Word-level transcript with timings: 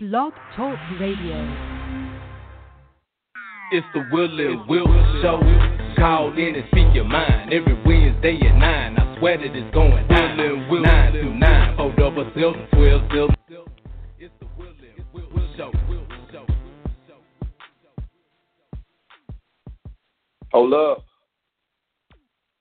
Blog 0.00 0.32
Talk 0.54 0.78
Radio. 1.00 1.36
It's 3.72 3.86
the 3.92 4.04
Will 4.12 4.38
and 4.38 4.68
Will 4.68 4.86
Show. 5.20 5.40
Call 5.96 6.32
in 6.38 6.54
and 6.54 6.64
speak 6.70 6.94
your 6.94 7.04
mind 7.04 7.52
every 7.52 7.74
Wednesday 7.84 8.38
at 8.46 8.56
9. 8.56 8.96
I 8.96 9.18
swear 9.18 9.38
that 9.38 9.56
it's 9.56 9.74
going 9.74 10.06
down. 10.06 10.38
Will 10.38 10.68
Will 10.70 10.82
9 10.82 11.12
to 11.14 11.24
9. 11.34 11.76
Hold 11.76 11.98
up 11.98 12.16
a 12.16 12.30
12 12.30 12.54
12 13.10 13.30
It's 14.20 14.32
the 14.38 14.46
Will 14.56 14.68
and 14.68 15.04
Will 15.12 15.48
Show. 15.56 15.72
Hold 20.52 20.74
up. 20.74 21.04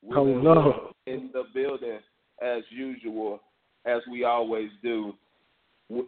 Will 0.01 0.41
Hold 0.41 0.47
up. 0.57 0.95
In 1.05 1.29
the 1.33 1.43
building, 1.54 1.99
as 2.41 2.63
usual, 2.71 3.39
as 3.85 4.01
we 4.11 4.23
always 4.25 4.69
do, 4.81 5.04
w- 5.04 5.17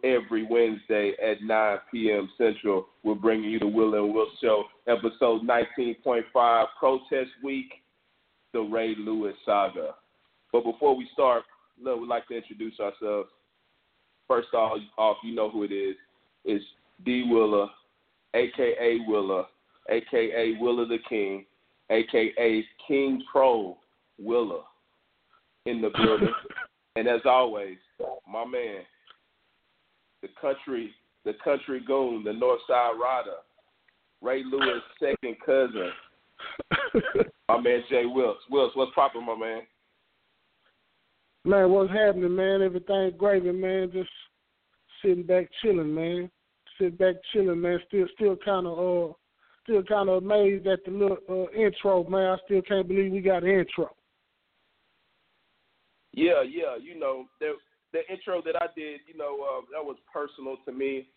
every 0.04 0.46
Wednesday 0.46 1.12
at 1.22 1.42
9 1.42 1.78
p.m. 1.90 2.28
Central. 2.36 2.86
We're 3.02 3.14
bringing 3.14 3.50
you 3.50 3.58
the 3.58 3.66
Will 3.66 3.94
and 3.94 4.12
Will 4.12 4.28
Show, 4.42 4.64
episode 4.86 5.42
19.5, 5.42 6.64
Protest 6.78 7.30
Week, 7.42 7.72
the 8.52 8.60
Ray 8.60 8.94
Lewis 8.98 9.34
saga. 9.44 9.94
But 10.52 10.64
before 10.64 10.96
we 10.96 11.08
start, 11.12 11.44
look, 11.82 12.00
we'd 12.00 12.08
like 12.08 12.28
to 12.28 12.36
introduce 12.36 12.78
ourselves. 12.80 13.30
First 14.28 14.48
off, 14.54 15.16
you 15.24 15.34
know 15.34 15.50
who 15.50 15.64
it 15.64 15.72
is. 15.72 15.96
It's 16.44 16.64
D 17.04 17.24
Willa, 17.28 17.70
a.k.a. 18.34 18.98
Willa, 19.08 19.46
a.k.a. 19.88 20.60
Willa 20.60 20.86
the 20.86 20.98
King, 21.08 21.44
a.k.a. 21.90 22.64
King 22.86 23.22
Pro 23.30 23.76
Willa 24.18 24.62
in 25.66 25.80
the 25.80 25.90
building. 25.96 26.32
and 26.96 27.08
as 27.08 27.20
always, 27.24 27.78
my 28.30 28.44
man, 28.44 28.82
the 30.22 30.28
country, 30.40 30.92
the 31.24 31.32
country 31.42 31.80
goon, 31.86 32.24
the 32.24 32.32
North 32.32 32.60
Side 32.68 32.92
Rider, 33.00 33.36
Ray 34.22 34.42
Lewis' 34.44 34.82
second 34.98 35.36
cousin, 35.44 35.90
my 37.48 37.60
man 37.60 37.82
Jay 37.88 38.04
Wiltz. 38.04 38.36
Wiltz, 38.50 38.74
what's 38.74 38.92
poppin', 38.94 39.24
my 39.24 39.36
man? 39.36 39.62
Man, 41.44 41.70
what's 41.70 41.90
happening, 41.90 42.36
man? 42.36 42.62
Everything's 42.62 43.14
gravy, 43.16 43.52
man. 43.52 43.90
Just 43.92 44.10
sitting 45.02 45.22
back, 45.22 45.48
chilling, 45.62 45.94
man. 45.94 46.30
Sit 46.78 46.98
back, 46.98 47.14
chilling, 47.32 47.60
man. 47.60 47.78
Still, 47.88 48.06
still 48.14 48.36
kind 48.44 48.66
of, 48.66 48.78
uh, 48.78 49.12
still 49.64 49.82
kind 49.84 50.10
of 50.10 50.22
amazed 50.22 50.66
at 50.66 50.84
the 50.84 50.90
little 50.90 51.16
uh, 51.28 51.58
intro, 51.58 52.04
man. 52.08 52.32
I 52.32 52.36
still 52.44 52.62
can't 52.62 52.86
believe 52.86 53.12
we 53.12 53.20
got 53.20 53.42
an 53.42 53.50
intro. 53.50 53.88
Yeah, 56.12 56.42
yeah. 56.42 56.76
You 56.78 56.98
know, 56.98 57.24
the 57.40 57.54
the 57.92 58.00
intro 58.12 58.42
that 58.42 58.56
I 58.60 58.66
did, 58.76 59.00
you 59.06 59.16
know, 59.16 59.38
uh, 59.42 59.60
that 59.72 59.84
was 59.84 59.96
personal 60.12 60.56
to 60.64 60.72
me. 60.72 61.08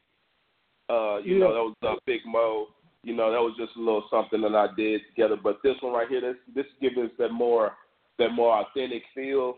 Uh, 0.89 1.17
you 1.19 1.39
know, 1.39 1.53
that 1.53 1.63
was 1.63 1.75
uh, 1.83 1.95
Big 2.05 2.21
Mo. 2.25 2.67
You 3.03 3.15
know, 3.15 3.31
that 3.31 3.39
was 3.39 3.55
just 3.57 3.75
a 3.75 3.79
little 3.79 4.05
something 4.09 4.41
that 4.41 4.55
I 4.55 4.67
did 4.75 5.01
together. 5.09 5.35
But 5.41 5.59
this 5.63 5.75
one 5.81 5.93
right 5.93 6.07
here, 6.07 6.21
this 6.21 6.37
this 6.55 6.65
gives 6.81 6.97
us 6.97 7.11
that 7.19 7.31
more 7.31 7.71
that 8.19 8.29
more 8.29 8.61
authentic 8.61 9.03
feel, 9.13 9.57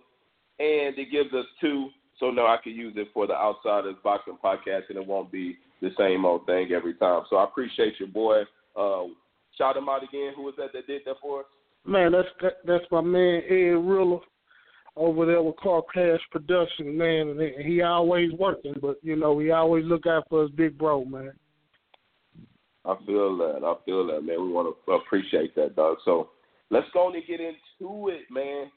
and 0.60 0.98
it 0.98 1.12
gives 1.12 1.34
us 1.34 1.46
two. 1.62 1.90
So 2.20 2.32
now 2.32 2.48
I 2.48 2.58
can 2.64 2.74
use 2.74 2.94
it 2.96 3.10
for 3.14 3.28
the 3.28 3.34
Outsiders 3.34 3.96
Boxing 4.04 4.38
Podcast, 4.44 4.84
and 4.90 4.98
it 4.98 5.06
won't 5.06 5.32
be 5.32 5.58
the 5.82 5.90
same 5.98 6.26
old 6.26 6.46
thing 6.46 6.72
every 6.72 6.94
time. 6.94 7.24
So 7.30 7.36
I 7.38 7.44
appreciate 7.44 8.00
your 8.00 8.08
boy. 8.08 8.44
Uh, 8.76 9.06
shout 9.58 9.78
him 9.78 9.90
out 9.90 10.04
again. 10.04 10.34
Who 10.36 10.44
was 10.44 10.56
that 10.58 10.74
that 10.74 10.88
did 10.88 11.02
that 11.06 11.18
for 11.22 11.42
us? 11.42 11.46
Man, 11.86 12.14
that's 12.14 12.28
that, 12.42 12.54
that's 12.66 12.86
my 12.92 13.02
man 13.02 13.42
Ed 13.50 13.78
Riller 13.78 14.20
over 14.96 15.26
there 15.26 15.42
with 15.42 15.58
Car 15.58 15.82
Crash 15.82 16.22
Production, 16.32 16.98
man. 16.98 17.30
And 17.30 17.66
he- 17.66 17.82
always 17.82 18.32
working, 18.34 18.76
but 18.82 18.98
you 19.02 19.16
know 19.16 19.38
he 19.40 19.52
always 19.52 19.86
look 19.86 20.06
out 20.08 20.28
for 20.30 20.44
his 20.44 20.52
big 20.52 20.78
bro, 20.78 21.06
man. 21.06 21.34
I 22.86 22.96
feel 23.06 23.36
that. 23.38 23.64
I 23.64 23.74
feel 23.86 24.06
that, 24.08 24.22
man. 24.22 24.42
We 24.42 24.50
want 24.50 24.76
to 24.86 24.92
appreciate 24.92 25.56
that, 25.56 25.76
dog. 25.76 25.98
So 26.06 26.30
let's 26.70 26.88
go 26.94 27.12
and 27.12 27.24
get 27.28 27.40
into 27.40 28.10
it, 28.10 28.24
man. 28.30 28.72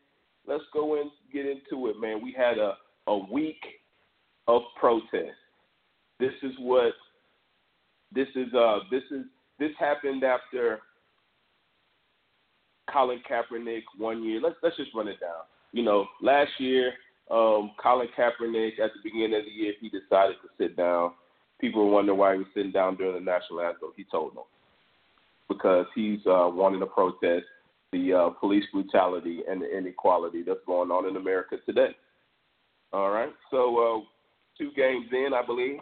Let's 0.47 0.65
go 0.73 1.01
and 1.01 1.11
get 1.33 1.45
into 1.45 1.89
it, 1.89 2.01
man. 2.01 2.23
We 2.23 2.33
had 2.33 2.59
a, 2.59 2.75
a 3.07 3.19
week 3.31 3.63
of 4.47 4.63
protest. 4.81 5.37
This 6.19 6.33
is 6.43 6.53
what 6.59 6.95
this 8.13 8.29
is 8.35 8.53
uh 8.55 8.79
this 8.91 9.03
is 9.11 9.25
this 9.59 9.71
happened 9.79 10.25
after 10.25 10.81
Colin 12.91 13.21
Kaepernick 13.31 13.83
one 13.99 14.25
year. 14.25 14.41
Let's 14.41 14.57
let's 14.63 14.77
just 14.77 14.95
run 14.95 15.09
it 15.09 15.21
down. 15.21 15.45
You 15.73 15.83
know, 15.83 16.07
last 16.23 16.51
year, 16.59 16.93
um, 17.31 17.73
Colin 17.83 18.09
Kaepernick 18.17 18.79
at 18.79 18.91
the 18.95 19.01
beginning 19.05 19.39
of 19.39 19.45
the 19.45 19.51
year 19.51 19.75
he 19.81 19.89
decided 19.89 20.37
to 20.43 20.49
sit 20.57 20.77
down 20.77 21.13
people 21.61 21.85
were 21.85 21.93
wondering 21.93 22.19
why 22.19 22.33
he 22.33 22.39
was 22.39 22.49
sitting 22.55 22.73
down 22.73 22.97
during 22.97 23.15
the 23.15 23.31
national 23.31 23.61
anthem. 23.61 23.91
He 23.97 24.05
told 24.11 24.35
them 24.35 24.45
because 25.49 25.87
he's 25.95 26.21
uh, 26.27 26.49
wanting 26.53 26.81
to 26.81 26.87
protest 26.87 27.47
the 27.93 28.13
uh, 28.13 28.31
police 28.31 28.65
brutality 28.73 29.41
and 29.49 29.63
the 29.63 29.77
inequality 29.77 30.43
that's 30.47 30.61
going 30.67 30.91
on 30.91 31.09
in 31.09 31.17
America 31.17 31.57
today. 31.65 31.97
All 32.93 33.11
right, 33.11 33.33
so 33.51 33.77
uh, 33.79 34.05
two 34.57 34.71
games 34.77 35.07
in, 35.13 35.31
I 35.35 35.45
believe, 35.45 35.81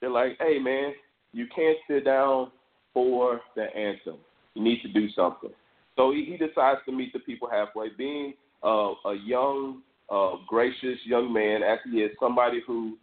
they're 0.00 0.10
like, 0.10 0.36
"Hey, 0.38 0.58
man, 0.58 0.92
you 1.32 1.46
can't 1.54 1.76
sit 1.88 2.04
down 2.04 2.50
for 2.94 3.40
the 3.56 3.64
anthem. 3.76 4.16
You 4.54 4.62
need 4.62 4.80
to 4.82 4.88
do 4.88 5.08
something." 5.10 5.50
So 5.96 6.12
he, 6.12 6.24
he 6.24 6.36
decides 6.36 6.80
to 6.86 6.92
meet 6.92 7.12
the 7.12 7.18
people 7.18 7.48
halfway, 7.50 7.88
being 7.96 8.34
uh, 8.62 8.92
a 9.06 9.14
young, 9.24 9.82
uh, 10.10 10.32
gracious 10.46 10.98
young 11.04 11.32
man, 11.32 11.60
he 11.90 11.98
is, 12.02 12.10
somebody 12.20 12.62
who 12.66 12.96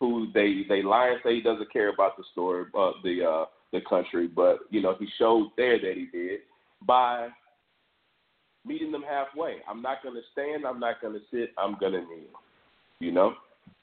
who 0.00 0.28
they 0.32 0.62
they 0.68 0.82
lie 0.82 1.08
and 1.08 1.20
say 1.24 1.34
he 1.34 1.42
doesn't 1.42 1.72
care 1.72 1.88
about 1.88 2.16
the 2.16 2.24
story, 2.32 2.66
uh, 2.78 2.92
the 3.02 3.24
uh, 3.24 3.44
the 3.72 3.80
country, 3.88 4.26
but 4.26 4.58
you 4.70 4.80
know 4.80 4.94
he 4.98 5.06
showed 5.18 5.50
there 5.56 5.78
that 5.78 5.94
he 5.96 6.06
did 6.06 6.40
by 6.86 7.28
meeting 8.64 8.92
them 8.92 9.04
halfway. 9.08 9.56
I'm 9.68 9.82
not 9.82 10.02
going 10.02 10.14
to 10.14 10.20
stand. 10.32 10.66
I'm 10.66 10.78
not 10.78 11.00
going 11.00 11.14
to 11.14 11.20
sit. 11.30 11.52
I'm 11.58 11.76
going 11.78 11.92
to 11.92 12.00
kneel. 12.00 12.40
You 13.00 13.12
know, 13.12 13.34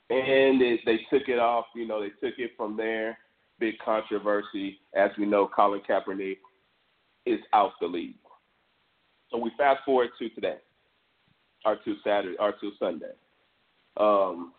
and 0.09 0.61
they 0.61 0.99
took 1.09 1.27
it 1.27 1.39
off. 1.39 1.65
You 1.75 1.87
know, 1.87 2.01
they 2.01 2.09
took 2.27 2.37
it 2.39 2.51
from 2.55 2.77
there. 2.77 3.17
Big 3.59 3.75
controversy, 3.83 4.79
as 4.93 5.11
we 5.17 5.25
know. 5.25 5.49
Colin 5.53 5.81
Kaepernick 5.89 6.37
is 7.25 7.39
out 7.53 7.71
the 7.79 7.87
league. 7.87 8.15
So 9.31 9.37
we 9.37 9.51
fast 9.57 9.79
forward 9.85 10.09
to 10.19 10.29
today, 10.29 10.57
or 11.65 11.77
to 11.77 11.95
Saturday, 12.03 12.37
or 12.39 12.53
to 12.53 12.71
Sunday. 12.79 13.13
Um, 13.97 14.53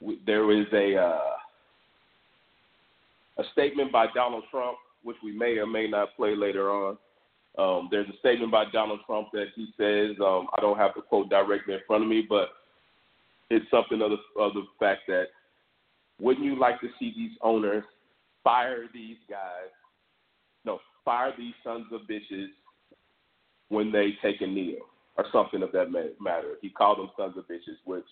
we- 0.00 0.20
there 0.26 0.50
is 0.50 0.66
a 0.72 0.96
uh, 0.96 1.36
a 3.38 3.44
statement 3.52 3.92
by 3.92 4.06
Donald 4.14 4.44
Trump, 4.50 4.76
which 5.02 5.16
we 5.22 5.32
may 5.32 5.56
or 5.58 5.66
may 5.66 5.88
not 5.88 6.14
play 6.16 6.34
later 6.36 6.70
on. 6.70 6.98
Um, 7.58 7.88
there's 7.90 8.08
a 8.08 8.18
statement 8.18 8.50
by 8.50 8.64
Donald 8.70 9.00
Trump 9.06 9.28
that 9.32 9.48
he 9.54 9.68
says, 9.76 10.16
um, 10.20 10.48
I 10.56 10.60
don't 10.60 10.78
have 10.78 10.92
the 10.96 11.02
quote 11.02 11.28
directly 11.28 11.74
in 11.74 11.80
front 11.86 12.02
of 12.02 12.08
me, 12.08 12.24
but 12.26 12.48
it's 13.50 13.70
something 13.70 14.00
of 14.00 14.10
the, 14.10 14.40
of 14.40 14.54
the 14.54 14.64
fact 14.78 15.02
that 15.08 15.26
wouldn't 16.18 16.46
you 16.46 16.58
like 16.58 16.80
to 16.80 16.88
see 16.98 17.12
these 17.14 17.36
owners 17.42 17.84
fire 18.42 18.84
these 18.92 19.18
guys? 19.28 19.70
No, 20.64 20.78
fire 21.04 21.32
these 21.36 21.54
sons 21.62 21.86
of 21.92 22.02
bitches 22.02 22.48
when 23.68 23.92
they 23.92 24.16
take 24.22 24.40
a 24.40 24.46
kneel 24.46 24.86
or 25.16 25.24
something 25.32 25.62
of 25.62 25.72
that 25.72 25.90
matter. 26.20 26.54
He 26.60 26.70
called 26.70 26.98
them 26.98 27.10
sons 27.16 27.36
of 27.36 27.44
bitches, 27.44 27.76
which 27.84 28.04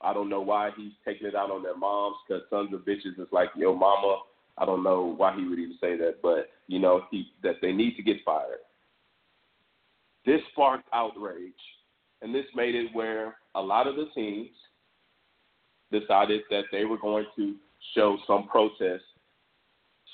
I 0.00 0.12
don't 0.12 0.28
know 0.28 0.40
why 0.40 0.70
he's 0.76 0.92
taking 1.04 1.26
it 1.26 1.34
out 1.34 1.50
on 1.50 1.62
their 1.62 1.76
moms 1.76 2.16
because 2.26 2.42
sons 2.50 2.72
of 2.72 2.80
bitches 2.80 3.18
is 3.18 3.28
like 3.32 3.50
your 3.56 3.76
mama. 3.76 4.20
I 4.56 4.64
don't 4.64 4.82
know 4.82 5.14
why 5.16 5.36
he 5.36 5.44
would 5.44 5.58
even 5.58 5.76
say 5.80 5.96
that, 5.96 6.16
but 6.22 6.50
you 6.66 6.78
know 6.78 7.02
he 7.10 7.26
that 7.42 7.56
they 7.62 7.72
need 7.72 7.96
to 7.96 8.02
get 8.02 8.16
fired. 8.24 8.58
This 10.26 10.40
sparked 10.52 10.88
outrage, 10.92 11.52
and 12.22 12.34
this 12.34 12.46
made 12.54 12.74
it 12.74 12.88
where 12.92 13.36
a 13.54 13.60
lot 13.60 13.86
of 13.86 13.96
the 13.96 14.06
teams 14.14 14.50
decided 15.90 16.42
that 16.50 16.64
they 16.70 16.84
were 16.84 16.98
going 16.98 17.26
to 17.36 17.54
show 17.94 18.18
some 18.26 18.46
protest 18.48 19.04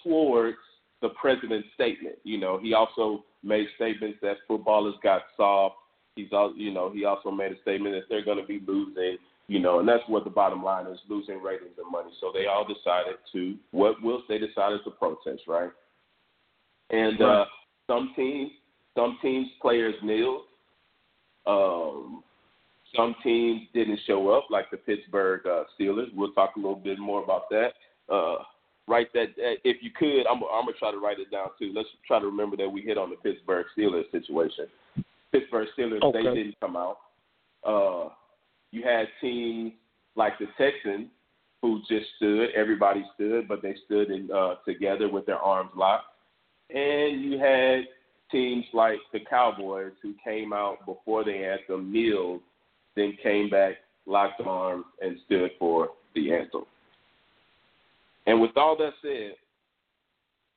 towards 0.02 0.58
the 1.02 1.08
president's 1.10 1.69
statement. 1.75 2.16
You 2.25 2.38
know, 2.38 2.58
he 2.58 2.75
also 2.75 3.25
made 3.42 3.66
statements 3.76 4.19
that 4.22 4.37
footballers 4.46 4.94
got 5.02 5.22
soft. 5.37 5.76
He's 6.16 6.32
al- 6.32 6.56
you 6.56 6.72
know, 6.72 6.90
he 6.93 7.05
also 7.05 7.31
made 7.31 7.52
a 7.52 7.61
statement 7.62 7.94
that 7.94 8.05
they're 8.08 8.25
going 8.25 8.38
to 8.38 8.46
be 8.46 8.61
losing, 8.66 9.19
you 9.49 9.58
know, 9.58 9.81
and 9.81 9.88
that's 9.88 10.02
what 10.06 10.25
the 10.25 10.31
bottom 10.31 10.62
line 10.62 10.87
is, 10.87 10.99
losing 11.08 11.43
ratings 11.43 11.72
and 11.76 11.90
money. 11.90 12.11
So 12.20 12.31
they 12.32 12.46
all 12.46 12.64
decided 12.64 13.16
to 13.32 13.56
what 13.72 14.02
Wills 14.02 14.22
they 14.28 14.38
decided 14.38 14.81
to 14.84 14.90
protest, 14.90 15.43
right? 15.49 15.70
And 16.90 17.20
uh 17.20 17.44
some 17.87 18.12
teams 18.14 18.50
some 18.94 19.19
teams 19.22 19.49
players 19.61 19.94
kneeled. 20.02 20.43
Um 21.46 22.22
some 22.96 23.14
teams 23.22 23.62
didn't 23.75 23.99
show 24.06 24.31
up, 24.31 24.44
like 24.50 24.70
the 24.70 24.76
Pittsburgh 24.76 25.40
uh, 25.46 25.64
Steelers. 25.78 26.14
We'll 26.14 26.32
talk 26.32 26.52
a 26.56 26.58
little 26.58 26.76
bit 26.76 26.99
more 26.99 27.22
about 27.22 27.49
that. 27.50 27.70
Uh, 28.08 28.37
write 28.87 29.12
that 29.14 29.31
uh, 29.31 29.58
if 29.64 29.82
you 29.82 29.90
could. 29.99 30.26
I'm, 30.31 30.43
I'm 30.52 30.66
gonna 30.66 30.72
try 30.78 30.93
to 30.93 30.99
write 30.99 31.19
it 31.19 31.31
down 31.31 31.49
too. 31.58 31.72
Let's 31.75 31.88
try 32.06 32.20
to 32.20 32.26
remember 32.26 32.56
that 32.58 32.69
we 32.69 32.82
hit 32.82 32.99
on 32.99 33.11
the 33.11 33.16
Pittsburgh 33.16 33.66
Steelers 33.76 34.11
situation. 34.11 34.66
Pittsburgh 35.34 35.66
Steelers 35.76 36.00
Okay. 36.00 36.22
they 36.22 36.34
didn't 36.34 36.60
come 36.60 36.76
out. 36.76 36.98
Uh, 37.64 38.08
you 38.70 38.84
had 38.84 39.08
teams 39.20 39.72
like 40.14 40.38
the 40.38 40.46
Texans 40.56 41.08
who 41.60 41.81
just 41.88 42.06
stood. 42.16 42.50
Everybody 42.54 43.04
stood, 43.14 43.48
but 43.48 43.60
they 43.60 43.75
stood 43.84 44.10
in, 44.10 44.31
uh, 44.31 44.56
together 44.64 45.08
with 45.08 45.26
their 45.26 45.38
arms 45.38 45.72
locked. 45.75 46.06
And 46.70 47.20
you 47.25 47.38
had 47.38 47.88
teams 48.31 48.64
like 48.72 49.00
the 49.12 49.20
Cowboys 49.28 49.92
who 50.02 50.14
came 50.22 50.52
out 50.52 50.86
before 50.86 51.25
they 51.25 51.38
had 51.38 51.60
the 51.66 51.75
anthem, 51.75 51.92
kneeled, 51.92 52.40
then 52.94 53.16
came 53.20 53.50
back, 53.50 53.75
locked 54.06 54.40
arms, 54.40 54.84
and 55.00 55.19
stood 55.26 55.50
for 55.58 55.90
the 56.14 56.32
anthem. 56.32 56.64
And 58.26 58.40
with 58.40 58.56
all 58.56 58.76
that 58.76 58.92
said, 59.02 59.34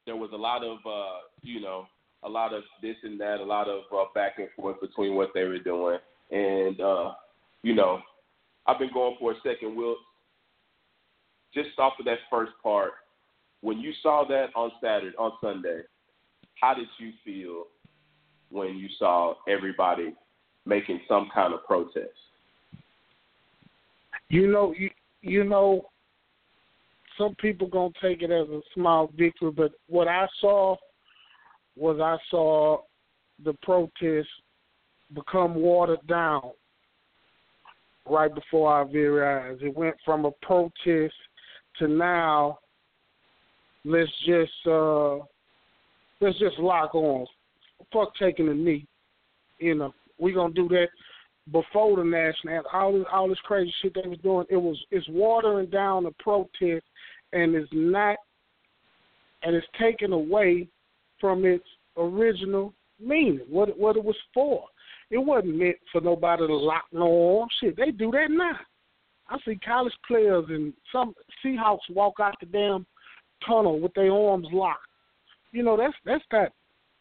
there 0.06 0.16
was 0.16 0.30
a 0.34 0.38
lot 0.38 0.64
of, 0.64 0.78
uh, 0.86 1.22
you 1.42 1.62
know, 1.62 1.88
a 2.24 2.30
lot 2.30 2.54
of 2.54 2.64
this 2.82 2.96
and 3.04 3.20
that, 3.20 3.40
a 3.40 3.44
lot 3.44 3.68
of 3.68 3.82
uh, 3.94 4.06
back 4.14 4.34
and 4.38 4.48
forth 4.56 4.80
between 4.82 5.16
what 5.16 5.30
they 5.34 5.44
were 5.44 5.60
doing. 5.60 5.98
And, 6.32 6.80
uh, 6.82 7.12
you 7.64 7.74
know, 7.76 8.00
I've 8.66 8.80
been 8.80 8.94
going 8.94 9.16
for 9.20 9.32
a 9.32 9.36
second. 9.44 9.76
Will, 9.76 9.96
just 11.54 11.70
off 11.78 11.94
of 12.00 12.06
that 12.06 12.20
first 12.30 12.52
part, 12.62 12.92
when 13.62 13.80
you 13.80 13.92
saw 14.04 14.26
that 14.28 14.48
on 14.56 14.72
Saturday, 14.82 15.16
on 15.18 15.32
Sunday, 15.42 15.82
how 16.60 16.74
did 16.74 16.88
you 17.00 17.12
feel 17.24 17.66
when 18.50 18.78
you 18.78 18.88
saw 18.98 19.36
everybody 19.48 20.14
making 20.66 21.00
some 21.08 21.30
kind 21.34 21.54
of 21.54 21.66
protest? 21.66 22.10
You 24.30 24.48
know, 24.48 24.74
you 24.78 24.90
you 25.22 25.44
know, 25.44 25.88
some 27.18 27.36
people 27.36 27.68
gonna 27.68 27.94
take 28.02 28.22
it 28.22 28.32
as 28.32 28.48
a 28.50 28.62
small 28.74 29.10
victory, 29.18 29.52
but 29.52 29.72
what 29.88 30.08
I 30.08 30.28
saw 30.42 30.76
was 31.78 32.00
I 32.02 32.18
saw 32.30 32.80
the 33.44 33.54
protest 33.62 34.28
become 35.14 35.56
watered 35.56 36.06
down 36.08 36.52
right 38.10 38.34
before 38.34 38.72
our 38.72 38.86
very 38.86 39.26
eyes. 39.26 39.60
It 39.62 39.76
went 39.76 39.96
from 40.04 40.26
a 40.26 40.32
protest 40.42 41.14
to 41.80 41.88
now 41.88 42.60
let's 43.86 44.12
just 44.26 44.52
uh 44.68 45.18
let's 46.20 46.40
just 46.40 46.60
lock 46.60 46.96
on. 46.96 47.26
Fuck 47.94 48.14
taking 48.20 48.50
a 48.50 48.54
knee. 48.54 48.86
You 49.60 49.76
know, 49.76 49.94
we 50.20 50.34
gonna 50.34 50.54
do 50.54 50.68
that 50.70 50.88
before 51.52 51.98
the 51.98 52.04
national 52.04 52.64
all 52.74 52.94
this 52.94 53.06
all 53.12 53.30
this 53.30 53.38
crazy 53.44 53.74
shit 53.82 53.94
they 53.94 54.08
was 54.08 54.20
doing, 54.20 54.46
it 54.50 54.58
was 54.58 54.78
it's 54.92 55.08
watering 55.10 55.70
down 55.70 56.04
the 56.04 56.12
protest 56.20 56.86
and 57.34 57.56
it's 57.56 57.70
not 57.72 58.18
and 59.44 59.56
it's 59.56 59.68
taken 59.80 60.12
away 60.14 60.68
from 61.20 61.46
its 61.46 61.66
original 61.98 62.74
meaning, 63.00 63.42
what 63.50 63.78
what 63.78 63.96
it 63.96 64.04
was 64.04 64.16
for. 64.34 64.66
It 65.10 65.18
wasn't 65.18 65.56
meant 65.56 65.78
for 65.92 66.02
nobody 66.02 66.46
to 66.46 66.56
lock 66.56 66.86
no 66.92 67.40
arms. 67.40 67.54
Shit, 67.62 67.78
they 67.78 67.92
do 67.92 68.12
that 68.12 68.28
now. 68.30 68.58
I 69.30 69.38
see 69.46 69.58
college 69.64 69.94
players 70.08 70.46
and 70.50 70.74
some 70.92 71.14
Seahawks 71.44 71.90
walk 71.90 72.16
out 72.22 72.36
the 72.40 72.46
damn 72.46 72.86
tunnel 73.46 73.80
with 73.80 73.94
their 73.94 74.12
arms 74.12 74.48
locked. 74.52 74.82
You 75.52 75.64
know, 75.64 75.78
that's 75.78 75.96
that's 76.06 76.24
not 76.32 76.50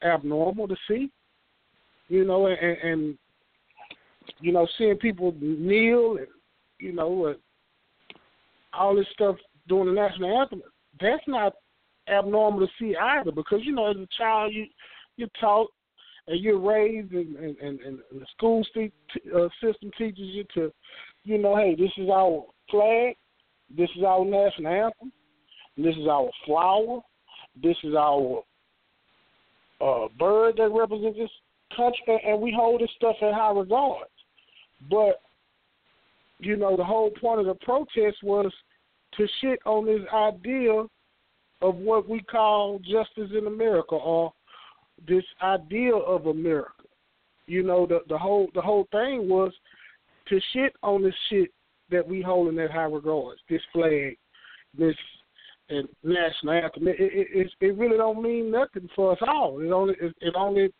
abnormal 0.02 0.68
to 0.68 0.76
see. 0.88 1.10
You 2.08 2.24
know, 2.24 2.46
and, 2.46 2.58
and 2.58 3.18
you 4.40 4.52
know, 4.52 4.66
seeing 4.78 4.96
people 4.96 5.34
kneel 5.40 6.16
and 6.18 6.26
you 6.78 6.92
know, 6.92 7.26
uh, 7.26 7.34
all 8.72 8.94
this 8.94 9.06
stuff 9.12 9.36
during 9.68 9.86
the 9.86 10.00
national 10.00 10.40
anthem, 10.40 10.62
that's 11.00 11.22
not 11.26 11.54
abnormal 12.08 12.66
to 12.66 12.72
see 12.78 12.96
either. 12.96 13.32
Because 13.32 13.60
you 13.62 13.72
know, 13.72 13.90
as 13.90 13.96
a 13.96 14.08
child, 14.16 14.52
you 14.54 14.66
you're 15.16 15.28
taught 15.40 15.70
and 16.28 16.40
you're 16.40 16.58
raised, 16.58 17.12
and 17.12 17.36
and, 17.36 17.56
and, 17.58 17.80
and 17.80 17.98
the 18.12 18.26
school 18.36 18.64
st- 18.70 18.92
uh, 19.34 19.48
system 19.62 19.90
teaches 19.96 20.18
you 20.18 20.44
to, 20.54 20.72
you 21.24 21.38
know, 21.38 21.56
hey, 21.56 21.74
this 21.74 21.92
is 21.96 22.08
our 22.08 22.44
flag, 22.70 23.16
this 23.76 23.90
is 23.96 24.02
our 24.02 24.24
national 24.24 24.72
anthem, 24.72 25.12
this 25.76 25.94
is 25.96 26.06
our 26.08 26.30
flower, 26.44 27.00
this 27.62 27.76
is 27.84 27.94
our 27.94 28.42
uh, 29.80 30.08
bird 30.18 30.56
that 30.56 30.70
represents 30.70 31.18
this 31.18 31.30
country, 31.76 32.20
and 32.26 32.40
we 32.40 32.52
hold 32.52 32.80
this 32.80 32.90
stuff 32.96 33.16
in 33.20 33.32
high 33.32 33.52
regard. 33.52 34.06
But 34.90 35.20
you 36.38 36.56
know, 36.56 36.76
the 36.76 36.84
whole 36.84 37.10
point 37.10 37.40
of 37.40 37.46
the 37.46 37.54
protest 37.54 38.18
was 38.22 38.52
to 39.16 39.26
shit 39.40 39.58
on 39.64 39.86
this 39.86 40.00
idea 40.12 40.84
of 41.62 41.76
what 41.76 42.08
we 42.08 42.20
call 42.20 42.78
justice 42.78 43.30
in 43.36 43.46
America 43.46 43.94
or 43.94 44.32
this 45.08 45.24
idea 45.42 45.94
of 45.94 46.26
America. 46.26 46.70
You 47.46 47.62
know, 47.62 47.86
the 47.86 48.00
the 48.08 48.18
whole 48.18 48.48
the 48.54 48.60
whole 48.60 48.88
thing 48.90 49.28
was 49.28 49.52
to 50.28 50.40
shit 50.52 50.74
on 50.82 51.02
this 51.02 51.14
shit 51.30 51.50
that 51.90 52.06
we 52.06 52.20
hold 52.20 52.48
in 52.48 52.56
that 52.56 52.70
high 52.70 52.82
regards. 52.82 53.40
This 53.48 53.62
flag, 53.72 54.16
this 54.76 54.96
and 55.68 55.88
national 56.02 56.54
anthem. 56.54 56.88
It, 56.88 56.96
it, 56.98 57.26
it, 57.32 57.50
it 57.60 57.78
really 57.78 57.96
don't 57.96 58.22
mean 58.22 58.50
nothing 58.50 58.88
for 58.94 59.12
us 59.12 59.18
all. 59.26 59.60
It 59.60 59.70
only 59.70 59.94
it, 60.00 60.14
it 60.20 60.34
only 60.36 60.72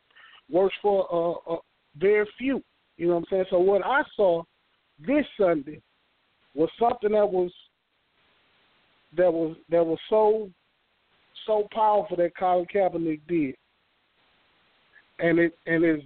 works 0.50 0.74
for 0.82 1.06
a, 1.10 1.54
a 1.54 1.58
very 1.96 2.26
few. 2.38 2.62
You 2.96 3.08
know 3.08 3.14
what 3.14 3.20
I'm 3.20 3.26
saying? 3.30 3.44
So 3.50 3.58
what 3.58 3.84
I 3.84 4.02
saw 4.16 4.42
this 5.06 5.26
Sunday 5.38 5.80
was 6.54 6.68
something 6.78 7.12
that 7.12 7.26
was 7.26 7.50
that 9.16 9.32
was 9.32 9.56
that 9.70 9.84
was 9.84 9.98
so 10.08 10.50
so 11.46 11.66
powerful 11.72 12.16
that 12.16 12.36
Colin 12.36 12.66
Kaepernick 12.74 13.20
did, 13.28 13.54
and 15.18 15.38
it 15.38 15.56
and 15.66 15.84
it 15.84 16.02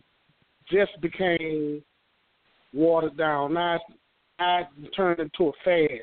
just 0.70 1.00
became 1.00 1.82
watered 2.72 3.16
down. 3.16 3.54
Now 3.54 3.76
it's, 3.76 3.84
it's 4.78 4.96
turned 4.96 5.20
into 5.20 5.48
a 5.48 5.52
fad. 5.64 6.00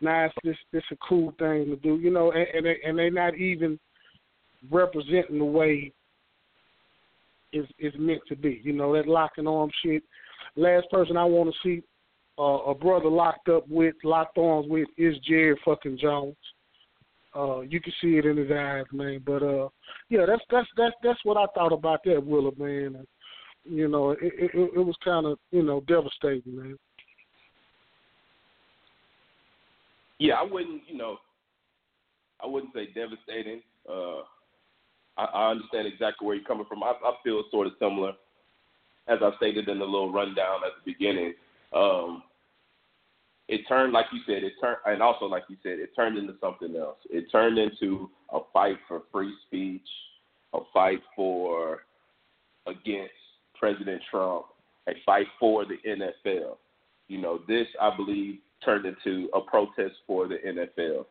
Now 0.00 0.26
it's 0.26 0.34
this 0.44 0.56
this 0.72 0.84
a 0.92 0.96
cool 1.08 1.32
thing 1.38 1.66
to 1.66 1.76
do, 1.76 1.98
you 1.98 2.10
know, 2.10 2.32
and 2.32 2.46
and, 2.54 2.66
they, 2.66 2.76
and 2.84 2.98
they're 2.98 3.10
not 3.10 3.34
even 3.36 3.78
representing 4.70 5.38
the 5.38 5.44
way 5.44 5.92
it's, 7.52 7.70
it's 7.78 7.96
meant 7.98 8.20
to 8.28 8.36
be. 8.36 8.60
You 8.64 8.72
know 8.72 8.94
that 8.94 9.08
locking 9.08 9.46
arm 9.46 9.70
shit 9.82 10.02
last 10.56 10.90
person 10.90 11.16
I 11.16 11.24
want 11.24 11.54
to 11.54 11.56
see 11.62 11.82
uh, 12.38 12.70
a 12.70 12.74
brother 12.74 13.08
locked 13.08 13.48
up 13.48 13.68
with, 13.68 13.94
locked 14.04 14.38
arms 14.38 14.66
with, 14.68 14.88
is 14.96 15.16
Jerry 15.26 15.58
fucking 15.64 15.98
Jones. 16.00 16.36
Uh, 17.36 17.60
you 17.60 17.80
can 17.80 17.92
see 18.00 18.16
it 18.16 18.26
in 18.26 18.36
his 18.36 18.50
eyes, 18.50 18.84
man. 18.92 19.20
But 19.24 19.42
uh, 19.42 19.68
yeah, 20.08 20.24
that's 20.26 20.42
that's 20.50 20.68
that's 20.76 20.94
that's 21.02 21.20
what 21.24 21.36
I 21.36 21.46
thought 21.54 21.72
about 21.72 22.00
that 22.04 22.24
Willa, 22.24 22.52
man. 22.56 22.96
And, 22.96 23.06
you 23.64 23.88
know, 23.88 24.10
it 24.12 24.18
it, 24.22 24.50
it 24.54 24.84
was 24.84 24.96
kind 25.04 25.26
of 25.26 25.38
you 25.50 25.62
know 25.62 25.82
devastating, 25.86 26.56
man. 26.56 26.78
Yeah, 30.18 30.34
I 30.34 30.42
wouldn't, 30.42 30.82
you 30.88 30.98
know, 30.98 31.18
I 32.42 32.46
wouldn't 32.46 32.72
say 32.74 32.88
devastating. 32.92 33.62
Uh, 33.88 34.22
I, 35.16 35.24
I 35.24 35.50
understand 35.52 35.86
exactly 35.86 36.26
where 36.26 36.36
you're 36.36 36.44
coming 36.44 36.66
from. 36.68 36.82
I, 36.82 36.92
I 37.04 37.12
feel 37.22 37.44
sort 37.50 37.68
of 37.68 37.74
similar 37.78 38.12
as 39.08 39.18
I 39.22 39.30
stated 39.36 39.68
in 39.68 39.78
the 39.78 39.84
little 39.84 40.12
rundown 40.12 40.60
at 40.66 40.72
the 40.84 40.92
beginning, 40.92 41.34
um, 41.74 42.22
it 43.48 43.62
turned, 43.68 43.92
like 43.92 44.06
you 44.12 44.20
said, 44.26 44.44
it 44.44 44.52
turned, 44.60 44.76
and 44.86 45.02
also 45.02 45.26
like 45.26 45.44
you 45.48 45.56
said, 45.62 45.78
it 45.78 45.90
turned 45.96 46.18
into 46.18 46.34
something 46.40 46.76
else. 46.76 46.98
It 47.10 47.30
turned 47.32 47.58
into 47.58 48.10
a 48.32 48.40
fight 48.52 48.76
for 48.86 49.02
free 49.10 49.34
speech, 49.46 49.88
a 50.54 50.60
fight 50.72 51.00
for 51.16 51.80
against 52.66 53.12
President 53.58 54.02
Trump, 54.10 54.46
a 54.88 54.92
fight 55.06 55.26
for 55.40 55.64
the 55.64 55.76
NFL. 55.86 56.56
You 57.08 57.18
know, 57.18 57.40
this 57.48 57.66
I 57.80 57.94
believe 57.96 58.38
turned 58.64 58.84
into 58.84 59.28
a 59.34 59.40
protest 59.40 59.94
for 60.06 60.28
the 60.28 60.36
NFL, 60.36 61.06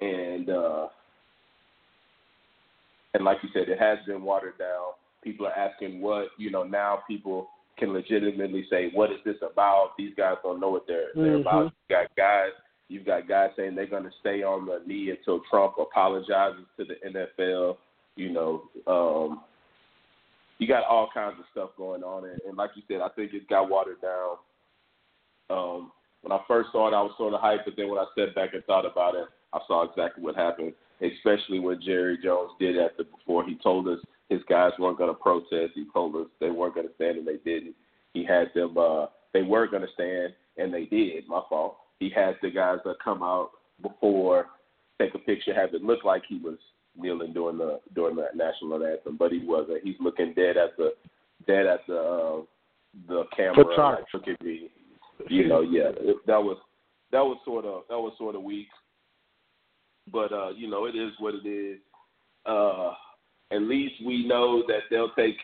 and 0.00 0.48
uh, 0.48 0.88
and 3.14 3.24
like 3.24 3.38
you 3.42 3.48
said, 3.52 3.68
it 3.68 3.78
has 3.80 3.98
been 4.06 4.22
watered 4.22 4.58
down 4.58 4.92
people 5.22 5.46
are 5.46 5.52
asking 5.52 6.00
what 6.00 6.28
you 6.38 6.50
know 6.50 6.62
now 6.62 7.02
people 7.08 7.48
can 7.80 7.92
legitimately 7.92 8.66
say 8.70 8.90
what 8.94 9.10
is 9.10 9.18
this 9.24 9.36
about? 9.38 9.92
These 9.98 10.14
guys 10.16 10.36
don't 10.42 10.60
know 10.60 10.70
what 10.70 10.86
they're 10.86 11.08
they're 11.14 11.38
mm-hmm. 11.38 11.40
about 11.40 11.64
you 11.88 11.96
got 11.96 12.14
guys 12.16 12.50
you've 12.88 13.06
got 13.06 13.28
guys 13.28 13.50
saying 13.56 13.74
they're 13.74 13.86
going 13.86 14.04
to 14.04 14.10
stay 14.20 14.42
on 14.42 14.66
the 14.66 14.82
knee 14.86 15.10
until 15.10 15.40
Trump 15.50 15.74
apologizes 15.80 16.66
to 16.78 16.84
the 16.84 16.94
NFL 17.08 17.76
you 18.16 18.30
know 18.30 18.62
um 18.86 19.42
you 20.58 20.68
got 20.68 20.84
all 20.84 21.08
kinds 21.12 21.36
of 21.38 21.46
stuff 21.50 21.70
going 21.78 22.02
on. 22.02 22.28
And, 22.28 22.38
and 22.46 22.56
like 22.56 22.70
you 22.76 22.82
said 22.86 23.00
I 23.00 23.08
think 23.08 23.32
it 23.32 23.48
got 23.48 23.68
watered 23.68 24.00
down. 24.00 24.36
Um 25.48 25.92
when 26.22 26.32
I 26.32 26.40
first 26.46 26.68
saw 26.70 26.86
it 26.88 26.94
I 26.94 27.02
was 27.02 27.12
sort 27.16 27.34
of 27.34 27.40
hyped 27.40 27.64
but 27.64 27.74
then 27.76 27.88
when 27.88 27.98
I 27.98 28.04
sat 28.16 28.34
back 28.34 28.54
and 28.54 28.64
thought 28.64 28.86
about 28.86 29.14
it 29.14 29.26
I 29.52 29.58
saw 29.66 29.88
exactly 29.88 30.22
what 30.22 30.36
happened 30.36 30.74
especially 31.02 31.60
what 31.60 31.80
Jerry 31.80 32.18
Jones 32.22 32.50
did 32.60 32.78
after 32.78 33.04
before 33.04 33.44
he 33.44 33.56
told 33.62 33.88
us 33.88 33.98
his 34.30 34.40
guys 34.48 34.70
weren't 34.78 34.96
going 34.96 35.10
to 35.10 35.20
protest. 35.20 35.72
He 35.74 35.84
told 35.92 36.16
us 36.16 36.28
they 36.40 36.50
weren't 36.50 36.74
going 36.74 36.88
to 36.88 36.94
stand, 36.94 37.18
and 37.18 37.26
they 37.26 37.38
didn't. 37.44 37.74
He 38.14 38.24
had 38.24 38.50
them. 38.54 38.78
Uh, 38.78 39.06
they 39.34 39.42
were 39.42 39.66
going 39.66 39.82
to 39.82 39.92
stand, 39.92 40.32
and 40.56 40.72
they 40.72 40.84
did. 40.86 41.28
My 41.28 41.42
fault. 41.48 41.76
He 41.98 42.10
had 42.14 42.36
the 42.40 42.50
guys 42.50 42.78
that 42.84 42.94
come 43.04 43.22
out 43.22 43.50
before 43.82 44.46
take 45.00 45.14
a 45.14 45.18
picture, 45.18 45.54
have 45.54 45.74
it 45.74 45.82
look 45.82 46.04
like 46.04 46.22
he 46.28 46.38
was 46.38 46.56
kneeling 46.96 47.32
during 47.32 47.58
the 47.58 47.80
during 47.94 48.16
the 48.16 48.26
national 48.34 48.84
anthem, 48.84 49.16
but 49.16 49.32
he 49.32 49.40
wasn't. 49.44 49.82
He's 49.82 49.96
looking 50.00 50.32
dead 50.34 50.56
at 50.56 50.76
the 50.76 50.92
dead 51.46 51.66
at 51.66 51.80
the 51.86 51.98
uh, 51.98 52.40
the 53.08 53.24
camera. 53.36 53.64
Like, 53.76 54.04
look 54.14 54.28
at 54.28 54.44
me. 54.44 54.70
You 55.28 55.48
know, 55.48 55.60
yeah, 55.60 55.90
it, 55.96 56.16
that 56.26 56.40
was 56.40 56.56
that 57.12 57.22
was 57.22 57.38
sort 57.44 57.64
of 57.64 57.82
that 57.88 57.98
was 57.98 58.12
sort 58.18 58.34
of 58.34 58.42
weak. 58.42 58.68
But 60.12 60.32
uh, 60.32 60.50
you 60.50 60.68
know, 60.68 60.86
it 60.86 60.96
is 60.96 61.12
what 61.18 61.34
it 61.34 61.48
is. 61.48 61.78
Uh, 62.46 62.92
at 63.52 63.62
least 63.62 63.94
we 64.04 64.26
know 64.26 64.62
that 64.66 64.80
they'll 64.90 65.12
take. 65.14 65.36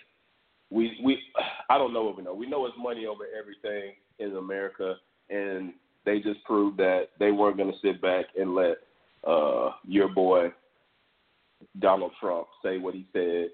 We 0.70 0.98
we 1.02 1.18
I 1.70 1.78
don't 1.78 1.92
know 1.92 2.04
what 2.04 2.16
we 2.16 2.22
know. 2.22 2.34
We 2.34 2.48
know 2.48 2.66
it's 2.66 2.76
money 2.78 3.06
over 3.06 3.24
everything 3.38 3.94
in 4.18 4.36
America, 4.36 4.96
and 5.30 5.72
they 6.04 6.20
just 6.20 6.42
proved 6.44 6.78
that 6.78 7.08
they 7.18 7.32
weren't 7.32 7.56
going 7.56 7.72
to 7.72 7.78
sit 7.82 8.00
back 8.00 8.26
and 8.38 8.54
let 8.54 8.76
uh, 9.26 9.70
your 9.86 10.08
boy 10.08 10.52
Donald 11.80 12.12
Trump 12.20 12.46
say 12.62 12.78
what 12.78 12.94
he 12.94 13.06
said. 13.12 13.48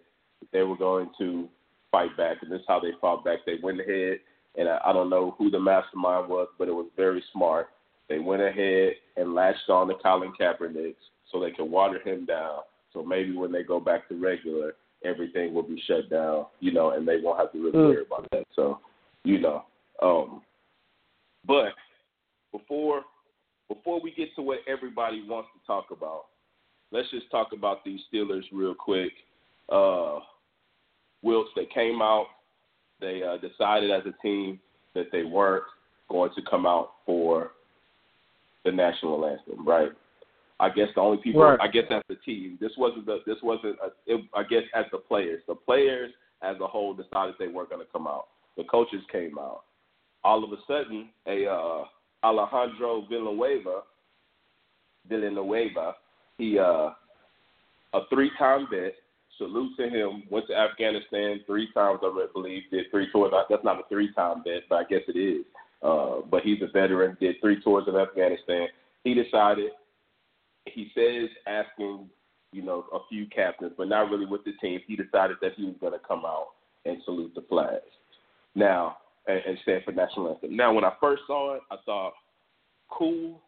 They 0.53 0.63
were 0.63 0.77
going 0.77 1.11
to 1.19 1.49
fight 1.91 2.17
back, 2.17 2.39
and 2.43 2.51
this 2.51 2.61
is 2.61 2.67
how 2.69 2.81
they 2.81 2.91
fought 3.01 3.25
back. 3.25 3.41
They 3.47 3.57
went 3.63 3.81
ahead, 3.81 4.19
and 4.57 4.69
I, 4.69 4.79
I 4.87 4.93
don't 4.93 5.11
know 5.11 5.35
who 5.39 5.51
the 5.51 5.61
mastermind 5.61 6.29
was, 6.29 6.49
but 6.59 6.69
it 6.69 6.73
was 6.73 6.89
very 6.97 7.23
smart. 7.33 7.69
They 8.09 8.19
went 8.19 8.43
ahead 8.43 8.95
and 9.17 9.35
latched 9.35 9.71
on 9.71 9.89
to 9.89 9.95
Colin 10.03 10.33
Kaepernick 10.39 10.97
so 11.31 11.41
they 11.41 11.53
could 11.53 11.71
water 11.71 12.01
him 12.05 12.27
down. 12.27 12.61
So 12.93 13.03
maybe 13.03 13.37
when 13.37 13.53
they 13.53 13.63
go 13.63 13.81
back 13.81 14.09
to 14.09 14.15
regular, 14.15 14.75
everything 15.05 15.55
will 15.55 15.63
be 15.63 15.83
shut 15.87 16.11
down, 16.11 16.47
you 16.61 16.73
know, 16.73 16.91
and 16.91 17.07
they 17.07 17.19
won't 17.21 17.39
have 17.39 17.53
to 17.53 17.59
really 17.59 17.79
mm. 17.79 17.89
worry 17.89 18.05
about 18.07 18.29
that. 18.31 18.45
So, 18.55 18.81
you 19.25 19.41
know, 19.41 19.65
um, 20.03 20.43
but 21.47 21.73
before 22.53 23.03
before 23.69 24.01
we 24.03 24.13
get 24.13 24.35
to 24.37 24.43
what 24.43 24.59
everybody 24.69 25.25
wants 25.27 25.49
to 25.55 25.67
talk 25.67 25.87
about, 25.91 26.25
let's 26.91 27.11
just 27.11 27.31
talk 27.31 27.49
about 27.53 27.85
these 27.85 28.01
Steelers 28.13 28.43
real 28.53 28.75
quick. 28.75 29.13
Uh, 29.71 30.19
Wiltz, 31.25 31.47
they 31.57 31.67
came 31.73 32.03
out. 32.03 32.27
They 33.01 33.23
uh, 33.23 33.39
decided 33.39 33.91
as 33.91 34.03
a 34.07 34.23
team 34.23 34.61
that 34.95 35.07
they 35.11 35.23
weren't 35.23 35.65
going 36.11 36.31
to 36.37 36.43
come 36.49 36.67
out 36.67 36.91
for 37.07 37.53
the 38.65 38.73
national 38.73 39.25
anthem, 39.25 39.67
right? 39.67 39.89
I 40.63 40.69
guess 40.69 40.87
the 40.95 41.01
only 41.01 41.19
people, 41.21 41.43
right. 41.43 41.59
I 41.61 41.67
guess 41.67 41.85
as 41.91 42.03
the 42.09 42.15
team, 42.25 42.57
this 42.61 42.71
wasn't 42.79 43.07
the, 43.07 43.19
this 43.27 43.39
wasn't, 43.43 43.77
a, 43.85 43.89
it, 44.07 44.25
I 44.33 44.45
guess 44.45 44.63
as 44.77 44.85
the 44.93 44.99
players, 44.99 45.43
the 45.49 45.57
players 45.57 46.13
as 46.41 46.55
a 46.61 46.67
whole 46.69 46.95
decided 46.95 47.35
they 47.37 47.49
weren't 47.49 47.69
going 47.69 47.85
to 47.85 47.93
come 47.93 48.07
out. 48.07 48.29
The 48.57 48.63
coaches 48.63 49.03
came 49.11 49.37
out. 49.39 49.65
All 50.23 50.45
of 50.45 50.53
a 50.53 50.57
sudden, 50.69 51.09
a 51.27 51.47
uh, 51.51 51.85
Alejandro 52.23 53.05
Villanueva, 53.11 53.81
Villanueva, 55.09 55.97
he 56.39 56.61
uh, 56.61 56.91
a 57.95 58.01
three-time 58.09 58.69
vet. 58.71 58.95
Salute 59.39 59.73
to 59.79 59.89
him. 59.89 60.23
Went 60.31 60.47
to 60.47 60.55
Afghanistan 60.55 61.41
three 61.45 61.73
times, 61.73 61.99
I 62.05 62.27
believe. 62.33 62.63
Did 62.71 62.85
three 62.93 63.09
tours. 63.11 63.33
That's 63.51 63.65
not 63.65 63.81
a 63.81 63.89
three-time 63.89 64.45
vet, 64.45 64.63
but 64.69 64.77
I 64.77 64.85
guess 64.85 65.01
it 65.09 65.19
is. 65.19 65.45
Uh, 65.83 66.21
but 66.31 66.43
he's 66.43 66.63
a 66.63 66.71
veteran. 66.71 67.17
Did 67.19 67.37
three 67.41 67.61
tours 67.61 67.89
of 67.89 67.97
Afghanistan. 67.97 68.69
He 69.03 69.15
decided. 69.15 69.73
He 70.67 70.91
says 70.95 71.29
asking, 71.47 72.09
you 72.53 72.63
know, 72.63 72.85
a 72.93 72.99
few 73.09 73.27
captains, 73.27 73.73
but 73.77 73.89
not 73.89 74.11
really 74.11 74.27
with 74.27 74.45
the 74.45 74.53
team. 74.61 74.81
He 74.87 74.97
decided 74.97 75.39
that 75.41 75.55
he 75.57 75.65
was 75.65 75.75
going 75.81 75.93
to 75.93 75.99
come 76.07 76.25
out 76.25 76.49
and 76.85 76.99
salute 77.05 77.33
the 77.35 77.45
flags. 77.49 77.83
Now, 78.55 78.99
and, 79.27 79.41
and 79.47 79.59
stand 79.63 79.85
for 79.85 79.93
national 79.93 80.31
anthem. 80.31 80.57
Now, 80.57 80.73
when 80.73 80.85
I 80.85 80.93
first 81.01 81.23
saw 81.27 81.55
it, 81.55 81.63
I 81.71 81.77
thought, 81.87 82.13
cool. 82.91 83.41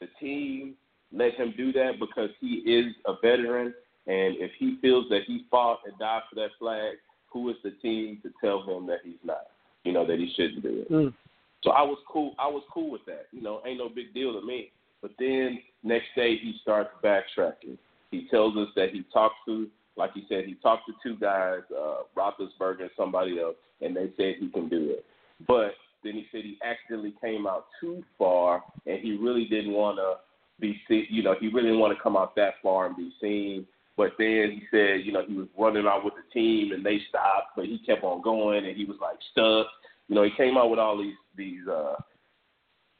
The 0.00 0.08
team 0.20 0.74
let 1.12 1.34
him 1.34 1.54
do 1.56 1.72
that 1.72 1.92
because 2.00 2.30
he 2.40 2.62
is 2.66 2.94
a 3.06 3.14
veteran, 3.22 3.74
and 4.06 4.36
if 4.38 4.50
he 4.58 4.78
feels 4.82 5.08
that 5.10 5.22
he 5.26 5.44
fought 5.50 5.80
and 5.86 5.96
died 5.98 6.22
for 6.28 6.34
that 6.36 6.50
flag, 6.58 6.96
who 7.28 7.48
is 7.50 7.56
the 7.62 7.70
team 7.82 8.18
to 8.22 8.30
tell 8.42 8.62
him 8.62 8.86
that 8.86 8.98
he's 9.04 9.14
not? 9.24 9.46
You 9.84 9.92
know 9.92 10.06
that 10.06 10.18
he 10.18 10.32
shouldn't 10.34 10.62
do 10.62 10.80
it. 10.80 10.90
Mm. 10.90 11.14
So 11.62 11.70
I 11.70 11.82
was 11.82 11.98
cool. 12.08 12.34
I 12.38 12.46
was 12.46 12.62
cool 12.72 12.90
with 12.90 13.04
that. 13.06 13.26
You 13.32 13.42
know, 13.42 13.60
ain't 13.66 13.78
no 13.78 13.88
big 13.88 14.12
deal 14.14 14.38
to 14.38 14.46
me. 14.46 14.70
But 15.02 15.12
then 15.18 15.58
next 15.84 16.06
day 16.16 16.36
he 16.36 16.54
starts 16.62 16.90
backtracking. 17.02 17.78
He 18.10 18.26
tells 18.30 18.56
us 18.56 18.68
that 18.74 18.90
he 18.90 19.04
talked 19.12 19.36
to, 19.46 19.68
like 19.96 20.12
he 20.14 20.24
said, 20.28 20.44
he 20.46 20.54
talked 20.54 20.84
to 20.86 20.94
two 21.02 21.18
guys, 21.20 21.60
uh, 21.70 22.02
Roethlisberger 22.16 22.80
and 22.80 22.90
somebody 22.96 23.40
else, 23.40 23.56
and 23.80 23.94
they 23.94 24.10
said 24.16 24.36
he 24.40 24.48
can 24.48 24.68
do 24.68 24.90
it. 24.90 25.04
But 25.46 25.74
then 26.02 26.14
he 26.14 26.26
said 26.32 26.42
he 26.42 26.58
accidentally 26.64 27.14
came 27.20 27.46
out 27.46 27.66
too 27.80 28.02
far, 28.18 28.62
and 28.86 29.00
he 29.00 29.16
really 29.16 29.44
didn't 29.46 29.72
want 29.72 29.98
to 29.98 30.16
be 30.60 30.80
seen. 30.88 31.06
You 31.10 31.22
know, 31.22 31.34
he 31.38 31.48
really 31.48 31.68
didn't 31.68 31.80
want 31.80 31.96
to 31.96 32.02
come 32.02 32.16
out 32.16 32.34
that 32.36 32.54
far 32.62 32.86
and 32.86 32.96
be 32.96 33.12
seen. 33.20 33.66
But 33.96 34.12
then 34.18 34.50
he 34.50 34.62
said, 34.70 35.04
you 35.04 35.12
know, 35.12 35.24
he 35.26 35.34
was 35.34 35.46
running 35.56 35.86
out 35.86 36.04
with 36.04 36.14
the 36.14 36.32
team, 36.32 36.72
and 36.72 36.84
they 36.84 36.98
stopped, 37.08 37.52
but 37.56 37.66
he 37.66 37.78
kept 37.86 38.02
on 38.02 38.22
going, 38.22 38.66
and 38.66 38.76
he 38.76 38.84
was 38.84 38.96
like 39.00 39.18
stuck. 39.32 39.66
You 40.08 40.16
know, 40.16 40.24
he 40.24 40.30
came 40.36 40.56
out 40.56 40.70
with 40.70 40.78
all 40.78 40.98
these 40.98 41.14
these 41.36 41.66
uh 41.68 41.94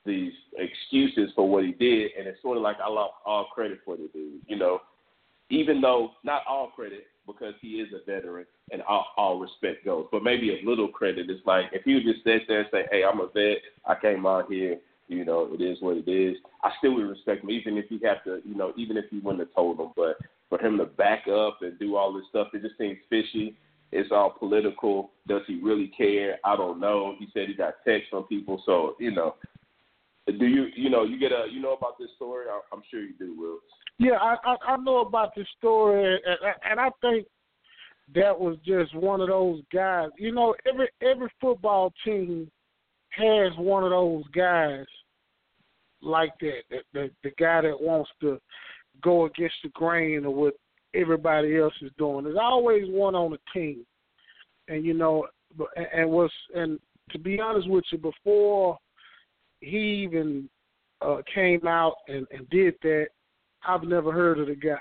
these 0.05 0.33
excuses 0.59 1.31
for 1.35 1.49
what 1.49 1.65
he 1.65 1.73
did, 1.73 2.13
and 2.19 2.27
it's 2.27 2.41
sort 2.43 2.57
of 2.57 2.63
like 2.63 2.77
I 2.85 2.89
lost 2.89 3.15
all 3.25 3.47
credit 3.55 3.81
for 3.85 3.97
the 3.97 4.09
dude. 4.13 4.41
You 4.47 4.57
know, 4.57 4.81
even 5.51 5.81
though 5.81 6.13
not 6.25 6.43
all 6.49 6.69
credit, 6.69 7.07
because 7.27 7.55
he 7.61 7.81
is 7.81 7.89
a 7.93 8.05
veteran 8.05 8.47
and 8.71 8.83
all, 8.83 9.07
all 9.17 9.39
respect 9.39 9.85
goes. 9.85 10.07
But 10.11 10.23
maybe 10.23 10.51
a 10.51 10.69
little 10.69 10.89
credit 10.89 11.31
is 11.31 11.41
like 11.47 11.67
if 11.73 11.87
you 11.87 12.03
just 12.03 12.25
sit 12.25 12.43
there 12.49 12.61
and 12.61 12.69
say, 12.71 12.87
"Hey, 12.91 13.03
I'm 13.05 13.21
a 13.21 13.29
vet. 13.29 13.59
I 13.87 13.95
came 14.01 14.27
out 14.27 14.51
here. 14.51 14.79
You 15.09 15.25
know, 15.25 15.49
it 15.53 15.63
is 15.63 15.81
what 15.81 15.97
it 15.97 16.09
is." 16.09 16.37
I 16.63 16.71
still 16.79 16.95
would 16.95 17.09
respect 17.09 17.45
him, 17.45 17.51
even 17.51 17.77
if 17.77 17.87
he 17.89 18.01
have 18.05 18.25
to. 18.25 18.41
You 18.45 18.55
know, 18.55 18.73
even 18.77 18.97
if 18.97 19.07
he 19.11 19.19
wouldn't 19.19 19.41
have 19.41 19.55
told 19.55 19.79
him. 19.81 19.93
But 19.97 20.19
for 20.49 20.59
him 20.65 20.79
to 20.79 20.85
back 20.85 21.27
up 21.29 21.59
and 21.63 21.79
do 21.79 21.97
all 21.97 22.13
this 22.13 22.25
stuff, 22.31 22.49
it 22.55 22.63
just 22.63 22.79
seems 22.79 22.99
fishy. 23.09 23.57
It's 23.93 24.11
all 24.11 24.31
political. 24.31 25.11
Does 25.29 25.43
he 25.47 25.61
really 25.63 25.89
care? 25.97 26.39
I 26.45 26.57
don't 26.57 26.81
know. 26.81 27.15
He 27.19 27.29
said 27.33 27.49
he 27.49 27.55
got 27.55 27.75
texts 27.87 28.11
from 28.11 28.25
people, 28.25 28.63
so 28.67 28.97
you 28.99 29.11
know. 29.11 29.37
Do 30.27 30.47
you 30.47 30.67
you 30.75 30.89
know 30.89 31.05
you 31.05 31.19
get 31.19 31.33
a 31.33 31.47
you 31.51 31.61
know 31.61 31.75
about 31.75 31.99
this 31.99 32.09
story? 32.17 32.47
I'm 32.73 32.83
sure 32.91 33.01
you 33.01 33.13
do, 33.19 33.35
Will. 33.39 33.59
Yeah, 33.99 34.15
I, 34.15 34.37
I 34.45 34.57
I 34.73 34.77
know 34.79 34.99
about 35.01 35.35
this 35.35 35.47
story, 35.59 36.19
and, 36.25 36.55
and 36.71 36.81
I 36.81 36.89
think 37.03 37.27
that 38.15 38.39
was 38.39 38.57
just 38.65 38.95
one 38.95 39.21
of 39.21 39.29
those 39.29 39.61
guys. 39.73 40.09
You 40.19 40.33
know, 40.33 40.55
every 40.67 40.89
every 41.03 41.29
football 41.41 41.93
team 42.05 42.51
has 43.11 43.53
one 43.59 43.85
of 43.85 43.91
those 43.91 44.25
guys 44.35 44.87
like 46.01 46.33
that. 46.41 46.63
The, 46.71 46.79
the, 46.93 47.11
the 47.23 47.31
guy 47.39 47.61
that 47.61 47.81
wants 47.81 48.11
to 48.23 48.39
go 49.03 49.27
against 49.27 49.57
the 49.63 49.71
grain 49.71 50.25
of 50.25 50.33
what 50.33 50.55
everybody 50.95 51.57
else 51.59 51.75
is 51.83 51.91
doing. 51.99 52.25
There's 52.25 52.39
always 52.41 52.85
one 52.87 53.15
on 53.15 53.33
the 53.33 53.39
team, 53.53 53.85
and 54.69 54.85
you 54.87 54.95
know, 54.95 55.27
and 55.77 56.09
was 56.09 56.31
and 56.55 56.79
to 57.11 57.19
be 57.19 57.41
honest 57.41 57.69
with 57.69 57.85
you, 57.93 57.99
before 57.99 58.79
he 59.65 60.05
even 60.05 60.49
uh, 61.01 61.19
came 61.35 61.67
out 61.67 61.95
and, 62.09 62.27
and 62.31 62.49
did 62.51 62.75
that, 62.83 63.07
I've 63.67 63.83
never 63.83 64.13
heard 64.13 64.39
of 64.39 64.47
the 64.49 64.55
guy. 64.55 64.79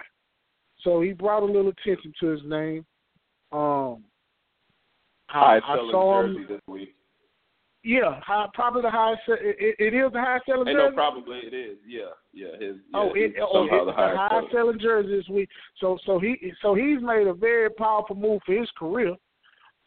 So 0.81 1.01
he 1.01 1.13
brought 1.13 1.43
a 1.43 1.45
little 1.45 1.69
attention 1.69 2.13
to 2.19 2.27
his 2.27 2.41
name. 2.45 2.85
Um, 3.51 4.03
I, 5.29 5.59
I 5.63 5.75
saw 5.91 6.23
him 6.23 6.45
this 6.47 6.59
week. 6.67 6.95
Yeah, 7.85 8.19
high, 8.21 8.47
probably 8.53 8.81
the 8.81 8.89
highest. 8.89 9.21
It, 9.27 9.75
it 9.77 9.93
is 9.93 10.11
the 10.13 10.21
highest 10.21 10.45
selling 10.45 10.65
jersey. 10.65 10.77
No, 10.77 10.91
probably 10.91 11.39
it 11.39 11.53
is. 11.53 11.77
Yeah, 11.85 12.13
yeah. 12.33 12.53
His, 12.53 12.77
yeah 12.77 12.99
oh, 12.99 13.11
it, 13.13 13.33
oh, 13.41 13.65
it's 13.65 13.85
the, 13.87 13.91
highest, 13.91 14.17
highest 14.17 14.51
selling 14.53 14.79
jersey 14.79 15.17
this 15.17 15.27
week. 15.27 15.49
So, 15.79 15.97
so 16.05 16.17
he, 16.17 16.53
so 16.61 16.75
he's 16.75 17.01
made 17.01 17.27
a 17.27 17.33
very 17.33 17.69
powerful 17.69 18.15
move 18.15 18.41
for 18.45 18.53
his 18.55 18.69
career. 18.77 19.15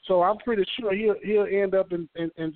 So 0.05 0.23
I'm 0.23 0.37
pretty 0.39 0.65
sure 0.79 0.95
he'll 0.95 1.17
he'll 1.25 1.47
end 1.51 1.75
up 1.75 1.93
in, 1.93 2.09
in, 2.17 2.31
in 2.37 2.55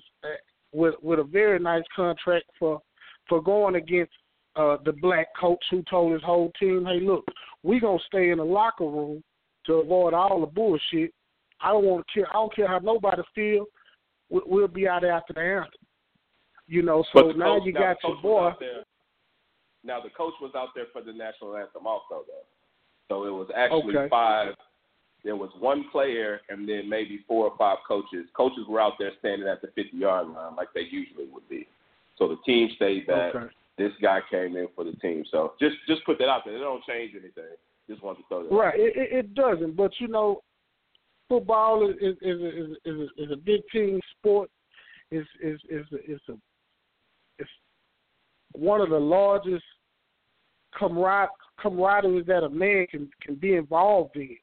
with 0.73 0.95
with 1.01 1.19
a 1.19 1.23
very 1.23 1.59
nice 1.59 1.83
contract 1.95 2.45
for 2.57 2.79
for 3.27 3.41
going 3.41 3.75
against 3.75 4.11
uh, 4.55 4.77
the 4.83 4.93
black 4.93 5.27
coach 5.39 5.63
who 5.69 5.83
told 5.89 6.13
his 6.13 6.23
whole 6.23 6.51
team, 6.59 6.85
"Hey, 6.85 6.99
look, 6.99 7.25
we 7.63 7.79
gonna 7.79 7.99
stay 8.07 8.29
in 8.29 8.37
the 8.37 8.45
locker 8.45 8.85
room 8.85 9.23
to 9.65 9.73
avoid 9.75 10.13
all 10.13 10.41
the 10.41 10.47
bullshit. 10.47 11.13
I 11.61 11.71
don't 11.71 11.85
want 11.85 12.05
to 12.07 12.13
care. 12.13 12.29
I 12.29 12.33
don't 12.33 12.55
care 12.55 12.67
how 12.67 12.79
nobody 12.79 13.21
feel. 13.35 13.65
We'll 14.29 14.67
be 14.67 14.87
out 14.87 15.03
after 15.03 15.33
the 15.33 15.41
anthem. 15.41 15.71
You 16.67 16.81
know. 16.81 17.03
So 17.13 17.31
now 17.31 17.57
coach, 17.57 17.63
you 17.65 17.73
got 17.73 17.97
your 18.03 18.21
boy. 18.21 18.51
Now 19.83 19.99
the 20.01 20.09
coach 20.09 20.33
was 20.41 20.51
out 20.55 20.69
there 20.75 20.85
for 20.93 21.01
the 21.01 21.11
national 21.11 21.55
anthem 21.55 21.85
also, 21.85 22.23
though. 22.27 22.45
So 23.09 23.25
it 23.25 23.31
was 23.31 23.49
actually 23.55 23.97
okay. 23.97 24.09
five. 24.09 24.55
There 25.23 25.35
was 25.35 25.51
one 25.59 25.85
player 25.91 26.41
and 26.49 26.67
then 26.67 26.89
maybe 26.89 27.23
four 27.27 27.45
or 27.45 27.57
five 27.57 27.77
coaches. 27.87 28.25
Coaches 28.35 28.65
were 28.67 28.81
out 28.81 28.93
there 28.97 29.11
standing 29.19 29.47
at 29.47 29.61
the 29.61 29.67
50 29.75 29.95
yard 29.95 30.27
line 30.27 30.55
like 30.55 30.69
they 30.73 30.87
usually 30.89 31.25
would 31.31 31.47
be. 31.47 31.67
So 32.17 32.27
the 32.27 32.37
team 32.45 32.69
stayed 32.75 33.07
back. 33.07 33.35
Okay. 33.35 33.53
This 33.77 33.91
guy 34.01 34.19
came 34.29 34.55
in 34.55 34.67
for 34.75 34.83
the 34.83 34.93
team. 34.93 35.23
So 35.31 35.53
just 35.59 35.75
just 35.87 36.05
put 36.05 36.17
that 36.19 36.27
out 36.27 36.41
there. 36.45 36.55
It 36.55 36.59
don't 36.59 36.83
change 36.83 37.11
anything. 37.13 37.55
Just 37.89 38.03
wanted 38.03 38.19
to 38.19 38.27
throw 38.29 38.43
that. 38.43 38.53
Right. 38.53 38.79
It, 38.79 38.93
it 38.95 39.33
doesn't. 39.33 39.75
But 39.75 39.91
you 39.99 40.07
know, 40.07 40.41
football 41.29 41.89
is 41.89 41.95
is 42.01 42.17
is 42.21 42.41
is, 42.41 42.77
is, 42.85 42.99
a, 42.99 43.23
is 43.23 43.31
a 43.31 43.37
big 43.37 43.61
team 43.71 43.99
sport. 44.17 44.49
Is 45.09 45.25
is 45.41 45.59
is 45.69 45.85
is 46.07 46.19
a 46.29 46.33
it's 47.39 47.49
one 48.53 48.81
of 48.81 48.89
the 48.89 48.99
largest 48.99 49.63
camaraderie 50.77 51.29
camaraderie 51.59 52.23
that 52.23 52.43
a 52.43 52.49
man 52.49 52.85
can 52.89 53.09
can 53.21 53.35
be 53.35 53.55
involved 53.55 54.15
in. 54.15 54.37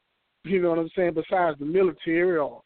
You 0.48 0.62
know 0.62 0.70
what 0.70 0.78
I'm 0.78 0.90
saying? 0.96 1.14
Besides 1.14 1.58
the 1.58 1.66
military 1.66 2.38
or 2.38 2.62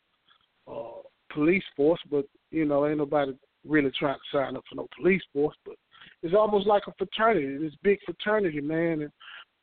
police 1.32 1.64
force, 1.76 2.00
but 2.10 2.24
you 2.50 2.64
know, 2.64 2.86
ain't 2.86 2.98
nobody 2.98 3.32
really 3.66 3.90
trying 3.98 4.16
to 4.16 4.36
sign 4.36 4.56
up 4.56 4.64
for 4.68 4.76
no 4.76 4.88
police 4.96 5.22
force. 5.32 5.56
But 5.64 5.74
it's 6.22 6.34
almost 6.34 6.66
like 6.66 6.82
a 6.86 6.92
fraternity, 6.98 7.58
this 7.58 7.74
big 7.82 7.98
fraternity, 8.04 8.60
man, 8.60 9.02
and 9.02 9.12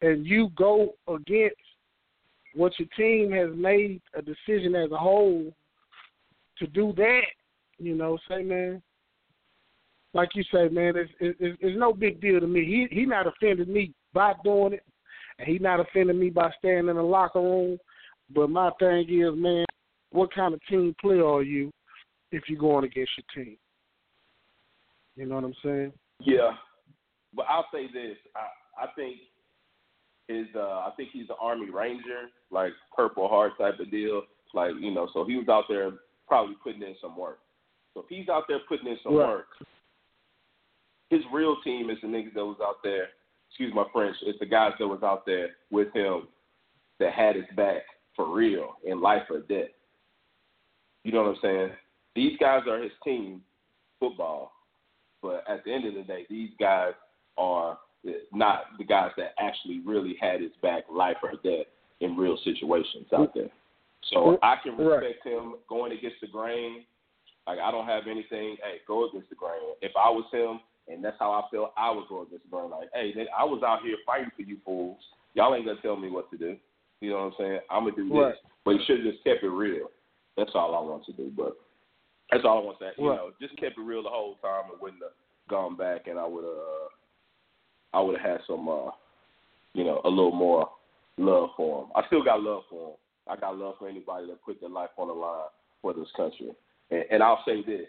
and 0.02 0.26
you 0.26 0.50
go 0.56 0.94
against 1.08 1.56
what 2.56 2.74
your 2.80 2.88
team 2.98 3.32
has 3.32 3.50
made 3.56 4.02
a 4.16 4.22
decision 4.22 4.76
as 4.76 4.92
a 4.92 4.98
whole 4.98 5.54
to 6.58 6.68
do 6.68 6.94
that, 6.98 7.22
you 7.78 7.96
know, 7.96 8.18
say 8.28 8.44
man, 8.44 8.82
like 10.14 10.30
you 10.36 10.44
say, 10.52 10.68
man, 10.70 10.94
it's, 10.96 11.12
it's, 11.20 11.58
it's 11.62 11.80
no 11.80 11.94
big 11.94 12.20
deal 12.20 12.40
to 12.40 12.48
me. 12.48 12.66
He 12.66 12.96
he 12.96 13.06
not 13.06 13.28
offended 13.28 13.70
me 13.70 13.94
by 14.14 14.34
doing 14.44 14.74
it, 14.74 14.84
and 15.38 15.48
he 15.48 15.60
not 15.60 15.80
offended 15.80 16.16
me 16.16 16.30
by 16.30 16.52
staying 16.58 16.88
in 16.90 16.96
the 16.96 17.02
locker 17.02 17.42
room. 17.42 17.78
But 18.34 18.50
my 18.50 18.72
thing 18.80 19.06
is, 19.10 19.34
man, 19.36 19.66
what 20.12 20.34
kind 20.34 20.54
of 20.54 20.60
team 20.70 20.96
player 21.02 21.26
are 21.26 21.44
you 21.44 21.72
if 22.32 22.44
you're 22.48 22.60
going 22.60 22.86
against 22.86 23.12
your 23.18 23.46
team? 23.46 23.58
You 25.16 25.26
know 25.26 25.36
what 25.36 25.44
I'm 25.44 25.54
saying? 25.64 25.94
Yeah, 26.22 26.52
but 27.34 27.46
I'll 27.50 27.68
say 27.74 27.88
this: 27.88 28.18
I 28.36 28.84
I 28.84 28.88
think 28.96 29.18
is 30.30 30.48
uh 30.56 30.60
I 30.60 30.92
think 30.96 31.10
he's 31.12 31.30
an 31.30 31.36
Army 31.42 31.70
Ranger, 31.70 32.30
like 32.52 32.72
Purple 32.96 33.28
Heart 33.28 33.54
type 33.58 33.80
of 33.80 33.92
deal. 33.92 34.24
Like 34.54 34.72
you 34.80 34.92
know, 34.92 35.10
so 35.14 35.26
he 35.26 35.36
was 35.36 35.50
out 35.50 35.66
there 35.68 35.92
probably 36.28 36.56
putting 36.64 36.82
in 36.82 36.96
some 37.02 37.18
work. 37.18 37.40
So 37.94 38.02
if 38.02 38.06
he's 38.10 38.30
out 38.30 38.44
there 38.48 38.60
putting 38.68 38.88
in 38.88 38.98
some 39.04 39.16
right. 39.16 39.28
work, 39.28 39.48
his 41.10 41.22
real 41.34 41.58
team 41.64 41.90
is 41.90 41.98
the 42.02 42.08
niggas 42.08 42.34
that 42.36 42.46
was 42.46 42.60
out 42.62 42.78
there. 42.84 43.10
Excuse 43.50 43.74
my 43.74 43.86
French. 43.92 44.16
It's 44.22 44.40
the 44.40 44.46
guys 44.46 44.74
that 44.80 44.88
was 44.88 45.02
out 45.04 45.26
there 45.26 45.50
with 45.72 45.92
him 45.94 46.28
that 47.00 47.14
had 47.14 47.36
his 47.36 47.46
back 47.56 47.82
for 48.20 48.36
real 48.36 48.76
in 48.84 49.00
life 49.00 49.24
or 49.30 49.40
death. 49.40 49.70
You 51.06 51.14
know 51.14 51.24
what 51.24 51.30
I'm 51.30 51.42
saying? 51.42 51.70
These 52.18 52.38
guys 52.38 52.64
are 52.68 52.84
his 52.84 52.92
team, 53.02 53.40
football. 53.98 54.52
But 55.22 55.46
at 55.48 55.64
the 55.64 55.72
end 55.74 55.86
of 55.86 55.94
the 55.94 56.02
day, 56.02 56.26
these 56.30 56.50
guys 56.60 56.92
are 57.38 57.78
not 58.34 58.64
the 58.78 58.84
guys 58.84 59.12
that 59.16 59.36
actually 59.40 59.80
really 59.86 60.18
had 60.20 60.42
his 60.42 60.52
back, 60.62 60.84
life 60.92 61.16
or 61.24 61.32
death, 61.46 61.68
in 62.02 62.18
real 62.18 62.38
situations 62.44 63.08
out 63.18 63.34
there. 63.34 63.50
So 64.12 64.38
I 64.44 64.56
can 64.62 64.76
respect 64.76 65.26
right. 65.26 65.34
him 65.34 65.54
going 65.70 65.94
against 65.94 66.18
the 66.20 66.28
grain. 66.28 66.84
Like 67.48 67.60
I 67.60 67.72
don't 67.72 67.88
have 67.88 68.04
anything. 68.08 68.58
Hey, 68.62 68.80
go 68.86 69.08
against 69.08 69.30
the 69.30 69.36
grain. 69.36 69.76
If 69.82 69.94
I 69.96 70.10
was 70.10 70.26
him, 70.34 70.60
and 70.94 71.02
that's 71.02 71.18
how 71.20 71.32
I 71.32 71.44
feel, 71.50 71.72
I 71.78 71.90
would 71.90 72.10
go 72.10 72.24
against 72.24 72.44
the 72.44 72.52
grain. 72.52 72.70
Like, 72.70 72.90
hey, 72.94 73.14
I 73.38 73.46
was 73.46 73.64
out 73.66 73.82
here 73.82 73.96
fighting 74.06 74.32
for 74.36 74.42
you 74.42 74.58
fools. 74.66 74.98
Y'all 75.36 75.56
ain't 75.56 75.66
gonna 75.66 75.82
tell 75.82 75.96
me 75.96 76.10
what 76.10 76.30
to 76.32 76.38
do. 76.38 76.58
You 77.02 77.12
know 77.12 77.18
what 77.18 77.26
I'm 77.26 77.34
saying? 77.40 77.60
I'm 77.70 77.84
gonna 77.84 77.96
do 77.96 78.22
right. 78.22 78.32
this. 78.32 78.40
But 78.66 78.72
you 78.72 78.80
should 78.86 79.06
have 79.06 79.14
just 79.14 79.24
kept 79.24 79.44
it 79.44 79.50
real. 79.50 79.88
That's 80.38 80.52
all 80.54 80.76
I 80.76 80.82
want 80.82 81.06
to 81.06 81.14
do. 81.14 81.32
But 81.36 81.54
that's 82.32 82.44
all 82.46 82.60
I 82.60 82.66
want 82.66 82.80
to 82.80 82.86
say. 82.86 82.92
You 82.98 83.06
know, 83.06 83.32
just 83.42 83.58
kept 83.58 83.78
it 83.78 83.82
real 83.82 84.04
the 84.04 84.10
whole 84.10 84.36
time 84.42 84.72
and 84.72 84.82
wouldn't 84.82 85.02
have 85.02 85.12
gone 85.50 85.76
back 85.76 86.08
and 86.08 86.20
I 86.20 86.28
would 86.28 86.44
have 86.44 86.54
uh, 86.54 87.98
I 87.98 88.02
would 88.02 88.20
have 88.20 88.32
had 88.32 88.40
some 88.48 88.68
uh, 88.70 88.92
you 89.74 89.84
know, 89.84 90.02
a 90.04 90.10
little 90.10 90.32
more 90.32 90.70
love 91.18 91.50
for 91.56 91.84
him. 91.84 91.90
I 91.96 92.06
still 92.08 92.24
got 92.24 92.42
love 92.42 92.64
for 92.70 92.90
him. 92.90 92.96
I 93.30 93.36
got 93.36 93.58
love 93.58 93.76
for 93.78 93.88
anybody 93.88 94.28
that 94.28 94.44
put 94.44 94.60
their 94.60 94.70
life 94.70 94.90
on 94.98 95.08
the 95.08 95.14
line 95.14 95.48
for 95.82 95.94
this 95.94 96.08
country. 96.16 96.52
And, 96.92 97.04
and 97.12 97.24
I'll 97.24 97.44
say 97.46 97.64
this: 97.64 97.88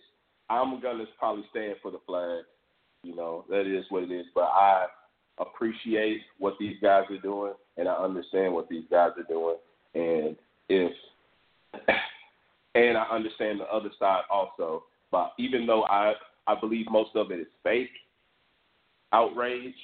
I'm 0.49 0.81
gonna 0.81 1.05
probably 1.19 1.45
stand 1.51 1.77
for 1.83 1.91
the 1.91 2.01
flag. 2.07 2.45
You 3.03 3.17
know, 3.17 3.45
that 3.49 3.67
is 3.67 3.85
what 3.89 4.03
it 4.03 4.13
is. 4.13 4.27
But 4.35 4.45
I 4.45 4.87
appreciate 5.41 6.21
what 6.39 6.55
these 6.61 6.77
guys 6.81 7.05
are 7.11 7.19
doing, 7.19 7.55
and 7.77 7.89
I 7.89 7.95
understand 7.95 8.53
what 8.53 8.69
these 8.69 8.85
guys 8.91 9.11
are 9.17 9.25
doing. 9.29 9.57
And 9.95 10.37
if 10.69 10.93
and 12.75 12.97
I 12.97 13.05
understand 13.11 13.61
the 13.61 13.65
other 13.65 13.91
side 13.99 14.23
also. 14.31 14.85
But 15.11 15.33
even 15.39 15.67
though 15.67 15.85
I 15.85 16.15
I 16.47 16.59
believe 16.59 16.87
most 16.91 17.11
of 17.15 17.31
it 17.31 17.41
is 17.41 17.47
fake 17.63 17.91
outrage, 19.13 19.75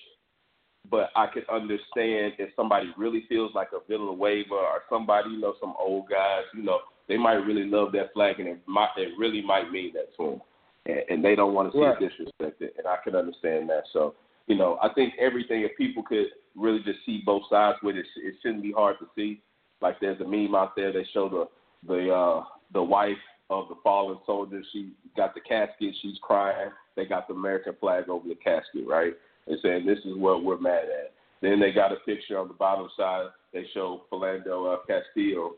but 0.91 1.11
I 1.17 1.27
could 1.27 1.49
understand 1.51 2.35
if 2.39 2.51
somebody 2.55 2.93
really 2.97 3.25
feels 3.29 3.53
like 3.55 3.69
a 3.73 3.87
Villanueva 3.89 4.55
or 4.55 4.83
somebody, 4.89 5.31
you 5.31 5.41
know, 5.41 5.55
some 5.61 5.75
old 5.79 6.09
guys, 6.09 6.45
you 6.55 6.63
know, 6.63 6.79
they 7.09 7.17
might 7.17 7.35
really 7.35 7.65
love 7.65 7.93
that 7.93 8.13
flag 8.15 8.41
and 8.41 8.49
it 8.49 8.61
might 8.67 8.91
it 8.97 9.13
really 9.19 9.43
might 9.43 9.71
mean 9.71 9.93
that 9.95 10.17
to 10.17 10.31
them, 10.31 10.41
and, 10.87 11.01
and 11.11 11.25
they 11.25 11.35
don't 11.35 11.55
want 11.55 11.73
to 11.73 11.79
see 11.79 11.83
right. 11.83 12.01
it 12.01 12.13
disrespected, 12.13 12.71
and 12.79 12.87
I 12.87 12.97
can 13.03 13.17
understand 13.17 13.69
that. 13.69 13.85
So, 13.93 14.15
you 14.47 14.57
know, 14.57 14.79
I 14.83 14.93
think 14.95 15.15
everything 15.19 15.63
if 15.63 15.77
people 15.77 16.03
could 16.03 16.27
really 16.55 16.83
just 16.85 16.99
see 17.05 17.23
both 17.25 17.43
sides 17.51 17.79
with 17.83 17.97
it, 17.97 18.07
it 18.17 18.35
shouldn't 18.43 18.63
be 18.63 18.73
hard 18.73 18.97
to 19.01 19.07
see. 19.15 19.43
Like 19.81 20.01
there's 20.01 20.21
a 20.21 20.25
meme 20.25 20.55
out 20.55 20.75
there 20.77 20.93
that 20.93 21.05
show 21.13 21.29
the 21.29 21.49
the 21.87 22.13
uh, 22.13 22.45
the 22.73 22.83
wife 22.83 23.13
of 23.51 23.69
the 23.69 23.77
fallen 23.83 24.19
soldier. 24.27 24.63
She 24.73 24.93
got 25.17 25.35
the 25.35 25.41
casket. 25.41 25.95
She's 26.03 26.19
crying. 26.23 26.71
They 26.97 27.05
got 27.05 27.29
the 27.29 27.35
American 27.35 27.75
flag 27.79 28.09
over 28.09 28.27
the 28.27 28.35
casket, 28.35 28.87
right? 28.87 29.13
and 29.47 29.59
saying 29.63 29.87
this 29.87 29.99
is 29.99 30.17
what 30.17 30.45
we're 30.45 30.59
mad 30.59 30.85
at. 30.85 31.13
Then 31.43 31.61
they 31.61 31.73
got 31.73 31.93
a 31.93 31.97
picture 31.97 32.39
on 32.39 32.49
the 32.49 32.55
bottom 32.55 32.89
side. 32.97 33.27
They 33.53 33.65
show 33.75 34.03
Philando 34.11 34.75
uh, 34.75 34.79
Castillo 34.87 35.55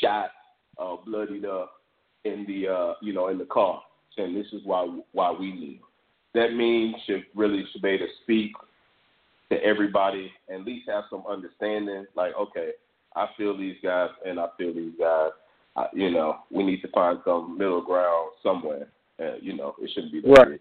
shot, 0.00 0.30
uh, 0.78 0.96
bloodied 1.04 1.44
up 1.44 1.72
in 2.24 2.44
the 2.46 2.68
uh, 2.68 2.94
you 3.00 3.12
know 3.12 3.28
in 3.28 3.38
the 3.38 3.44
car, 3.44 3.82
saying 4.16 4.34
this 4.34 4.52
is 4.52 4.60
why 4.64 4.86
why 5.12 5.30
we 5.30 5.52
need. 5.52 5.80
That 6.34 6.54
means 6.54 6.94
should 7.06 7.24
really 7.34 7.64
should 7.72 7.82
be 7.82 7.90
able 7.90 8.06
to 8.06 8.12
speak 8.22 8.52
to 9.50 9.62
everybody, 9.62 10.30
and 10.48 10.60
at 10.60 10.66
least 10.66 10.88
have 10.88 11.04
some 11.10 11.24
understanding. 11.28 12.06
Like, 12.14 12.32
okay, 12.38 12.70
I 13.16 13.26
feel 13.36 13.56
these 13.56 13.76
guys, 13.82 14.10
and 14.24 14.38
I 14.38 14.46
feel 14.56 14.72
these 14.72 14.92
guys. 14.98 15.30
I, 15.76 15.86
you 15.92 16.10
know, 16.10 16.38
we 16.50 16.64
need 16.64 16.82
to 16.82 16.88
find 16.88 17.18
some 17.24 17.56
middle 17.56 17.82
ground 17.82 18.32
somewhere. 18.42 18.88
Uh, 19.20 19.36
you 19.40 19.56
know, 19.56 19.74
it 19.80 19.90
shouldn't 19.94 20.12
be 20.12 20.20
that 20.20 20.46
right. 20.48 20.60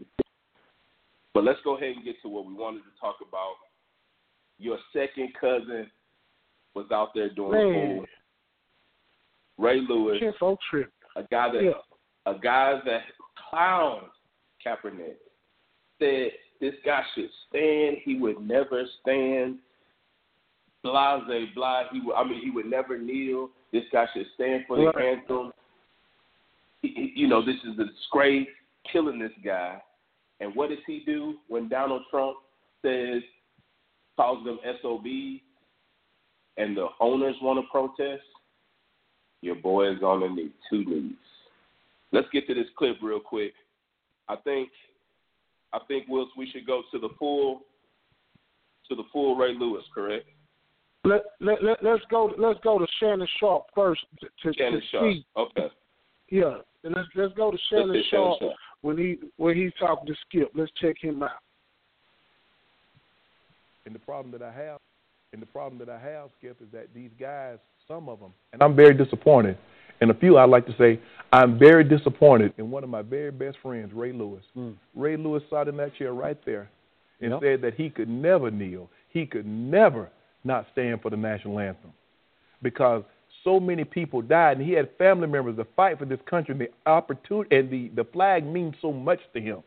But 1.34 1.44
let's 1.44 1.60
go 1.64 1.78
ahead 1.78 1.96
and 1.96 2.06
get 2.06 2.22
to 2.24 2.30
what 2.30 2.46
we 2.46 2.54
wanted 2.54 2.80
to 2.80 3.00
talk 3.00 3.18
about. 3.28 3.54
Your 4.58 4.78
second 4.92 5.30
cousin 5.40 5.90
was 6.76 6.86
out 6.92 7.10
there 7.16 7.30
doing 7.30 7.74
Man. 7.74 8.06
Ray 9.58 9.82
Lewis, 9.88 10.20
trip. 10.70 10.92
a 11.16 11.24
guy 11.24 11.52
that 11.52 11.64
yeah. 11.64 11.72
a 12.32 12.38
guy 12.38 12.80
that 12.86 13.02
clowns 13.50 14.10
Kaepernick, 14.66 15.16
said 16.00 16.32
this 16.62 16.74
guy 16.86 17.04
should 17.14 17.30
stand. 17.50 17.98
He 18.04 18.16
would 18.16 18.40
never 18.42 18.84
stand. 19.02 19.60
Blase, 20.84 21.50
blah. 21.56 21.84
He 21.92 22.00
would, 22.02 22.16
I 22.16 22.24
mean, 22.24 22.42
he 22.42 22.50
would 22.52 22.66
never 22.66 22.98
kneel. 22.98 23.50
This 23.72 23.84
guy 23.92 24.06
should 24.14 24.26
stand 24.36 24.64
for 24.68 24.78
the 24.78 24.86
Right. 24.88 25.18
anthem. 25.18 25.52
He, 26.82 26.88
he- 26.90 27.14
you 27.16 27.28
know, 27.28 27.42
this 27.42 27.58
is 27.66 27.78
a 27.80 27.86
disgrace. 27.86 28.48
Killing 28.92 29.20
this 29.20 29.34
guy. 29.44 29.82
And 30.40 30.56
what 30.56 30.70
does 30.70 30.80
he 30.88 31.02
do 31.06 31.36
when 31.50 31.68
Donald 31.68 32.04
Trump 32.10 32.38
says, 32.82 33.22
calls 34.16 34.44
them 34.46 34.60
SOBs, 34.82 35.42
and 36.58 36.76
the 36.76 36.88
owners 37.02 37.36
want 37.42 37.60
to 37.60 37.70
protest? 37.70 38.24
Your 39.42 39.56
boy 39.56 39.92
is 39.92 40.02
on 40.02 40.22
the 40.22 40.30
knee, 40.30 40.52
two 40.70 40.86
knees. 40.86 41.14
Let's 42.12 42.28
get 42.32 42.48
to 42.48 42.54
this 42.54 42.68
clip 42.78 42.98
real 43.02 43.20
quick. 43.20 43.54
I 44.28 44.38
think, 44.38 44.70
I 45.74 45.80
think 45.88 46.08
Wills, 46.08 46.30
we 46.38 46.50
should 46.50 46.66
go 46.66 46.82
to 46.92 47.00
the 47.00 47.10
full, 47.18 47.62
to 48.90 48.96
the 48.96 49.04
full 49.12 49.36
Ray 49.36 49.54
Lewis, 49.54 49.84
correct? 49.94 50.26
Let, 51.06 51.22
let, 51.40 51.64
let, 51.64 51.84
let's 51.84 52.04
go 52.12 52.34
let's 52.38 52.60
go 52.62 52.78
to 52.78 52.86
Shannon 53.00 53.28
Sharpe 53.40 53.68
first 53.74 54.02
to, 54.20 54.28
to, 54.28 54.58
Shannon 54.58 54.82
to 54.82 54.88
Sharpe. 54.92 55.14
see. 55.14 55.26
Okay. 55.38 55.68
Yeah, 56.30 56.58
and 56.84 56.94
let's 56.94 57.08
let's 57.16 57.34
go 57.36 57.52
to 57.52 57.56
Let's 57.56 57.64
Shannon 57.70 57.94
get 57.94 58.04
Shannon 58.12 58.36
Sharpe 58.38 58.40
Sharpe. 58.40 58.56
when 58.82 58.98
he 58.98 59.18
when 59.38 59.56
he's 59.56 59.72
talking 59.80 60.08
to 60.08 60.16
Skip. 60.28 60.52
Let's 60.56 60.72
check 60.82 60.96
him 61.00 61.24
out. 61.24 61.32
And 63.86 63.96
the 63.96 64.00
problem 64.00 64.32
that 64.34 64.42
I 64.42 64.52
have, 64.52 64.80
and 65.32 65.42
the 65.42 65.46
problem 65.46 65.80
that 65.80 65.90
I 65.90 66.00
have, 66.00 66.30
Skip, 66.38 66.58
is 66.62 66.68
that 66.74 66.88
these 66.94 67.12
guys, 67.18 67.58
some 67.88 68.10
of 68.10 68.20
them, 68.20 68.34
and 68.52 68.62
I'm 68.62 68.76
very 68.76 68.94
disappointed. 68.94 69.58
And 70.02 70.12
a 70.12 70.14
few, 70.14 70.38
I'd 70.38 70.50
like 70.50 70.66
to 70.66 70.76
say, 70.78 71.00
I'm 71.32 71.60
very 71.60 71.84
disappointed 71.84 72.54
in 72.58 72.72
one 72.72 72.84
of 72.84 72.90
my 72.90 73.02
very 73.02 73.32
best 73.32 73.58
friends, 73.62 73.94
Ray 73.94 74.12
Lewis. 74.12 74.44
Mm. 74.58 74.76
Ray 74.96 75.16
Lewis 75.16 75.44
sat 75.50 75.68
in 75.68 75.78
that 75.78 75.96
chair 75.96 76.14
right 76.14 76.38
there 76.46 76.70
and 77.22 77.32
Yep. 77.32 77.42
said 77.42 77.62
that 77.62 77.74
he 77.76 77.90
could 77.90 78.10
never 78.10 78.50
kneel. 78.50 78.90
He 79.10 79.26
could 79.26 79.46
never 79.46 80.10
not 80.44 80.66
stand 80.72 81.02
for 81.02 81.10
the 81.10 81.18
national 81.18 81.60
anthem 81.60 81.94
because 82.62 83.04
so 83.44 83.60
many 83.60 83.84
people 83.84 84.22
died, 84.22 84.58
and 84.58 84.66
he 84.66 84.74
had 84.74 84.90
family 84.98 85.28
members 85.28 85.56
to 85.58 85.66
fight 85.76 85.98
for 85.98 86.06
this 86.06 86.20
country, 86.30 86.52
and 86.54 86.62
the 86.62 86.70
opportunity 86.90 87.56
and 87.56 87.70
the, 87.70 87.88
the 87.96 88.04
flag 88.12 88.46
means 88.46 88.76
so 88.82 88.92
much 88.92 89.20
to 89.34 89.40
him, 89.40 89.64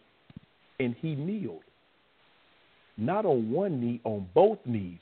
and 0.79 0.95
he 1.01 1.15
kneeled, 1.15 1.63
not 2.99 3.25
on 3.25 3.51
one 3.51 3.81
knee, 3.81 4.01
on 4.05 4.29
both 4.35 4.59
knees. 4.67 4.99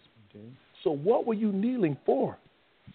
So 0.84 0.92
what 0.92 1.26
were 1.26 1.34
you 1.34 1.52
kneeling 1.52 1.96
for? 2.06 2.38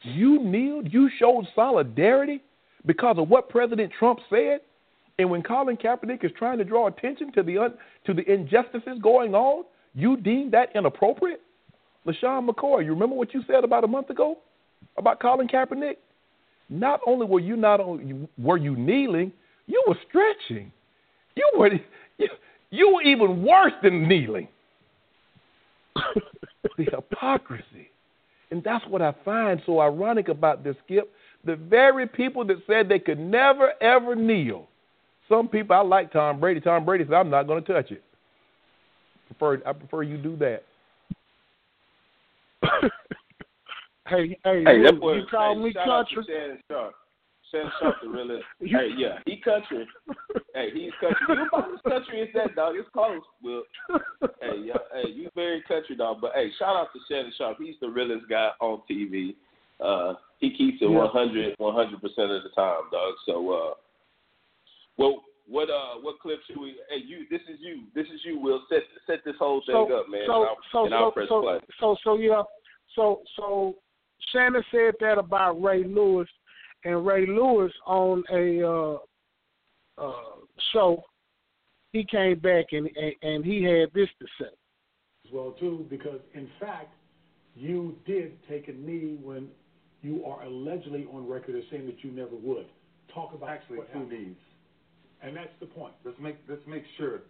You 0.03 0.41
kneeled, 0.41 0.93
you 0.93 1.09
showed 1.19 1.45
solidarity 1.55 2.41
because 2.85 3.17
of 3.17 3.29
what 3.29 3.49
President 3.49 3.91
Trump 3.97 4.19
said, 4.29 4.59
and 5.17 5.29
when 5.29 5.41
Colin 5.41 5.77
Kaepernick 5.77 6.23
is 6.23 6.31
trying 6.37 6.57
to 6.57 6.63
draw 6.63 6.87
attention 6.87 7.31
to 7.33 7.43
the 7.43 7.57
un, 7.57 7.73
to 8.05 8.13
the 8.13 8.29
injustices 8.31 8.99
going 9.01 9.33
on, 9.33 9.63
you 9.93 10.17
deem 10.17 10.51
that 10.51 10.69
inappropriate. 10.75 11.41
LeSean 12.05 12.47
McCoy, 12.47 12.83
you 12.83 12.91
remember 12.91 13.15
what 13.15 13.33
you 13.33 13.41
said 13.47 13.63
about 13.63 13.83
a 13.83 13.87
month 13.87 14.09
ago 14.09 14.37
about 14.97 15.19
Colin 15.19 15.47
Kaepernick? 15.47 15.95
Not 16.69 16.99
only 17.07 17.25
were 17.25 17.39
you 17.39 17.55
not 17.55 17.79
only 17.79 18.27
were 18.37 18.57
you 18.57 18.75
kneeling, 18.75 19.31
you 19.67 19.83
were 19.87 19.97
stretching. 20.07 20.71
You 21.35 21.49
were 21.57 21.69
you, 22.17 22.27
You 22.69 22.93
were 22.95 23.01
even 23.03 23.43
worse 23.43 23.73
than 23.81 24.07
kneeling. 24.07 24.47
the 26.77 26.83
hypocrisy. 26.83 27.89
And 28.51 28.63
that's 28.63 28.85
what 28.87 29.01
I 29.01 29.13
find 29.23 29.61
so 29.65 29.79
ironic 29.79 30.27
about 30.27 30.63
this, 30.63 30.75
Skip. 30.85 31.11
The 31.45 31.55
very 31.55 32.07
people 32.07 32.43
that 32.45 32.57
said 32.65 32.89
they 32.89 32.99
could 32.99 33.19
never, 33.19 33.73
ever 33.81 34.15
kneel. 34.15 34.67
Some 35.29 35.47
people, 35.47 35.75
I 35.75 35.81
like 35.81 36.11
Tom 36.11 36.39
Brady. 36.39 36.59
Tom 36.59 36.85
Brady 36.85 37.03
said, 37.05 37.13
I'm 37.13 37.29
not 37.29 37.47
going 37.47 37.63
to 37.63 37.73
touch 37.73 37.91
it. 37.91 38.03
Prefer, 39.27 39.61
I 39.65 39.73
prefer 39.73 40.03
you 40.03 40.17
do 40.17 40.35
that. 40.37 40.63
hey, 44.07 44.37
hey, 44.43 44.63
Hey, 44.63 44.83
that 44.83 44.93
you, 44.93 44.99
boy, 44.99 45.13
you 45.15 45.25
call 45.29 45.55
hey, 45.55 45.63
me 45.63 45.73
country. 45.73 46.23
to 46.25 46.31
Shannon 46.31 46.59
Sharpe. 46.69 46.93
Shannon 47.51 47.71
Sharpe, 47.79 47.95
the 48.03 48.09
realest. 48.09 48.43
hey, 48.59 48.89
yeah, 48.97 49.19
he 49.25 49.37
country. 49.37 49.87
hey, 50.53 50.69
he's 50.73 50.91
country. 50.99 51.25
You 51.29 51.47
about 51.47 51.73
as 51.73 51.81
country 51.87 52.21
as 52.21 52.29
that, 52.33 52.55
dog. 52.55 52.75
It's 52.77 52.89
close. 52.93 53.21
Well, 53.43 53.63
hey, 54.41 54.57
yeah, 54.63 54.73
hey, 54.93 55.09
you 55.11 55.29
very 55.35 55.61
country, 55.67 55.95
dog. 55.95 56.17
But 56.21 56.31
hey, 56.35 56.49
shout 56.57 56.75
out 56.75 56.87
to 56.93 56.99
Shannon 57.09 57.33
Sharpe. 57.37 57.57
He's 57.59 57.75
the 57.81 57.89
realest 57.89 58.27
guy 58.29 58.49
on 58.61 58.81
TV. 58.89 59.35
Uh, 59.79 60.13
he 60.39 60.55
keeps 60.55 60.81
it 60.81 60.89
Yeah. 60.89 60.97
100, 60.97 61.55
100 61.57 62.01
percent 62.01 62.31
of 62.31 62.43
the 62.43 62.49
time, 62.49 62.83
dog. 62.91 63.13
So, 63.25 63.51
uh, 63.51 63.73
well, 64.97 65.23
what 65.47 65.69
uh, 65.69 65.99
what 66.01 66.19
clip 66.19 66.39
should 66.47 66.57
we? 66.59 66.75
Hey, 66.89 66.97
you, 67.05 67.25
this 67.29 67.41
is 67.41 67.59
you. 67.59 67.83
This 67.93 68.07
is 68.07 68.21
you. 68.23 68.39
Will 68.39 68.63
set 68.69 68.83
set 69.07 69.23
this 69.23 69.35
whole 69.37 69.61
thing 69.65 69.87
so, 69.89 69.99
up, 69.99 70.09
man. 70.09 70.23
So, 70.25 70.41
and 70.41 70.49
I'll, 70.49 70.57
so, 70.71 70.85
and 70.85 70.93
I'll 70.93 71.09
so, 71.09 71.11
press 71.11 71.29
so, 71.29 71.41
play. 71.41 71.59
so, 71.79 71.97
so, 72.03 72.17
yeah. 72.17 72.43
So, 72.95 73.21
so, 73.35 73.75
Shannon 74.31 74.63
said 74.71 74.93
that 75.01 75.17
about 75.17 75.61
Ray 75.61 75.83
Lewis, 75.83 76.27
and 76.83 77.05
Ray 77.05 77.25
Lewis 77.27 77.71
on 77.85 78.23
a 78.31 78.67
uh, 78.67 78.97
uh, 79.97 80.35
show, 80.73 81.03
he 81.91 82.03
came 82.03 82.39
back 82.39 82.65
and, 82.71 82.89
and 82.95 83.13
and 83.21 83.45
he 83.45 83.63
had 83.63 83.89
this 83.93 84.09
to 84.19 84.25
say. 84.39 84.51
as 85.25 85.31
well 85.31 85.55
too, 85.59 85.85
because 85.89 86.21
in 86.33 86.49
fact, 86.59 86.93
you 87.55 87.95
did 88.05 88.37
take 88.49 88.67
a 88.67 88.73
knee 88.73 89.17
when 89.21 89.47
you 90.05 90.23
are 90.25 90.43
allegedly 90.43 91.07
on 91.11 91.27
record 91.27 91.55
as 91.55 91.63
saying 91.71 91.85
that 91.87 92.03
you 92.03 92.11
never 92.11 92.35
would. 92.35 92.65
Talk 93.13 93.33
about 93.33 93.49
Actually, 93.49 93.77
what 93.79 93.91
two 93.91 93.99
happened. 93.99 94.11
knees. 94.27 94.35
and 95.23 95.35
that's 95.35 95.55
the 95.59 95.65
point. 95.65 95.93
Let's 96.03 96.19
make 96.19 96.35
let's 96.47 96.65
make 96.67 96.83
sure. 96.97 97.21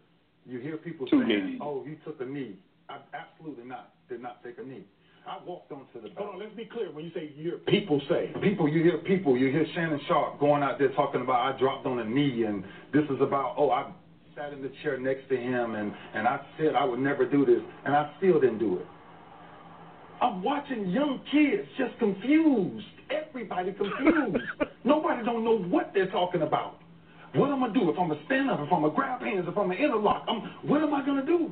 You 0.47 0.59
hear 0.59 0.77
people 0.77 1.07
Two 1.07 1.23
saying, 1.27 1.45
knees. 1.45 1.59
"Oh, 1.61 1.83
he 1.87 1.95
took 2.05 2.19
a 2.21 2.25
knee." 2.25 2.55
I 2.89 2.97
absolutely 3.13 3.65
not. 3.65 3.93
Did 4.09 4.21
not 4.21 4.43
take 4.43 4.57
a 4.59 4.63
knee. 4.63 4.83
I 5.27 5.39
walked 5.43 5.71
onto 5.71 6.01
the. 6.01 6.09
Hold 6.17 6.35
on, 6.35 6.39
let's 6.39 6.53
be 6.55 6.65
clear. 6.65 6.91
When 6.91 7.03
you 7.05 7.11
say 7.15 7.31
you 7.35 7.43
hear 7.43 7.57
people 7.67 7.99
say, 8.09 8.31
People, 8.43 8.67
you 8.67 8.83
hear 8.83 8.97
people. 8.97 9.35
You 9.37 9.49
hear 9.49 9.65
Shannon 9.73 9.99
Sharpe 10.07 10.39
going 10.39 10.61
out 10.61 10.77
there 10.77 10.89
talking 10.89 11.21
about 11.21 11.41
I 11.53 11.57
dropped 11.57 11.85
on 11.87 11.97
a 11.99 12.05
knee, 12.05 12.43
and 12.43 12.63
this 12.93 13.03
is 13.09 13.19
about 13.21 13.55
oh 13.57 13.71
I 13.71 13.91
sat 14.35 14.53
in 14.53 14.61
the 14.61 14.71
chair 14.83 14.97
next 14.99 15.27
to 15.29 15.37
him, 15.37 15.73
and 15.75 15.91
and 16.13 16.27
I 16.27 16.39
said 16.59 16.75
I 16.75 16.83
would 16.83 16.99
never 16.99 17.25
do 17.25 17.43
this, 17.45 17.61
and 17.85 17.95
I 17.95 18.11
still 18.17 18.39
didn't 18.39 18.59
do 18.59 18.77
it. 18.77 18.85
I'm 20.21 20.43
watching 20.43 20.89
young 20.89 21.21
kids 21.31 21.67
just 21.77 21.97
confused. 21.99 22.85
Everybody 23.09 23.73
confused. 23.73 24.37
Nobody 24.83 25.23
don't 25.23 25.43
know 25.43 25.57
what 25.57 25.91
they're 25.93 26.11
talking 26.11 26.41
about. 26.41 26.79
What 27.35 27.51
am 27.51 27.63
I 27.63 27.67
gonna 27.67 27.79
do 27.79 27.89
if 27.89 27.99
I'm 27.99 28.07
gonna 28.07 28.19
stand 28.25 28.49
up? 28.49 28.59
If 28.59 28.71
I'm 28.71 28.81
gonna 28.81 28.93
grab 28.93 29.21
hands? 29.21 29.45
If 29.47 29.57
I'm 29.57 29.67
gonna 29.67 29.75
interlock? 29.75 30.25
I'm, 30.27 30.69
what 30.69 30.81
am 30.81 30.93
I 30.93 31.05
gonna 31.05 31.25
do? 31.25 31.51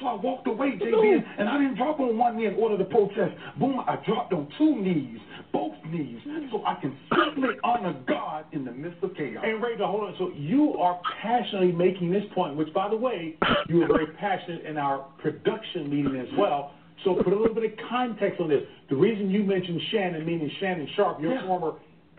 So 0.00 0.06
I 0.06 0.14
walked 0.14 0.46
away, 0.46 0.78
JB, 0.80 1.22
and 1.38 1.48
I 1.48 1.58
didn't 1.58 1.76
drop 1.76 2.00
on 2.00 2.16
one 2.16 2.36
knee 2.36 2.46
in 2.46 2.54
order 2.54 2.78
to 2.78 2.84
protest. 2.84 3.34
Boom, 3.58 3.80
I 3.80 3.96
dropped 4.06 4.32
on 4.32 4.48
two 4.56 4.80
knees, 4.80 5.18
both 5.52 5.74
knees, 5.90 6.20
so 6.50 6.64
I 6.64 6.80
can 6.80 6.96
simply 7.10 7.50
honor 7.64 7.94
God 8.08 8.46
in 8.52 8.64
the 8.64 8.72
midst 8.72 9.02
of 9.02 9.14
chaos. 9.14 9.44
and 9.46 9.62
Ray, 9.62 9.76
hold 9.78 10.04
on. 10.04 10.14
So 10.16 10.32
you 10.34 10.74
are 10.78 10.98
passionately 11.20 11.72
making 11.72 12.10
this 12.10 12.24
point, 12.34 12.56
which, 12.56 12.72
by 12.72 12.88
the 12.88 12.96
way, 12.96 13.36
you 13.68 13.78
were 13.78 13.88
very 13.88 14.06
passionate 14.06 14.64
in 14.64 14.78
our 14.78 15.00
production 15.18 15.90
meeting 15.90 16.16
as 16.16 16.28
well. 16.38 16.72
So 17.04 17.14
put 17.14 17.32
a 17.32 17.36
little 17.36 17.54
bit 17.54 17.64
of 17.72 17.78
context 17.88 18.40
on 18.40 18.48
this. 18.48 18.62
The 18.88 18.96
reason 18.96 19.30
you 19.30 19.42
mentioned 19.42 19.80
Shannon, 19.90 20.24
meaning 20.26 20.50
Shannon 20.60 20.86
Sharpe, 20.96 21.20
your 21.20 21.32
Yeah. 21.34 21.46
former 21.46 21.74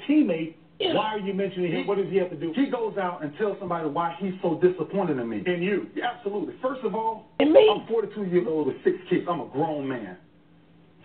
teammate, 0.07 0.55
why 0.79 1.13
are 1.13 1.19
you 1.19 1.33
mentioning 1.33 1.71
him? 1.71 1.85
What 1.85 1.97
does 1.97 2.09
he 2.09 2.17
have 2.17 2.31
to 2.31 2.35
do? 2.35 2.51
He 2.53 2.65
goes 2.65 2.97
out 2.97 3.23
and 3.23 3.35
tells 3.37 3.59
somebody 3.59 3.87
why 3.87 4.15
he's 4.19 4.33
so 4.41 4.55
disappointed 4.55 5.19
in 5.19 5.29
me. 5.29 5.43
in 5.45 5.61
you. 5.61 5.87
Yeah, 5.93 6.11
absolutely. 6.15 6.55
First 6.61 6.83
of 6.83 6.95
all, 6.95 7.27
I'm 7.39 7.85
42 7.87 8.23
years 8.25 8.47
old 8.47 8.67
with 8.67 8.83
six 8.83 8.97
kids. 9.07 9.27
I'm 9.27 9.41
a 9.41 9.45
grown 9.45 9.87
man. 9.87 10.17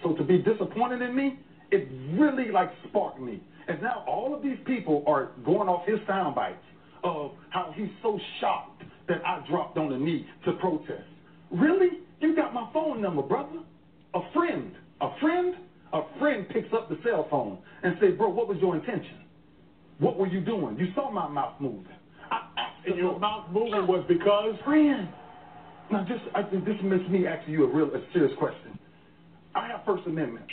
So 0.03 0.15
to 0.15 0.23
be 0.25 0.39
disappointed 0.39 1.03
in 1.03 1.15
me, 1.15 1.39
it 1.71 1.89
really 2.13 2.51
like 2.51 2.71
sparked 2.89 3.21
me. 3.21 3.41
And 3.69 3.83
now 3.83 4.05
all 4.07 4.35
of 4.35 4.43
these 4.43 4.59
people 4.65 5.03
are 5.07 5.31
going 5.45 5.69
off 5.69 5.85
his 5.87 5.99
sound 6.07 6.35
bites 6.35 6.65
of 7.05 7.33
how 7.51 7.73
he's 7.77 7.91
so 8.03 8.19
shocked 8.41 8.83
that 9.09 9.25
I 9.27 9.45
dropped 9.49 9.77
on 9.77 9.91
the 9.91 9.99
knee 9.99 10.27
to 10.45 10.53
protest. 10.55 11.05
Really? 11.51 12.01
You 12.21 12.35
got 12.35 12.55
my 12.55 12.69
phone 12.73 13.01
number, 13.03 13.23
brother. 13.23 13.61
A 14.15 14.21
friend, 14.33 14.73
a 15.01 15.09
friend, 15.21 15.55
a 15.93 16.03
friend 16.19 16.49
picks 16.49 16.73
up 16.73 16.89
the 16.89 16.99
cell 17.05 17.27
phone 17.31 17.59
and 17.83 17.97
says, 18.01 18.11
bro, 18.17 18.29
what 18.29 18.49
was 18.49 18.59
your 18.59 18.77
intention? 18.77 19.21
What 19.99 20.19
were 20.19 20.27
you 20.27 20.41
doing? 20.41 20.79
You 20.79 20.89
saw 20.95 21.11
my 21.11 21.29
mouth 21.29 21.61
moving. 21.61 21.87
I 22.31 22.49
asked 22.57 22.87
And 22.87 22.97
your 22.97 23.11
Lord, 23.11 23.21
mouth 23.21 23.51
moving 23.53 23.87
was 23.87 24.05
because 24.09 24.55
friend. 24.65 25.09
Now, 25.91 26.05
just 26.09 26.23
I 26.35 26.43
think 26.43 26.65
this 26.65 26.77
makes 26.83 27.09
me 27.09 27.27
ask 27.27 27.47
you 27.49 27.65
a 27.65 27.69
real, 27.73 27.95
a 27.95 28.03
serious 28.13 28.37
question. 28.39 28.79
I 29.55 29.69
have 29.69 29.85
First 29.87 30.07
Amendment 30.07 30.47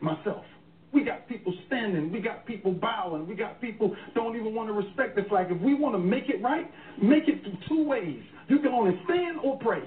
myself. 0.00 0.44
We 0.92 1.04
got 1.04 1.28
people 1.28 1.54
standing, 1.66 2.10
we 2.10 2.20
got 2.20 2.46
people 2.46 2.72
bowing, 2.72 3.28
we 3.28 3.34
got 3.34 3.60
people 3.60 3.94
don't 4.14 4.34
even 4.36 4.54
want 4.54 4.68
to 4.68 4.72
respect 4.72 5.14
the 5.14 5.22
flag. 5.24 5.46
If 5.50 5.60
we 5.60 5.74
want 5.74 5.94
to 5.94 5.98
make 5.98 6.28
it 6.28 6.42
right, 6.42 6.68
make 7.00 7.28
it 7.28 7.42
through 7.42 7.58
two 7.68 7.84
ways. 7.84 8.20
You 8.48 8.58
can 8.58 8.68
only 8.68 8.98
stand 9.04 9.38
or 9.42 9.56
pray. 9.58 9.82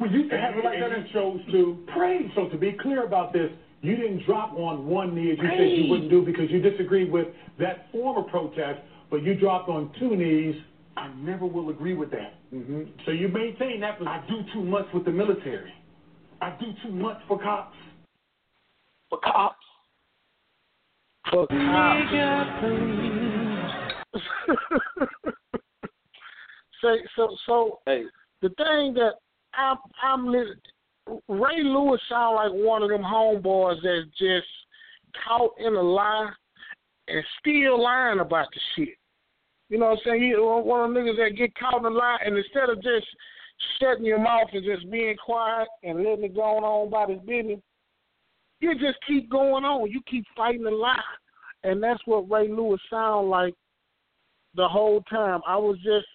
We 0.00 0.08
used 0.08 0.30
to 0.30 0.38
have 0.38 0.56
it 0.56 0.64
like 0.64 0.80
that. 0.80 0.92
and 0.92 1.08
chose 1.12 1.40
to 1.52 1.86
Pray. 1.94 2.30
So 2.34 2.48
to 2.48 2.56
be 2.56 2.72
clear 2.80 3.04
about 3.06 3.32
this, 3.32 3.50
you 3.82 3.96
didn't 3.96 4.24
drop 4.26 4.52
on 4.52 4.86
one 4.86 5.14
knee 5.14 5.32
as 5.32 5.38
you 5.38 5.48
said 5.56 5.70
you 5.78 5.90
wouldn't 5.90 6.10
do 6.10 6.24
because 6.24 6.50
you 6.50 6.60
disagreed 6.60 7.10
with 7.10 7.28
that 7.58 7.86
former 7.92 8.22
protest, 8.22 8.80
but 9.10 9.22
you 9.22 9.34
dropped 9.34 9.68
on 9.68 9.92
two 9.98 10.16
knees. 10.16 10.54
I 10.96 11.08
never 11.14 11.46
will 11.46 11.70
agree 11.70 11.94
with 11.94 12.10
that. 12.10 12.34
hmm 12.50 12.82
So 13.06 13.12
you 13.12 13.28
maintain 13.28 13.80
that 13.80 13.98
I 14.06 14.24
do 14.28 14.42
too 14.52 14.62
much 14.62 14.86
with 14.92 15.04
the 15.04 15.10
military. 15.10 15.72
I 16.40 16.56
do 16.60 16.66
too 16.82 16.92
much 16.92 17.18
for 17.28 17.38
cops. 17.40 17.76
For 19.10 19.18
cops. 19.20 19.56
Fuck 21.30 21.48
Say 26.82 26.96
so 27.16 27.36
so 27.46 27.78
Hey, 27.86 28.04
the 28.42 28.48
thing 28.50 28.94
that 28.94 29.14
I'm 29.54 29.76
I'm 30.02 30.28
Ray 31.28 31.62
Lewis 31.62 32.00
sound 32.08 32.36
like 32.36 32.52
one 32.52 32.82
of 32.82 32.90
them 32.90 33.02
homeboys 33.02 33.76
that's 33.82 34.08
just 34.18 34.46
caught 35.26 35.52
in 35.58 35.74
a 35.74 35.82
lie 35.82 36.30
and 37.08 37.24
still 37.40 37.82
lying 37.82 38.20
about 38.20 38.46
the 38.52 38.60
shit. 38.76 38.96
You 39.68 39.78
know 39.78 39.86
what 39.86 39.98
I'm 39.98 40.04
saying? 40.04 40.22
He 40.22 40.34
one 40.36 40.80
of 40.80 40.94
them 40.94 41.04
niggas 41.04 41.16
that 41.16 41.36
get 41.36 41.54
caught 41.56 41.80
in 41.80 41.86
a 41.86 41.90
lie 41.90 42.18
and 42.24 42.36
instead 42.36 42.70
of 42.70 42.82
just 42.82 43.06
shutting 43.80 44.04
your 44.04 44.18
mouth 44.18 44.48
and 44.52 44.64
just 44.64 44.90
being 44.90 45.16
quiet 45.16 45.68
and 45.82 46.04
letting 46.04 46.24
it 46.24 46.34
go 46.34 46.42
on 46.42 46.88
about 46.88 47.10
his 47.10 47.20
business, 47.20 47.60
you 48.60 48.74
just 48.74 48.98
keep 49.06 49.30
going 49.30 49.64
on. 49.64 49.90
You 49.90 50.00
keep 50.08 50.24
fighting 50.36 50.62
the 50.62 50.70
lie. 50.70 51.00
And 51.64 51.82
that's 51.82 52.00
what 52.06 52.30
Ray 52.30 52.48
Lewis 52.48 52.80
sound 52.90 53.30
like 53.30 53.54
the 54.54 54.68
whole 54.68 55.00
time. 55.02 55.40
I 55.46 55.56
was 55.56 55.76
just 55.78 56.06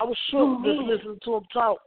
I 0.00 0.04
was 0.04 0.16
shook 0.30 0.64
just 0.64 0.80
listening 0.80 1.18
to 1.24 1.36
him 1.36 1.42
talk 1.52 1.78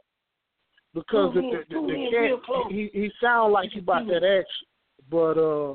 because 0.94 1.34
the, 1.34 1.40
the, 1.40 1.62
the, 1.68 1.80
the 1.86 2.40
cat 2.40 2.72
he 2.72 2.90
he 2.92 3.10
sound 3.22 3.52
like 3.52 3.70
he 3.72 3.80
about 3.80 4.06
that 4.06 4.24
action, 4.24 4.66
but 5.10 5.38
uh, 5.38 5.74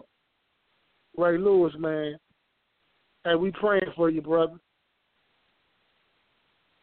Ray 1.17 1.38
Lewis 1.38 1.74
man, 1.78 2.17
hey, 3.24 3.36
we 3.36 3.52
praying 3.52 3.91
for 3.96 4.10
you, 4.10 4.22
brother. 4.22 4.56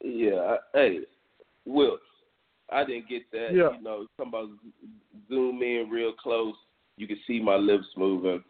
Yeah, 0.03 0.35
I, 0.35 0.57
hey, 0.73 0.99
Will, 1.67 1.99
I 2.73 2.85
didn't 2.85 3.09
get 3.09 3.31
that. 3.33 3.49
Yeah. 3.53 3.77
You 3.77 3.83
know, 3.83 4.07
talking 4.17 4.29
about 4.29 4.49
zoom 5.29 5.63
in 5.63 5.89
real 5.91 6.13
close, 6.13 6.55
you 6.97 7.07
can 7.07 7.19
see 7.27 7.41
my 7.41 7.57
lips 7.57 7.87
moving. 7.97 8.43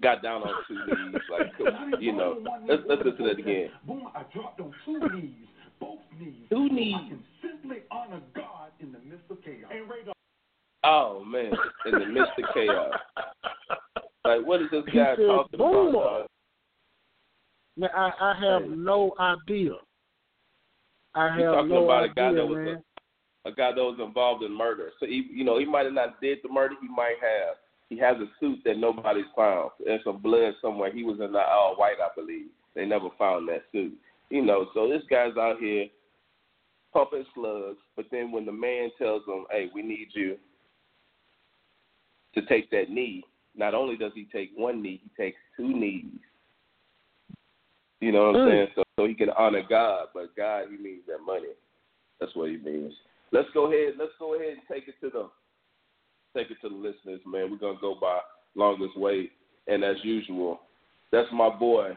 Got 0.00 0.22
down 0.22 0.42
on 0.42 0.54
two 0.68 0.74
knees, 0.74 1.20
like 1.30 2.00
you 2.00 2.12
know. 2.12 2.34
on 2.34 2.44
one 2.44 2.62
knee 2.62 2.68
Let's 2.70 2.82
let's 2.88 3.02
listen 3.04 3.16
to 3.18 3.22
to 3.22 3.34
that 3.34 3.38
again. 3.40 3.70
Boom, 3.84 4.08
I 4.14 4.22
dropped 4.32 4.60
on 4.60 4.72
two 4.84 5.00
knees, 5.12 5.48
both 5.80 6.00
knees. 6.18 6.34
Two 6.50 6.68
so 6.68 6.74
knees. 6.74 6.94
I 6.96 7.08
can 7.08 7.24
simply 7.42 7.78
honor 7.90 8.20
God 8.34 8.70
in 8.80 8.92
the 8.92 8.98
midst 9.00 9.30
of 9.30 9.42
chaos. 9.42 9.70
And 9.70 9.88
Ray, 9.88 10.12
Oh 10.84 11.24
man, 11.24 11.52
in 11.86 11.98
the 11.98 12.06
midst 12.06 12.32
of 12.38 12.44
chaos. 12.54 12.98
Like, 14.24 14.44
what 14.44 14.60
is 14.60 14.68
this 14.70 14.82
He 14.90 14.98
guy 14.98 15.14
said, 15.16 15.26
talking 15.26 15.58
"Boom." 15.58 15.88
about? 15.94 16.02
dog? 16.18 16.26
Man, 17.78 17.90
I 17.94 18.10
I 18.20 18.34
have 18.34 18.62
Hey. 18.64 18.68
no 18.68 19.14
idea. 19.18 19.72
I 21.14 21.26
You're 21.38 21.46
have 21.46 21.54
talking 21.54 21.68
no 21.70 21.84
about 21.84 22.04
a 22.04 22.08
guy 22.08 22.26
idea, 22.26 22.36
that 22.42 22.46
was 22.46 22.56
man. 22.58 22.82
a, 23.46 23.48
a 23.48 23.52
guy 23.54 23.72
that 23.72 23.82
was 23.82 23.98
involved 24.00 24.42
in 24.42 24.52
murder. 24.52 24.92
So 25.00 25.06
he, 25.06 25.26
you 25.32 25.44
know, 25.44 25.58
he 25.58 25.64
might 25.64 25.84
have 25.86 25.94
not 25.94 26.20
did 26.20 26.38
the 26.42 26.48
murder. 26.48 26.74
He 26.82 26.88
might 26.88 27.16
have. 27.22 27.56
He 27.88 27.96
has 27.98 28.16
a 28.18 28.26
suit 28.38 28.58
that 28.64 28.76
nobody's 28.76 29.24
found. 29.34 29.70
There's 29.82 30.04
some 30.04 30.18
blood 30.18 30.54
somewhere. 30.60 30.92
He 30.92 31.04
was 31.04 31.20
in 31.20 31.32
the 31.32 31.40
all 31.40 31.76
white, 31.76 31.96
I 32.02 32.08
believe. 32.14 32.48
They 32.74 32.84
never 32.84 33.08
found 33.18 33.48
that 33.48 33.62
suit. 33.72 33.96
You 34.30 34.42
know, 34.42 34.66
so 34.74 34.88
this 34.88 35.02
guy's 35.08 35.36
out 35.36 35.58
here 35.58 35.86
pumping 36.92 37.24
slugs, 37.34 37.78
but 37.96 38.06
then 38.10 38.30
when 38.32 38.44
the 38.44 38.52
man 38.52 38.90
tells 38.98 39.26
him, 39.26 39.46
"Hey, 39.50 39.70
we 39.74 39.82
need 39.82 40.08
you 40.14 40.38
to 42.34 42.42
take 42.42 42.70
that 42.70 42.90
knee," 42.90 43.24
not 43.54 43.74
only 43.74 43.96
does 43.96 44.12
he 44.14 44.24
take 44.26 44.52
one 44.54 44.82
knee, 44.82 45.00
he 45.02 45.10
takes 45.22 45.38
two 45.56 45.68
knees. 45.68 46.20
You 48.00 48.12
know 48.12 48.30
what 48.30 48.36
I'm 48.36 48.46
Mm. 48.46 48.50
saying? 48.50 48.72
So, 48.74 48.84
so 48.96 49.06
he 49.06 49.14
can 49.14 49.30
honor 49.30 49.62
God, 49.62 50.08
but 50.14 50.34
God, 50.36 50.70
he 50.70 50.76
means 50.76 51.04
that 51.06 51.20
money. 51.20 51.54
That's 52.20 52.34
what 52.34 52.50
he 52.50 52.56
means. 52.58 52.94
Let's 53.32 53.50
go 53.50 53.66
ahead. 53.66 53.96
Let's 53.96 54.16
go 54.18 54.34
ahead 54.34 54.58
and 54.58 54.66
take 54.68 54.88
it 54.88 55.00
to 55.00 55.10
the 55.10 55.30
take 56.34 56.50
it 56.50 56.60
to 56.60 56.68
the 56.68 56.74
listeners, 56.74 57.20
man. 57.26 57.50
We're 57.50 57.56
gonna 57.56 57.78
go 57.80 57.94
by 57.94 58.20
longest 58.54 58.96
way, 58.96 59.30
and 59.66 59.82
as 59.82 60.02
usual, 60.04 60.60
that's 61.10 61.30
my 61.32 61.48
boy 61.48 61.96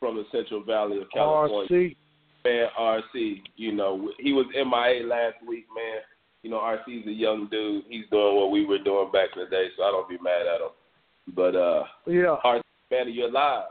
from 0.00 0.16
the 0.16 0.24
Central 0.32 0.64
Valley 0.64 1.00
of 1.00 1.10
California, 1.12 1.68
RC. 1.70 1.96
man. 2.44 2.66
RC. 2.78 3.42
You 3.56 3.72
know, 3.72 4.10
he 4.18 4.32
was 4.32 4.46
MIA 4.54 5.06
last 5.06 5.36
week, 5.46 5.66
man. 5.76 6.00
You 6.42 6.50
know, 6.50 6.56
RC's 6.56 7.06
a 7.06 7.12
young 7.12 7.48
dude. 7.50 7.84
He's 7.88 8.06
doing 8.10 8.34
what 8.36 8.50
we 8.50 8.64
were 8.64 8.78
doing 8.78 9.10
back 9.12 9.28
in 9.36 9.44
the 9.44 9.50
day, 9.50 9.68
so 9.76 9.84
I 9.84 9.90
don't 9.90 10.08
be 10.08 10.16
mad 10.22 10.46
at 10.46 10.60
him. 10.62 11.34
But 11.36 11.54
uh, 11.54 11.84
Yeah. 12.06 12.36
RC, 12.44 12.62
man, 12.90 13.12
you're 13.12 13.30
live. 13.30 13.64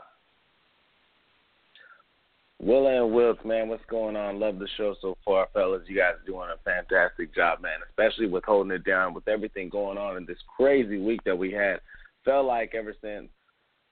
Will 2.62 2.86
and 2.88 3.14
Wiltz, 3.14 3.44
man, 3.44 3.68
what's 3.68 3.82
going 3.88 4.16
on? 4.16 4.38
Love 4.38 4.58
the 4.58 4.68
show 4.76 4.94
so 5.00 5.16
far, 5.24 5.48
fellas. 5.54 5.82
You 5.88 5.96
guys 5.96 6.14
are 6.22 6.26
doing 6.26 6.48
a 6.54 6.62
fantastic 6.62 7.34
job, 7.34 7.62
man, 7.62 7.78
especially 7.88 8.26
with 8.26 8.44
holding 8.44 8.70
it 8.72 8.84
down 8.84 9.14
with 9.14 9.26
everything 9.28 9.70
going 9.70 9.96
on 9.96 10.18
in 10.18 10.26
this 10.26 10.36
crazy 10.56 10.98
week 11.00 11.24
that 11.24 11.36
we 11.36 11.50
had. 11.52 11.80
Felt 12.22 12.44
like 12.44 12.74
ever 12.74 12.94
since 13.00 13.28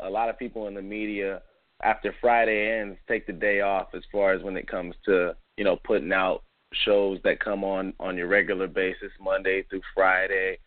a 0.00 0.10
lot 0.10 0.28
of 0.28 0.38
people 0.38 0.68
in 0.68 0.74
the 0.74 0.82
media, 0.82 1.40
after 1.82 2.14
Friday 2.20 2.80
ends, 2.80 2.98
take 3.06 3.26
the 3.26 3.32
day 3.32 3.60
off 3.60 3.88
as 3.94 4.02
far 4.10 4.32
as 4.32 4.42
when 4.42 4.56
it 4.56 4.66
comes 4.68 4.94
to, 5.04 5.36
you 5.56 5.64
know, 5.64 5.76
putting 5.84 6.12
out 6.12 6.42
shows 6.72 7.18
that 7.24 7.40
come 7.40 7.64
on 7.64 7.94
on 7.98 8.16
your 8.16 8.26
regular 8.28 8.66
basis, 8.66 9.12
Monday 9.20 9.62
through 9.64 9.82
Friday. 9.94 10.58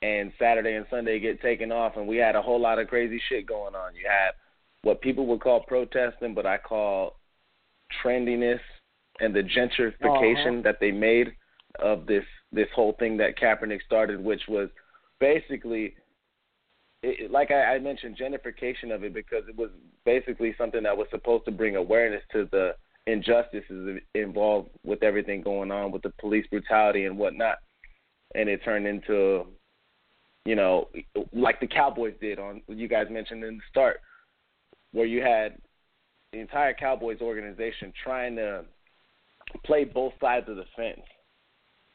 And 0.00 0.32
Saturday 0.38 0.74
and 0.74 0.86
Sunday 0.90 1.20
get 1.20 1.40
taken 1.40 1.70
off, 1.70 1.96
and 1.96 2.08
we 2.08 2.16
had 2.16 2.34
a 2.34 2.42
whole 2.42 2.60
lot 2.60 2.80
of 2.80 2.88
crazy 2.88 3.20
shit 3.28 3.46
going 3.46 3.74
on. 3.76 3.94
You 3.94 4.02
had 4.08 4.32
what 4.82 5.00
people 5.00 5.26
would 5.26 5.40
call 5.40 5.60
protesting, 5.60 6.34
but 6.34 6.44
I 6.44 6.58
call 6.58 7.20
trendiness 8.02 8.58
and 9.20 9.32
the 9.32 9.42
gentrification 9.42 10.54
Uh-huh. 10.54 10.62
that 10.62 10.80
they 10.80 10.90
made 10.90 11.34
of 11.78 12.06
this 12.06 12.24
this 12.50 12.68
whole 12.74 12.92
thing 12.94 13.16
that 13.18 13.36
Kaepernick 13.36 13.82
started, 13.82 14.22
which 14.22 14.42
was 14.48 14.68
basically, 15.20 15.94
it, 17.02 17.30
like 17.30 17.50
I, 17.50 17.74
I 17.74 17.78
mentioned, 17.78 18.16
gentrification 18.16 18.94
of 18.94 19.04
it 19.04 19.14
because 19.14 19.44
it 19.48 19.56
was 19.56 19.70
basically 20.04 20.54
something 20.56 20.82
that 20.84 20.96
was 20.96 21.08
supposed 21.10 21.44
to 21.46 21.50
bring 21.50 21.76
awareness 21.76 22.22
to 22.32 22.48
the 22.52 22.74
injustices 23.06 24.00
involved 24.14 24.70
with 24.84 25.02
everything 25.02 25.42
going 25.42 25.70
on 25.70 25.90
with 25.90 26.02
the 26.02 26.12
police 26.20 26.46
brutality 26.48 27.04
and 27.04 27.18
whatnot, 27.18 27.58
and 28.34 28.48
it 28.48 28.62
turned 28.64 28.86
into, 28.86 29.44
you 30.44 30.54
know, 30.54 30.88
like 31.32 31.58
the 31.60 31.66
Cowboys 31.66 32.14
did 32.20 32.38
on 32.38 32.62
you 32.68 32.88
guys 32.88 33.06
mentioned 33.10 33.42
in 33.42 33.56
the 33.56 33.62
start 33.70 34.00
where 34.92 35.06
you 35.06 35.22
had 35.22 35.58
the 36.32 36.38
entire 36.38 36.74
Cowboys 36.74 37.20
organization 37.20 37.92
trying 38.04 38.36
to 38.36 38.64
play 39.64 39.84
both 39.84 40.12
sides 40.20 40.48
of 40.48 40.56
the 40.56 40.64
fence. 40.76 41.00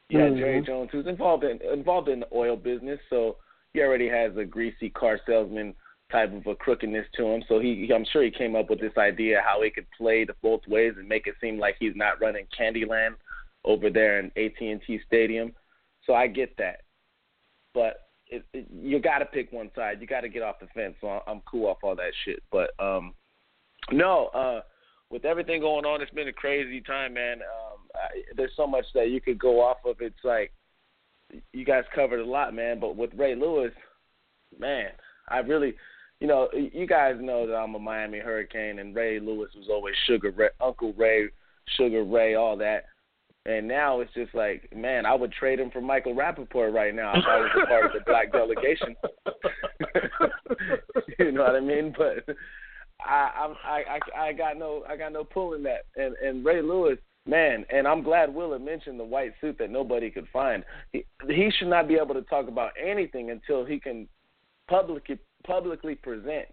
You 0.09 0.19
had 0.19 0.35
Jerry. 0.35 0.57
Mm-hmm. 0.57 0.65
Jones, 0.65 0.89
who's 0.91 1.07
involved 1.07 1.43
in 1.43 1.59
involved 1.61 2.07
in 2.07 2.21
the 2.21 2.27
oil 2.33 2.55
business, 2.55 2.99
so 3.09 3.37
he 3.77 3.83
already 3.83 4.09
has 4.09 4.35
a 4.37 4.43
greasy 4.43 4.89
car 4.89 5.19
salesman 5.27 5.75
type 6.11 6.33
of 6.33 6.47
a 6.47 6.55
crookedness 6.55 7.05
to 7.15 7.27
him. 7.27 7.43
So 7.47 7.59
he, 7.59 7.91
I'm 7.93 8.05
sure 8.11 8.23
he 8.23 8.31
came 8.31 8.55
up 8.55 8.71
with 8.71 8.79
this 8.79 8.97
idea 8.97 9.43
how 9.45 9.61
he 9.61 9.69
could 9.69 9.85
play 9.95 10.25
the 10.25 10.33
both 10.41 10.61
ways 10.67 10.93
and 10.97 11.07
make 11.07 11.27
it 11.27 11.35
seem 11.39 11.59
like 11.59 11.75
he's 11.79 11.95
not 11.95 12.19
running 12.19 12.47
Candyland 12.59 13.15
over 13.63 13.91
there 13.91 14.19
in 14.19 14.31
AT&T 14.35 14.99
Stadium. 15.05 15.53
So 16.07 16.15
I 16.15 16.25
get 16.25 16.57
that, 16.57 16.81
but 17.75 18.07
it, 18.29 18.45
it, 18.53 18.65
you 18.73 18.99
got 18.99 19.19
to 19.19 19.25
pick 19.25 19.51
one 19.51 19.69
side. 19.75 20.01
You 20.01 20.07
got 20.07 20.21
to 20.21 20.29
get 20.29 20.41
off 20.41 20.59
the 20.59 20.67
fence. 20.73 20.95
So 20.99 21.21
I'm 21.27 21.41
cool 21.41 21.67
off 21.67 21.77
all 21.83 21.95
that 21.97 22.13
shit. 22.25 22.41
But 22.51 22.71
um, 22.79 23.13
no, 23.91 24.27
uh, 24.27 24.61
with 25.11 25.23
everything 25.23 25.61
going 25.61 25.85
on, 25.85 26.01
it's 26.01 26.11
been 26.11 26.29
a 26.29 26.33
crazy 26.33 26.81
time, 26.81 27.13
man. 27.13 27.41
Um, 27.41 27.79
I, 27.93 28.21
there's 28.35 28.53
so 28.57 28.65
much 28.65 28.85
that 28.95 29.11
you 29.11 29.21
could 29.21 29.37
go 29.37 29.61
off 29.61 29.77
of. 29.85 29.97
It's 29.99 30.23
like 30.23 30.51
you 31.53 31.65
guys 31.65 31.83
covered 31.93 32.19
a 32.19 32.25
lot, 32.25 32.53
man. 32.53 32.79
But 32.79 32.95
with 32.95 33.11
Ray 33.15 33.35
Lewis, 33.35 33.71
man, 34.59 34.89
I 35.29 35.39
really, 35.39 35.75
you 36.19 36.27
know, 36.27 36.49
you 36.53 36.87
guys 36.87 37.15
know 37.19 37.45
that 37.47 37.55
I'm 37.55 37.75
a 37.75 37.79
Miami 37.79 38.19
Hurricane, 38.19 38.79
and 38.79 38.95
Ray 38.95 39.19
Lewis 39.19 39.49
was 39.55 39.67
always 39.69 39.95
Sugar 40.07 40.31
Ray, 40.31 40.49
Uncle 40.61 40.93
Ray, 40.93 41.27
Sugar 41.77 42.03
Ray, 42.03 42.35
all 42.35 42.57
that. 42.57 42.85
And 43.45 43.65
now 43.65 44.01
it's 44.01 44.13
just 44.13 44.35
like, 44.35 44.69
man, 44.75 45.05
I 45.05 45.13
would 45.13 45.31
trade 45.31 45.57
him 45.59 45.71
for 45.71 45.79
Michael 45.79 46.13
Rapaport 46.13 46.73
right 46.73 46.93
now 46.93 47.13
if 47.17 47.23
I 47.25 47.39
was 47.39 47.49
a 47.63 47.65
part 47.65 47.85
of 47.85 47.91
the 47.93 48.01
black 48.05 48.33
delegation. 48.33 48.93
you 51.19 51.31
know 51.31 51.43
what 51.43 51.55
I 51.55 51.61
mean? 51.61 51.93
But 51.97 52.35
I, 52.99 53.31
I'm- 53.37 53.55
I, 53.63 53.83
I, 54.17 54.27
I 54.27 54.33
got 54.33 54.57
no, 54.57 54.83
I 54.87 54.97
got 54.97 55.13
no 55.13 55.23
pull 55.23 55.53
in 55.53 55.63
that. 55.63 55.85
And 55.95 56.15
and 56.15 56.43
Ray 56.43 56.61
Lewis, 56.61 56.97
man, 57.27 57.65
and 57.69 57.87
I'm 57.87 58.03
glad 58.03 58.33
Will 58.33 58.49
Willa 58.49 58.59
mentioned 58.59 58.99
the 58.99 59.03
white 59.03 59.33
suit 59.41 59.57
that 59.59 59.69
nobody 59.69 60.09
could 60.09 60.27
find. 60.31 60.63
He, 60.91 61.05
he 61.27 61.51
should 61.57 61.67
not 61.67 61.87
be 61.87 61.95
able 61.95 62.13
to 62.15 62.21
talk 62.23 62.47
about 62.47 62.71
anything 62.81 63.31
until 63.31 63.65
he 63.65 63.79
can 63.79 64.07
publicly 64.67 65.19
publicly 65.45 65.95
present 65.95 66.47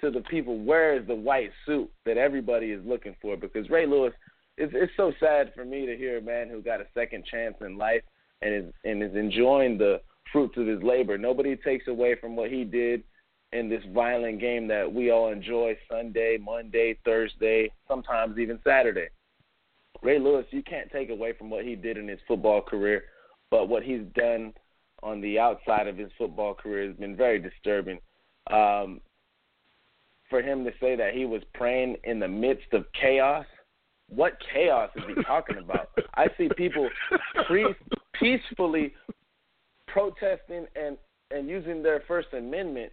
to 0.00 0.10
the 0.10 0.20
people 0.22 0.58
where 0.58 0.98
is 0.98 1.06
the 1.06 1.14
white 1.14 1.50
suit 1.66 1.90
that 2.04 2.16
everybody 2.16 2.72
is 2.72 2.84
looking 2.84 3.14
for. 3.22 3.36
Because 3.36 3.70
Ray 3.70 3.86
Lewis, 3.86 4.12
it's 4.56 4.72
it's 4.74 4.92
so 4.96 5.12
sad 5.20 5.52
for 5.54 5.64
me 5.64 5.86
to 5.86 5.96
hear 5.96 6.18
a 6.18 6.22
man 6.22 6.48
who 6.48 6.62
got 6.62 6.80
a 6.80 6.86
second 6.94 7.24
chance 7.24 7.56
in 7.60 7.76
life 7.78 8.02
and 8.42 8.54
is 8.54 8.72
and 8.84 9.02
is 9.02 9.14
enjoying 9.14 9.78
the 9.78 10.00
fruits 10.32 10.56
of 10.56 10.66
his 10.66 10.82
labor. 10.82 11.16
Nobody 11.18 11.56
takes 11.56 11.88
away 11.88 12.16
from 12.20 12.36
what 12.36 12.50
he 12.50 12.64
did 12.64 13.02
in 13.52 13.68
this 13.68 13.82
violent 13.94 14.40
game 14.40 14.66
that 14.66 14.92
we 14.92 15.10
all 15.10 15.30
enjoy 15.30 15.76
Sunday, 15.88 16.36
Monday, 16.40 16.98
Thursday, 17.04 17.70
sometimes 17.86 18.36
even 18.36 18.58
Saturday. 18.64 19.06
Ray 20.04 20.18
Lewis, 20.18 20.44
you 20.50 20.62
can't 20.62 20.92
take 20.92 21.08
away 21.08 21.32
from 21.32 21.48
what 21.48 21.64
he 21.64 21.74
did 21.74 21.96
in 21.96 22.06
his 22.06 22.20
football 22.28 22.60
career, 22.60 23.04
but 23.50 23.68
what 23.68 23.82
he's 23.82 24.02
done 24.14 24.52
on 25.02 25.20
the 25.22 25.38
outside 25.38 25.86
of 25.88 25.96
his 25.96 26.10
football 26.18 26.54
career 26.54 26.86
has 26.86 26.96
been 26.96 27.16
very 27.16 27.38
disturbing. 27.38 27.98
Um, 28.50 29.00
for 30.28 30.42
him 30.42 30.62
to 30.64 30.70
say 30.78 30.94
that 30.94 31.14
he 31.14 31.24
was 31.24 31.42
praying 31.54 31.96
in 32.04 32.20
the 32.20 32.28
midst 32.28 32.72
of 32.72 32.84
chaos, 33.00 33.46
what 34.10 34.36
chaos 34.52 34.90
is 34.96 35.04
he 35.16 35.22
talking 35.24 35.56
about? 35.56 35.88
I 36.14 36.26
see 36.36 36.48
people 36.54 36.88
pre- 37.46 37.74
peacefully 38.20 38.92
protesting 39.88 40.66
and 40.76 40.98
and 41.30 41.48
using 41.48 41.82
their 41.82 42.02
First 42.06 42.28
Amendment 42.32 42.92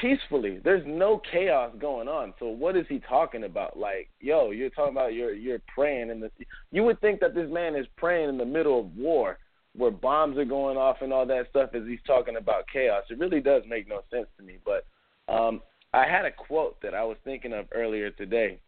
peacefully. 0.00 0.60
There's 0.62 0.84
no 0.86 1.20
chaos 1.30 1.72
going 1.78 2.08
on. 2.08 2.34
So 2.38 2.46
what 2.46 2.76
is 2.76 2.86
he 2.88 3.00
talking 3.00 3.44
about? 3.44 3.78
Like, 3.78 4.08
yo, 4.20 4.50
you're 4.50 4.70
talking 4.70 4.92
about 4.92 5.14
you're 5.14 5.34
you're 5.34 5.62
praying 5.74 6.10
in 6.10 6.20
the. 6.20 6.30
You 6.70 6.84
would 6.84 7.00
think 7.00 7.20
that 7.20 7.34
this 7.34 7.50
man 7.50 7.74
is 7.74 7.86
praying 7.96 8.28
in 8.28 8.38
the 8.38 8.44
middle 8.44 8.80
of 8.80 8.96
war, 8.96 9.38
where 9.74 9.90
bombs 9.90 10.38
are 10.38 10.44
going 10.44 10.76
off 10.76 10.98
and 11.00 11.12
all 11.12 11.26
that 11.26 11.46
stuff, 11.50 11.70
as 11.74 11.82
he's 11.86 11.98
talking 12.06 12.36
about 12.36 12.64
chaos. 12.72 13.04
It 13.10 13.18
really 13.18 13.40
does 13.40 13.62
make 13.68 13.88
no 13.88 14.02
sense 14.10 14.28
to 14.38 14.44
me. 14.44 14.58
But 14.64 14.86
um, 15.32 15.60
I 15.92 16.04
had 16.04 16.24
a 16.24 16.30
quote 16.30 16.80
that 16.82 16.94
I 16.94 17.02
was 17.02 17.16
thinking 17.24 17.52
of 17.52 17.66
earlier 17.72 18.10
today. 18.10 18.60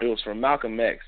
It 0.00 0.06
was 0.06 0.20
from 0.22 0.40
Malcolm 0.40 0.78
X, 0.80 0.98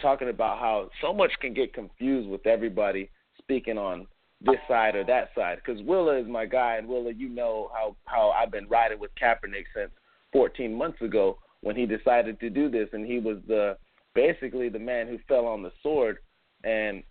talking 0.00 0.28
about 0.28 0.58
how 0.58 0.90
so 1.00 1.12
much 1.12 1.32
can 1.40 1.54
get 1.54 1.74
confused 1.74 2.28
with 2.28 2.46
everybody 2.46 3.10
speaking 3.38 3.78
on 3.78 4.06
this 4.40 4.56
side 4.68 4.94
or 4.94 5.04
that 5.04 5.30
side. 5.34 5.58
Because 5.64 5.82
Willa 5.82 6.18
is 6.18 6.26
my 6.26 6.46
guy, 6.46 6.76
and 6.76 6.88
Willa, 6.88 7.12
you 7.12 7.28
know 7.28 7.70
how 7.74 7.96
how 8.04 8.30
I've 8.30 8.50
been 8.50 8.68
riding 8.68 8.98
with 8.98 9.10
Kaepernick 9.20 9.64
since 9.74 9.90
14 10.32 10.74
months 10.74 11.00
ago 11.00 11.38
when 11.62 11.76
he 11.76 11.86
decided 11.86 12.38
to 12.40 12.50
do 12.50 12.70
this, 12.70 12.88
and 12.92 13.06
he 13.06 13.18
was 13.18 13.38
the 13.46 13.76
basically 14.14 14.68
the 14.68 14.78
man 14.78 15.06
who 15.06 15.18
fell 15.28 15.46
on 15.46 15.62
the 15.62 15.72
sword, 15.82 16.18
and 16.64 17.02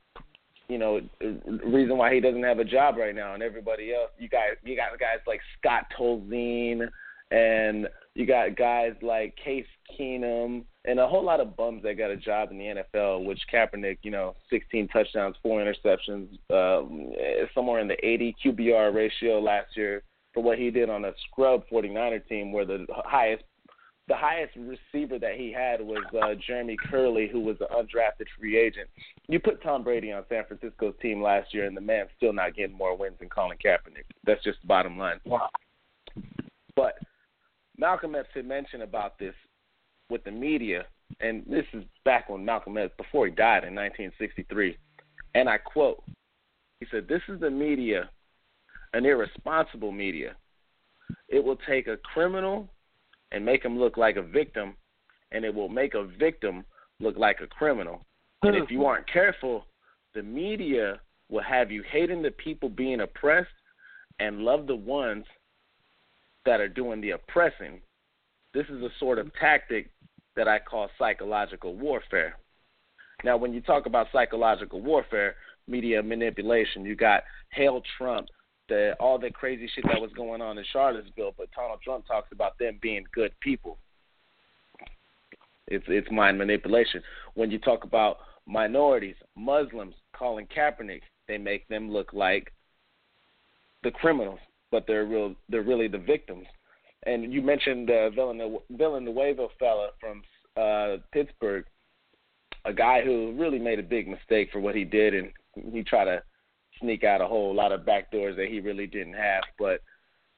you 0.67 0.77
know 0.77 1.01
the 1.19 1.59
reason 1.65 1.97
why 1.97 2.13
he 2.13 2.19
doesn't 2.19 2.43
have 2.43 2.59
a 2.59 2.63
job 2.63 2.97
right 2.97 3.15
now, 3.15 3.33
and 3.33 3.43
everybody 3.43 3.93
else. 3.93 4.11
You 4.17 4.29
guys, 4.29 4.55
you 4.63 4.75
got 4.75 4.97
guys 4.99 5.19
like 5.27 5.41
Scott 5.57 5.85
Tolzien, 5.97 6.87
and 7.31 7.87
you 8.13 8.25
got 8.25 8.55
guys 8.55 8.93
like 9.01 9.35
Case 9.43 9.65
Keenum, 9.97 10.63
and 10.87 10.99
a 10.99 11.07
whole 11.07 11.23
lot 11.23 11.39
of 11.39 11.55
bums 11.55 11.83
that 11.83 11.97
got 11.97 12.11
a 12.11 12.17
job 12.17 12.51
in 12.51 12.57
the 12.57 12.83
NFL. 12.93 13.25
Which 13.25 13.39
Kaepernick, 13.53 13.99
you 14.03 14.11
know, 14.11 14.35
16 14.49 14.87
touchdowns, 14.89 15.35
four 15.41 15.59
interceptions, 15.59 16.27
um, 16.51 17.11
somewhere 17.53 17.79
in 17.79 17.87
the 17.87 18.05
80 18.05 18.35
QBR 18.43 18.93
ratio 18.93 19.39
last 19.39 19.75
year 19.75 20.03
for 20.33 20.43
what 20.43 20.57
he 20.57 20.69
did 20.69 20.89
on 20.89 21.05
a 21.05 21.13
scrub 21.27 21.63
49er 21.71 22.27
team, 22.27 22.51
where 22.51 22.65
the 22.65 22.85
highest 22.89 23.43
the 24.07 24.15
highest 24.15 24.55
receiver 24.55 25.17
that 25.17 25.35
he 25.35 25.51
had 25.51 25.81
was 25.81 26.03
uh, 26.13 26.35
Jeremy 26.45 26.77
Kerley, 26.91 27.29
who 27.29 27.39
was 27.39 27.57
an 27.59 27.67
undrafted 27.75 28.27
free 28.37 28.55
agent. 28.55 28.87
You 29.27 29.39
put 29.39 29.63
Tom 29.63 29.83
Brady 29.83 30.11
on 30.11 30.23
San 30.29 30.45
Francisco's 30.45 30.93
team 31.01 31.23
last 31.23 31.55
year, 31.55 31.65
and 31.65 31.75
the 31.75 31.81
man's 31.81 32.09
still 32.15 32.31
not 32.31 32.55
getting 32.55 32.77
more 32.77 32.95
wins 32.95 33.15
than 33.19 33.29
Colin 33.29 33.57
Kaepernick. 33.57 34.05
That's 34.23 34.43
just 34.43 34.61
the 34.61 34.67
bottom 34.67 34.99
line. 34.99 35.19
Wow. 35.25 35.49
But 36.75 36.99
Malcolm 37.77 38.13
X 38.13 38.27
had 38.35 38.45
mentioned 38.45 38.83
about 38.83 39.17
this 39.17 39.33
with 40.09 40.23
the 40.23 40.31
media, 40.31 40.85
and 41.19 41.43
this 41.47 41.65
is 41.73 41.83
back 42.03 42.29
when 42.29 42.45
Malcolm 42.45 42.77
X, 42.77 42.93
before 42.97 43.25
he 43.25 43.31
died 43.31 43.63
in 43.63 43.75
1963, 43.75 44.77
and 45.33 45.49
I 45.49 45.57
quote, 45.57 46.03
he 46.79 46.85
said, 46.91 47.07
This 47.07 47.21
is 47.27 47.39
the 47.39 47.49
media, 47.49 48.09
an 48.93 49.05
irresponsible 49.05 49.91
media. 49.91 50.35
It 51.29 51.43
will 51.43 51.57
take 51.67 51.87
a 51.87 51.97
criminal 51.97 52.69
and 53.31 53.45
make 53.45 53.63
him 53.63 53.77
look 53.77 53.97
like 53.97 54.17
a 54.17 54.21
victim, 54.21 54.75
and 55.31 55.43
it 55.43 55.53
will 55.53 55.69
make 55.69 55.93
a 55.93 56.05
victim 56.05 56.63
look 56.99 57.17
like 57.17 57.41
a 57.41 57.47
criminal. 57.47 58.05
And 58.43 58.55
if 58.55 58.69
you 58.69 58.85
aren't 58.85 59.11
careful, 59.11 59.65
the 60.13 60.21
media 60.21 60.99
will 61.29 61.43
have 61.43 61.71
you 61.71 61.83
hating 61.91 62.21
the 62.21 62.31
people 62.31 62.69
being 62.69 63.01
oppressed 63.01 63.49
and 64.19 64.39
love 64.39 64.67
the 64.67 64.75
ones 64.75 65.25
that 66.45 66.61
are 66.61 66.69
doing 66.69 67.01
the 67.01 67.11
oppressing. 67.11 67.81
This 68.53 68.65
is 68.67 68.81
a 68.83 68.89
sort 68.99 69.17
of 69.17 69.33
tactic 69.39 69.89
that 70.35 70.47
I 70.47 70.59
call 70.59 70.89
psychological 70.99 71.75
warfare. 71.75 72.37
Now, 73.23 73.37
when 73.37 73.53
you 73.53 73.61
talk 73.61 73.85
about 73.85 74.07
psychological 74.11 74.81
warfare, 74.81 75.35
media 75.67 76.03
manipulation, 76.03 76.85
you 76.85 76.95
got 76.95 77.23
Hail 77.51 77.81
Trump, 77.97 78.27
the 78.67 78.95
all 78.99 79.17
the 79.17 79.29
crazy 79.29 79.69
shit 79.73 79.85
that 79.87 80.01
was 80.01 80.11
going 80.13 80.41
on 80.41 80.57
in 80.57 80.65
Charlottesville, 80.71 81.33
but 81.37 81.51
Donald 81.55 81.79
Trump 81.83 82.05
talks 82.05 82.31
about 82.31 82.57
them 82.59 82.79
being 82.81 83.05
good 83.13 83.31
people. 83.39 83.77
It's 85.67 85.85
it's 85.87 86.09
mind 86.11 86.37
manipulation. 86.37 87.01
When 87.33 87.51
you 87.51 87.59
talk 87.59 87.83
about 87.83 88.17
minorities, 88.45 89.15
Muslims, 89.35 89.95
Colin 90.13 90.47
Kaepernick, 90.55 91.01
they 91.27 91.37
make 91.37 91.67
them 91.67 91.91
look 91.91 92.13
like 92.13 92.51
the 93.83 93.91
criminals, 93.91 94.39
but 94.71 94.85
they're 94.87 95.05
real 95.05 95.35
they're 95.49 95.63
really 95.63 95.87
the 95.87 95.97
victims. 95.97 96.45
And 97.05 97.31
you 97.31 97.41
mentioned 97.41 97.89
uh, 97.89 98.09
Villanueva 98.09 99.47
fella 99.59 99.89
from 99.99 100.23
uh, 100.57 100.97
Pittsburgh, 101.11 101.65
a 102.65 102.73
guy 102.73 103.03
who 103.03 103.35
really 103.37 103.59
made 103.59 103.79
a 103.79 103.83
big 103.83 104.07
mistake 104.07 104.49
for 104.51 104.59
what 104.59 104.75
he 104.75 104.83
did, 104.83 105.13
and 105.13 105.31
he 105.71 105.83
tried 105.83 106.05
to 106.05 106.23
sneak 106.79 107.03
out 107.03 107.21
a 107.21 107.27
whole 107.27 107.53
lot 107.53 107.71
of 107.71 107.85
back 107.85 108.11
doors 108.11 108.35
that 108.37 108.47
he 108.47 108.59
really 108.59 108.87
didn't 108.87 109.13
have. 109.13 109.43
But 109.59 109.81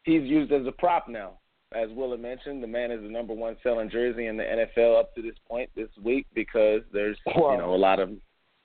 he's 0.04 0.24
used 0.24 0.52
as 0.52 0.66
a 0.68 0.72
prop 0.72 1.08
now. 1.08 1.40
As 1.74 1.90
Willa 1.92 2.18
mentioned, 2.18 2.64
the 2.64 2.68
man 2.68 2.92
is 2.92 3.02
the 3.02 3.10
number 3.10 3.34
one 3.34 3.58
selling 3.62 3.90
jersey 3.90 4.28
in 4.28 4.38
the 4.38 4.44
NFL 4.44 5.00
up 5.00 5.14
to 5.16 5.22
this 5.22 5.36
point 5.48 5.70
this 5.76 5.90
week 6.02 6.26
because 6.34 6.82
there's 6.94 7.18
wow. 7.26 7.52
you 7.52 7.58
know 7.58 7.74
a 7.74 7.76
lot 7.76 8.00
of 8.00 8.12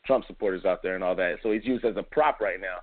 Trump 0.06 0.24
supporters 0.26 0.64
out 0.64 0.82
there 0.82 0.94
and 0.94 1.02
all 1.02 1.16
that. 1.16 1.36
So 1.42 1.50
he's 1.52 1.64
used 1.64 1.84
as 1.84 1.96
a 1.96 2.02
prop 2.02 2.40
right 2.40 2.60
now. 2.60 2.78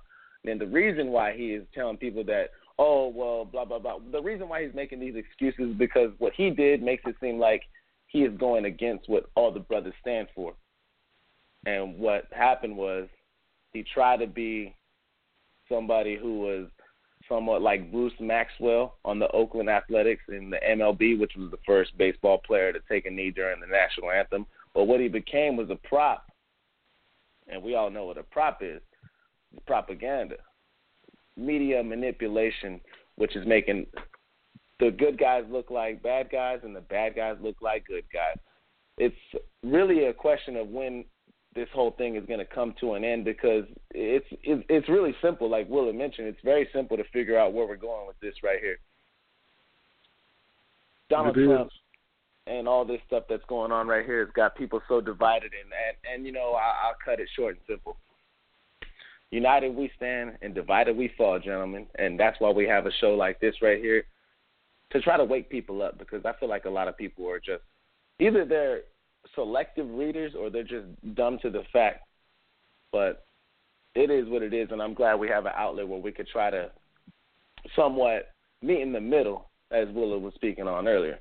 And 0.50 0.60
the 0.60 0.66
reason 0.66 1.08
why 1.08 1.34
he 1.34 1.52
is 1.52 1.66
telling 1.74 1.96
people 1.96 2.24
that 2.24 2.50
oh 2.78 3.08
well 3.08 3.44
blah 3.44 3.64
blah 3.64 3.78
blah 3.78 3.98
the 4.12 4.22
reason 4.22 4.48
why 4.48 4.64
he's 4.64 4.74
making 4.74 5.00
these 5.00 5.16
excuses 5.16 5.72
is 5.72 5.76
because 5.76 6.10
what 6.18 6.32
he 6.36 6.50
did 6.50 6.82
makes 6.82 7.02
it 7.06 7.16
seem 7.20 7.38
like 7.38 7.62
he 8.10 8.22
is 8.22 8.36
going 8.38 8.64
against 8.64 9.08
what 9.08 9.30
all 9.36 9.52
the 9.52 9.60
brothers 9.60 9.94
stand 10.00 10.26
for. 10.34 10.54
And 11.64 11.96
what 11.98 12.26
happened 12.32 12.76
was 12.76 13.08
he 13.72 13.84
tried 13.94 14.18
to 14.18 14.26
be 14.26 14.74
somebody 15.68 16.16
who 16.16 16.40
was 16.40 16.66
somewhat 17.28 17.62
like 17.62 17.92
Bruce 17.92 18.12
Maxwell 18.18 18.96
on 19.04 19.20
the 19.20 19.30
Oakland 19.30 19.70
Athletics 19.70 20.24
in 20.28 20.50
the 20.50 20.58
MLB, 20.68 21.20
which 21.20 21.32
was 21.36 21.52
the 21.52 21.58
first 21.64 21.96
baseball 21.96 22.38
player 22.38 22.72
to 22.72 22.80
take 22.88 23.06
a 23.06 23.10
knee 23.10 23.30
during 23.30 23.60
the 23.60 23.66
national 23.66 24.10
anthem. 24.10 24.44
But 24.74 24.84
what 24.84 25.00
he 25.00 25.06
became 25.06 25.56
was 25.56 25.70
a 25.70 25.76
prop. 25.76 26.26
And 27.46 27.62
we 27.62 27.76
all 27.76 27.90
know 27.90 28.06
what 28.06 28.18
a 28.18 28.24
prop 28.24 28.60
is 28.62 28.80
propaganda, 29.66 30.36
media 31.40 31.82
manipulation, 31.82 32.80
which 33.16 33.34
is 33.36 33.46
making 33.46 33.86
the 34.78 34.90
good 34.90 35.18
guys 35.18 35.44
look 35.50 35.70
like 35.70 36.02
bad 36.02 36.30
guys 36.30 36.60
and 36.62 36.74
the 36.74 36.80
bad 36.80 37.14
guys 37.14 37.36
look 37.42 37.56
like 37.60 37.86
good 37.86 38.04
guys. 38.12 38.36
It's 38.98 39.16
really 39.62 40.06
a 40.06 40.12
question 40.12 40.56
of 40.56 40.68
when 40.68 41.04
this 41.54 41.68
whole 41.72 41.92
thing 41.92 42.16
is 42.16 42.24
going 42.26 42.38
to 42.38 42.46
come 42.46 42.74
to 42.80 42.94
an 42.94 43.04
end 43.04 43.24
because 43.24 43.64
it's 43.90 44.26
it's, 44.42 44.64
it's 44.68 44.88
really 44.88 45.14
simple. 45.22 45.50
Like 45.50 45.68
Will 45.68 45.84
Willa 45.84 45.92
mentioned, 45.92 46.28
it's 46.28 46.40
very 46.44 46.68
simple 46.72 46.96
to 46.96 47.04
figure 47.12 47.38
out 47.38 47.52
where 47.52 47.66
we're 47.66 47.76
going 47.76 48.06
with 48.06 48.18
this 48.20 48.34
right 48.42 48.60
here. 48.60 48.78
Donald 51.08 51.34
Trump 51.34 51.70
and 52.46 52.68
all 52.68 52.84
this 52.84 53.00
stuff 53.06 53.24
that's 53.28 53.44
going 53.48 53.72
on 53.72 53.88
right 53.88 54.06
here 54.06 54.24
has 54.24 54.32
got 54.34 54.56
people 54.56 54.80
so 54.88 55.00
divided, 55.00 55.50
and 55.52 55.72
and, 55.72 56.14
and 56.14 56.26
you 56.26 56.32
know 56.32 56.52
I, 56.52 56.86
I'll 56.86 56.96
cut 57.04 57.20
it 57.20 57.28
short 57.36 57.56
and 57.56 57.64
simple. 57.68 57.96
United 59.30 59.74
we 59.74 59.90
stand, 59.96 60.32
and 60.42 60.54
divided 60.54 60.96
we 60.96 61.12
fall, 61.16 61.38
gentlemen, 61.38 61.86
and 61.98 62.18
that's 62.18 62.40
why 62.40 62.50
we 62.50 62.66
have 62.66 62.86
a 62.86 62.92
show 63.00 63.14
like 63.14 63.38
this 63.40 63.54
right 63.62 63.80
here 63.80 64.04
to 64.90 65.00
try 65.00 65.16
to 65.16 65.24
wake 65.24 65.48
people 65.48 65.82
up 65.82 65.98
because 65.98 66.24
I 66.24 66.32
feel 66.40 66.48
like 66.48 66.64
a 66.64 66.70
lot 66.70 66.88
of 66.88 66.98
people 66.98 67.28
are 67.28 67.38
just 67.38 67.62
either 68.18 68.44
they're 68.44 68.80
selective 69.34 69.88
readers 69.88 70.32
or 70.38 70.50
they're 70.50 70.62
just 70.62 70.86
dumb 71.14 71.38
to 71.42 71.50
the 71.50 71.62
fact. 71.72 72.04
But 72.92 73.24
it 73.94 74.10
is 74.10 74.28
what 74.28 74.42
it 74.42 74.52
is, 74.52 74.68
and 74.72 74.82
I'm 74.82 74.94
glad 74.94 75.14
we 75.14 75.28
have 75.28 75.46
an 75.46 75.52
outlet 75.56 75.86
where 75.86 76.00
we 76.00 76.12
could 76.12 76.28
try 76.28 76.50
to 76.50 76.70
somewhat 77.76 78.32
meet 78.62 78.80
in 78.80 78.92
the 78.92 79.00
middle, 79.00 79.48
as 79.70 79.88
Willa 79.94 80.18
was 80.18 80.34
speaking 80.34 80.66
on 80.66 80.88
earlier. 80.88 81.18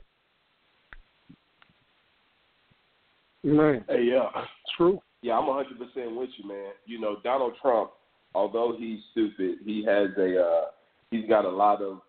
Man, 3.43 3.85
hey, 3.87 4.03
yeah, 4.03 4.29
true. 4.75 4.99
Yeah, 5.21 5.37
I'm 5.37 5.47
100 5.47 5.77
percent 5.77 6.15
with 6.15 6.29
you, 6.37 6.47
man. 6.47 6.71
You 6.85 6.99
know, 6.99 7.17
Donald 7.23 7.53
Trump, 7.61 7.91
although 8.35 8.75
he's 8.77 8.99
stupid, 9.11 9.59
he 9.65 9.83
has 9.85 10.09
a 10.17 10.41
uh, 10.41 10.65
he's 11.11 11.27
got 11.27 11.45
a 11.45 11.49
lot 11.49 11.81
of 11.81 11.99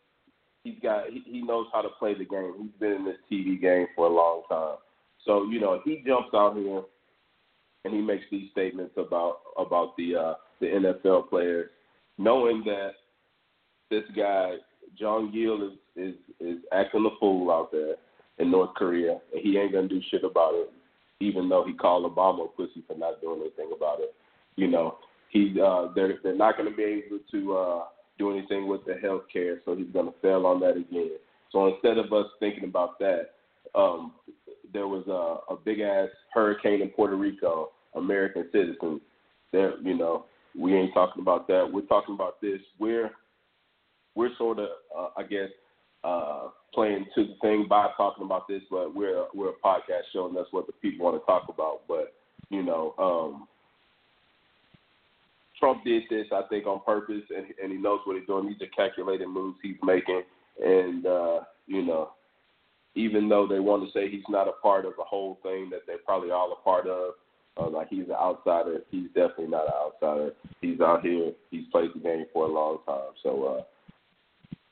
he's 0.65 0.79
got 0.83 1.09
he, 1.11 1.23
he 1.27 1.43
knows 1.43 1.67
how 1.73 1.83
to 1.83 1.89
play 1.99 2.15
the 2.15 2.25
game. 2.25 2.55
He's 2.61 2.81
been 2.81 2.93
in 2.93 3.05
this 3.05 3.17
TV 3.31 3.61
game 3.61 3.87
for 3.95 4.07
a 4.07 4.15
long 4.15 4.43
time. 4.49 4.77
So 5.25 5.45
you 5.45 5.61
know 5.61 5.81
he 5.85 6.03
jumps 6.07 6.31
out 6.35 6.57
here 6.57 6.83
and 7.85 7.95
he 7.95 8.01
makes 8.01 8.25
these 8.31 8.51
statements 8.53 8.95
about 8.97 9.39
about 9.59 9.97
the 9.97 10.17
uh, 10.17 10.35
the 10.61 10.67
NFL 10.67 11.29
players, 11.29 11.71
knowing 12.19 12.63
that 12.65 12.93
this 13.91 14.05
guy 14.17 14.57
John 14.99 15.33
Gill 15.33 15.69
is 15.69 15.79
is 15.97 16.15
is 16.41 16.59
acting 16.73 17.07
a 17.07 17.19
fool 17.19 17.51
out 17.51 17.73
there 17.73 17.95
in 18.39 18.51
North 18.51 18.75
Korea, 18.75 19.19
and 19.33 19.43
he 19.43 19.59
ain't 19.59 19.73
gonna 19.73 19.89
do 19.89 20.01
shit 20.11 20.25
about 20.25 20.55
it, 20.55 20.71
even 21.21 21.49
though 21.49 21.65
he 21.65 21.73
called 21.73 22.11
Obama 22.11 22.45
a 22.45 22.49
pussy 22.49 22.83
for 22.87 22.97
not 22.97 23.21
doing 23.21 23.41
anything 23.41 23.71
about 23.75 24.01
it. 24.01 24.15
You 24.57 24.69
know, 24.69 24.99
he 25.31 25.55
uh, 25.65 25.89
they're 25.95 26.19
they're 26.23 26.37
not 26.37 26.57
gonna 26.57 26.75
be 26.75 26.83
able 26.83 27.19
to 27.31 27.57
uh, 27.57 27.85
do 28.19 28.31
anything 28.31 28.69
with 28.69 28.85
the 28.85 28.95
health 28.95 29.23
care, 29.33 29.61
so 29.65 29.75
he's 29.75 29.93
gonna 29.93 30.13
fail 30.21 30.45
on 30.47 30.61
that 30.61 30.77
again. 30.77 31.13
So 31.53 31.69
instead 31.69 31.99
of 31.99 32.13
us 32.13 32.27
thinking 32.39 32.65
about 32.65 32.99
that, 32.99 33.31
um, 33.75 34.13
there 34.73 34.87
was 34.89 35.07
a, 35.09 35.53
a 35.53 35.57
big 35.57 35.81
ass 35.81 36.09
hurricane 36.33 36.83
in 36.83 36.89
Puerto 36.91 37.17
Rico, 37.17 37.71
American 37.95 38.49
citizens. 38.53 39.01
There, 39.53 39.81
you 39.83 39.97
know, 39.97 40.27
we 40.59 40.75
ain't 40.75 40.95
talking 40.95 41.23
about 41.23 41.47
that. 41.49 41.69
We're 41.73 41.83
talking 41.83 42.15
about 42.15 42.41
this. 42.41 42.61
We're 42.79 43.11
we're 44.15 44.37
sort 44.37 44.59
of, 44.59 44.69
uh, 44.97 45.09
I 45.17 45.23
guess, 45.23 45.49
uh, 46.03 46.49
playing 46.75 47.07
to 47.15 47.25
the 47.25 47.35
thing 47.41 47.67
by 47.69 47.89
talking 47.97 48.25
about 48.25 48.49
this, 48.49 48.63
but 48.71 48.95
we're 48.95 49.27
we're 49.35 49.51
a 49.51 49.65
podcast 49.65 50.03
show, 50.13 50.27
and 50.27 50.37
that's 50.37 50.53
what 50.53 50.67
the 50.67 50.73
people 50.73 51.05
want 51.05 51.21
to 51.21 51.27
talk 51.27 51.47
about. 51.49 51.83
But 51.87 52.15
you 52.49 52.63
know, 52.63 52.95
um, 52.99 53.49
Trump 55.61 55.85
did 55.85 56.03
this, 56.11 56.27
I 56.33 56.43
think, 56.49 56.67
on 56.67 56.81
purpose, 56.85 57.23
and 57.37 57.47
and 57.63 57.71
he 57.71 57.79
knows 57.79 58.01
what 58.05 58.17
he's 58.17 58.27
doing. 58.27 58.49
These 58.49 58.63
are 58.63 58.89
calculated 58.89 59.29
moves 59.29 59.59
he's 59.63 59.77
making, 59.83 60.23
and 60.61 61.07
uh, 61.07 61.41
you 61.67 61.83
know, 61.83 62.11
even 62.95 63.29
though 63.29 63.47
they 63.47 63.61
want 63.61 63.85
to 63.85 63.93
say 63.93 64.11
he's 64.11 64.25
not 64.29 64.49
a 64.49 64.53
part 64.63 64.87
of 64.87 64.95
the 64.97 65.05
whole 65.05 65.39
thing 65.43 65.69
that 65.71 65.81
they're 65.87 65.99
probably 66.05 66.31
all 66.31 66.53
a 66.53 66.65
part 66.65 66.87
of. 66.87 67.13
Uh, 67.57 67.69
like 67.69 67.89
he's 67.89 68.07
an 68.07 68.13
outsider. 68.13 68.81
He's 68.91 69.09
definitely 69.09 69.49
not 69.49 69.67
an 69.67 69.73
outsider. 69.75 70.31
He's 70.61 70.81
out 70.81 71.03
here. 71.03 71.33
He's 71.51 71.65
played 71.73 71.91
the 71.95 71.99
game 71.99 72.25
for 72.33 72.45
a 72.45 72.53
long 72.53 72.79
time. 72.87 73.11
So, 73.25 73.45
uh, 73.45 73.63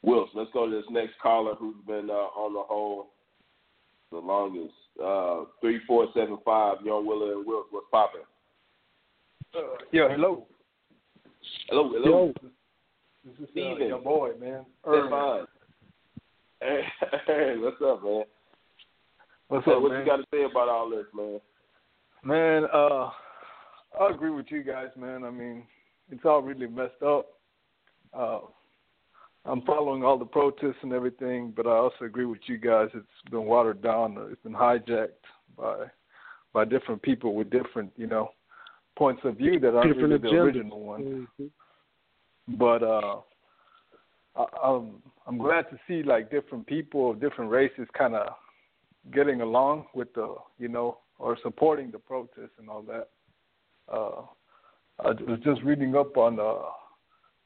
Wiltz, 0.06 0.28
let's 0.32 0.50
go 0.52 0.70
to 0.70 0.76
this 0.76 0.84
next 0.88 1.14
caller 1.20 1.54
who's 1.56 1.74
been 1.88 2.08
uh, 2.08 2.30
on 2.38 2.54
the 2.54 2.62
whole 2.62 3.08
the 4.10 4.18
longest. 4.18 4.74
Uh, 5.04 5.44
three 5.60 5.80
four 5.86 6.06
seven 6.14 6.38
five. 6.44 6.76
Young 6.84 7.04
Willa 7.04 7.36
and 7.36 7.46
Wiltz, 7.46 7.64
what's 7.72 7.86
popping? 7.90 8.20
Uh, 9.54 9.60
yeah, 9.92 10.08
hello. 10.08 10.46
Hello, 11.68 11.90
hello. 11.92 12.32
This 13.24 13.34
is 13.40 13.48
uh, 13.56 13.84
your 13.84 13.98
boy, 13.98 14.30
man. 14.40 14.64
Stefan. 14.82 15.46
Hey, 16.60 16.82
hey, 17.26 17.54
what's 17.58 17.76
up, 17.84 18.02
man? 18.02 18.24
What's 19.48 19.64
hey, 19.64 19.72
up, 19.72 19.82
what 19.82 19.92
man? 19.92 20.00
you 20.00 20.06
got 20.06 20.16
to 20.16 20.24
say 20.32 20.44
about 20.44 20.68
all 20.68 20.90
this, 20.90 21.06
man? 21.14 21.40
Man, 22.24 22.64
uh, 22.72 23.10
I 24.00 24.10
agree 24.10 24.30
with 24.30 24.46
you 24.50 24.62
guys, 24.62 24.88
man. 24.96 25.24
I 25.24 25.30
mean, 25.30 25.64
it's 26.10 26.24
all 26.24 26.42
really 26.42 26.66
messed 26.66 27.02
up. 27.06 27.26
Uh, 28.12 28.40
I'm 29.44 29.62
following 29.62 30.04
all 30.04 30.18
the 30.18 30.24
protests 30.24 30.82
and 30.82 30.92
everything, 30.92 31.52
but 31.56 31.66
I 31.66 31.70
also 31.70 32.04
agree 32.04 32.26
with 32.26 32.40
you 32.46 32.58
guys. 32.58 32.88
It's 32.94 33.30
been 33.30 33.44
watered 33.44 33.82
down. 33.82 34.16
It's 34.30 34.42
been 34.42 34.52
hijacked 34.52 35.08
by 35.56 35.86
by 36.54 36.64
different 36.64 37.02
people 37.02 37.34
with 37.34 37.50
different, 37.50 37.92
you 37.96 38.06
know, 38.06 38.30
points 38.98 39.22
of 39.24 39.36
view 39.36 39.60
that 39.60 39.74
aren't 39.74 39.96
really 39.96 40.18
the 40.18 40.28
original 40.28 40.80
one. 40.80 41.28
Mm-hmm. 41.38 42.56
But 42.56 42.82
uh, 42.82 43.20
I, 44.36 44.44
I'm 44.68 45.02
I'm 45.26 45.38
glad 45.38 45.66
to 45.70 45.78
see 45.86 46.02
like 46.02 46.30
different 46.30 46.66
people 46.66 47.10
of 47.10 47.20
different 47.20 47.50
races 47.50 47.86
kind 47.96 48.14
of 48.14 48.32
getting 49.14 49.40
along 49.40 49.86
with 49.94 50.12
the 50.14 50.34
you 50.58 50.68
know 50.68 50.98
or 51.18 51.38
supporting 51.42 51.90
the 51.90 51.98
protests 51.98 52.58
and 52.58 52.68
all 52.68 52.82
that. 52.82 53.08
Uh, 53.90 54.22
I 55.00 55.10
was 55.10 55.38
just 55.44 55.62
reading 55.62 55.94
up 55.94 56.16
on 56.16 56.40
uh 56.40 56.70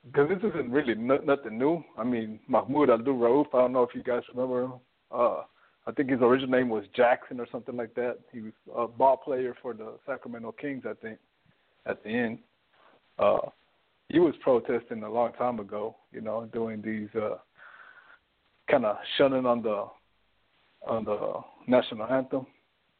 because 0.07 0.28
this 0.28 0.38
isn't 0.38 0.70
really 0.70 0.92
n- 0.92 1.26
nothing 1.26 1.59
new. 1.59 1.84
I 1.96 2.03
mean, 2.03 2.40
Mahmoud 2.48 2.90
Abdul 2.90 3.14
Rauf. 3.14 3.46
I 3.55 3.59
don't 3.59 3.72
know 3.72 3.84
if 3.84 3.94
you 3.94 4.03
guys 4.03 4.22
remember 4.34 4.64
him. 4.64 4.72
Uh, 5.12 5.42
I 5.86 5.92
think 5.92 6.11
his 6.11 6.20
original 6.20 6.50
name 6.50 6.68
was 6.68 6.84
Jackson 6.94 7.40
or 7.40 7.46
something 7.50 7.76
like 7.76 7.94
that. 7.94 8.18
He 8.32 8.40
was 8.40 8.53
a 8.76 8.86
ball 8.86 9.16
player 9.16 9.55
for 9.61 9.74
the 9.74 9.94
Sacramento 10.07 10.53
Kings, 10.61 10.84
I 10.88 10.94
think. 10.94 11.18
At 11.87 12.03
the 12.05 12.11
end, 12.11 12.39
uh, 13.18 13.39
he 14.09 14.18
was 14.18 14.35
protesting 14.41 15.03
a 15.03 15.11
long 15.11 15.33
time 15.33 15.59
ago. 15.59 15.97
You 16.12 16.20
know, 16.20 16.49
doing 16.53 16.83
these 16.83 17.09
uh, 17.20 17.37
kind 18.70 18.85
of 18.85 18.97
shunning 19.16 19.47
on 19.47 19.62
the 19.62 19.87
on 20.87 21.05
the 21.05 21.41
national 21.66 22.07
anthem, 22.07 22.47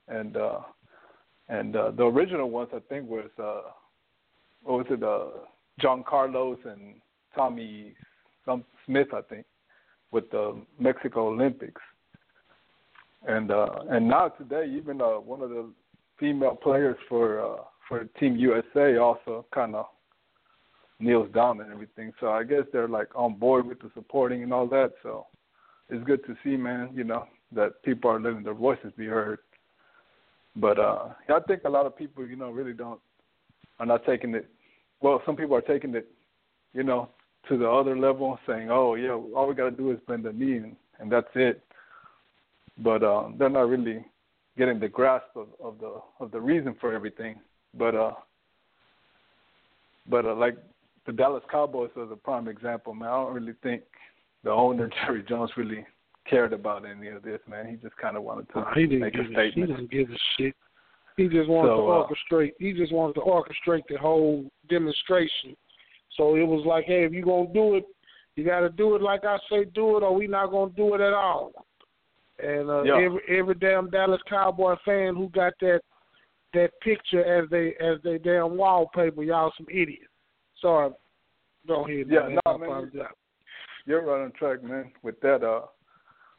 and 0.09 0.37
uh, 0.37 0.61
and 1.49 1.77
uh, 1.77 1.91
the 1.91 2.05
original 2.05 2.51
ones 2.51 2.71
I 2.75 2.81
think 2.89 3.09
was 3.09 3.31
uh, 3.39 3.71
what 4.63 4.79
was 4.79 4.87
it? 4.91 5.03
Uh, 5.03 5.47
John 5.81 6.05
Carlos 6.07 6.59
and 6.65 6.95
Tommie 7.35 7.95
Smith, 8.87 9.09
I 9.15 9.23
think, 9.23 9.47
with 10.11 10.31
the 10.31 10.61
Mexico 10.79 11.29
Olympics. 11.29 11.81
And 13.27 13.51
uh, 13.51 13.69
and 13.91 14.09
now 14.09 14.29
today, 14.29 14.67
even 14.77 15.01
uh, 15.01 15.21
one 15.21 15.43
of 15.43 15.51
the 15.51 15.71
female 16.19 16.57
players 16.57 16.97
for 17.09 17.41
uh, 17.41 17.63
for 17.93 18.05
Team 18.19 18.37
USA 18.37 18.97
also 18.97 19.47
kind 19.53 19.75
of 19.75 19.87
kneels 20.99 21.33
down 21.35 21.61
and 21.61 21.73
everything. 21.73 22.13
So 22.21 22.29
I 22.29 22.45
guess 22.45 22.63
they're 22.73 22.89
like 22.89 23.09
on 23.15 23.35
board 23.35 23.67
with 23.67 23.81
the 23.81 23.91
supporting 23.95 24.43
and 24.43 24.53
all 24.53 24.67
that. 24.69 24.93
So 25.03 25.27
it's 25.91 26.05
good 26.05 26.25
to 26.27 26.37
see, 26.43 26.57
man. 26.57 26.91
You 26.95 27.05
know 27.05 27.27
that 27.53 27.83
people 27.83 28.11
are 28.11 28.21
letting 28.21 28.45
their 28.45 28.55
voices 28.55 28.93
be 28.97 29.07
heard. 29.07 29.41
But 30.57 30.79
uh, 30.79 31.09
I 31.29 31.41
think 31.47 31.63
a 31.65 31.71
lot 31.71 31.87
of 31.87 31.97
people, 31.97 32.27
you 32.27 32.37
know, 32.37 32.51
really 32.51 32.73
don't 32.73 33.01
are 33.79 33.87
not 33.87 34.05
taking 34.05 34.35
it 34.35 34.49
well, 35.03 35.21
some 35.27 35.37
people 35.37 35.57
are 35.57 35.63
taking 35.63 35.95
it, 35.95 36.07
you 36.73 36.85
know, 36.85 37.09
to 37.49 37.59
the 37.59 37.69
other 37.69 37.99
level, 37.99 38.39
saying, 38.47 38.71
"Oh, 38.71 38.95
yeah, 38.95 39.11
all 39.11 39.49
we 39.49 39.55
got 39.55 39.71
to 39.71 39.77
do 39.77 39.91
is 39.91 39.99
bend 40.07 40.25
the 40.25 40.33
knee, 40.33 40.59
and, 40.59 40.77
and 41.01 41.11
that's 41.11 41.27
it." 41.35 41.61
But 42.79 43.03
uh, 43.03 43.31
they're 43.37 43.51
not 43.51 43.69
really 43.69 44.05
getting 44.57 44.79
the 44.79 44.89
grasp 44.89 45.27
of, 45.35 45.49
of 45.63 45.79
the 45.81 46.01
of 46.21 46.31
the 46.31 46.41
reason 46.41 46.77
for 46.81 46.95
everything. 46.95 47.41
But 47.77 47.95
uh, 47.95 48.13
but 50.09 50.25
uh, 50.27 50.35
like 50.35 50.57
the 51.07 51.13
Dallas 51.13 51.43
Cowboys 51.51 51.91
is 51.97 52.11
a 52.11 52.17
prime 52.17 52.49
example, 52.49 52.95
man. 52.95 53.09
I 53.09 53.13
don't 53.13 53.35
really 53.35 53.55
think 53.63 53.83
the 54.45 54.51
owner 54.51 54.91
Jerry 55.07 55.23
Jones 55.23 55.51
really 55.57 55.85
cared 56.29 56.53
about 56.53 56.85
any 56.87 57.09
of 57.09 57.23
this, 57.23 57.41
man. 57.49 57.67
He 57.69 57.77
just 57.77 57.97
kind 57.97 58.17
of 58.17 58.23
wanted 58.23 58.49
to 58.53 58.65
he 58.75 58.83
didn't 58.83 59.01
make 59.01 59.15
give 59.15 59.27
a 59.27 59.33
statement. 59.33 59.55
he 59.55 59.63
didn't 59.63 59.91
give 59.91 60.11
a 60.11 60.19
shit. 60.37 60.55
He 61.17 61.29
just 61.29 61.49
wanted 61.49 61.71
So, 61.71 61.77
to 61.77 61.91
uh, 61.91 62.07
orchestrate. 62.07 62.53
He 62.59 62.73
just 62.73 62.93
wanted 62.93 63.15
to 63.15 63.21
orchestrate 63.21 63.83
the 63.89 63.99
whole 63.99 64.45
demonstration. 64.69 65.57
So 66.17 66.37
it 66.37 66.47
was 66.47 66.65
like, 66.67 66.85
hey, 66.85 67.05
if 67.05 67.13
you 67.13 67.25
gonna 67.25 67.53
do 67.53 67.77
it, 67.77 67.85
you 68.37 68.45
got 68.45 68.61
to 68.61 68.71
do 68.71 68.95
it 68.97 69.03
like 69.03 69.25
I 69.25 69.39
say 69.51 69.65
do 69.65 69.97
it, 69.97 70.03
or 70.03 70.15
we 70.15 70.27
not 70.27 70.51
gonna 70.51 70.73
do 70.77 70.95
it 70.95 71.01
at 71.01 71.13
all. 71.13 71.53
And 72.43 72.71
uh, 72.71 72.83
Yeah. 72.85 72.97
every 72.99 73.21
every 73.29 73.55
damn 73.55 73.91
Dallas 73.91 74.21
Cowboy 74.29 74.77
fan 74.85 75.17
who 75.17 75.29
got 75.31 75.53
that 75.61 75.81
that 76.55 76.71
picture 76.83 77.25
as 77.25 77.49
they 77.51 77.75
as 77.81 77.99
they 78.05 78.19
damn 78.19 78.57
wallpaper, 78.57 79.23
y'all 79.23 79.53
some 79.57 79.67
idiots. 79.71 80.07
Sorry, 80.61 80.91
go 81.67 81.85
ahead. 81.85 82.07
Yeah, 82.09 82.21
man. 82.21 82.39
no, 82.47 82.59
man. 82.59 82.69
apologize. 82.69 83.07
You're 83.87 84.05
right 84.05 84.25
on 84.25 84.33
track, 84.33 84.63
man. 84.63 84.93
With 85.03 85.21
that, 85.21 85.43
uh, 85.43 85.67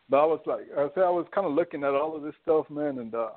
but 0.09 0.17
I 0.17 0.25
was 0.25 0.39
like, 0.45 0.61
I 0.77 0.87
said, 0.93 1.03
I 1.03 1.09
was 1.09 1.25
kind 1.33 1.47
of 1.47 1.53
looking 1.53 1.83
at 1.83 1.93
all 1.93 2.15
of 2.15 2.23
this 2.23 2.35
stuff, 2.41 2.69
man, 2.69 2.99
and 2.99 3.13
uh, 3.13 3.29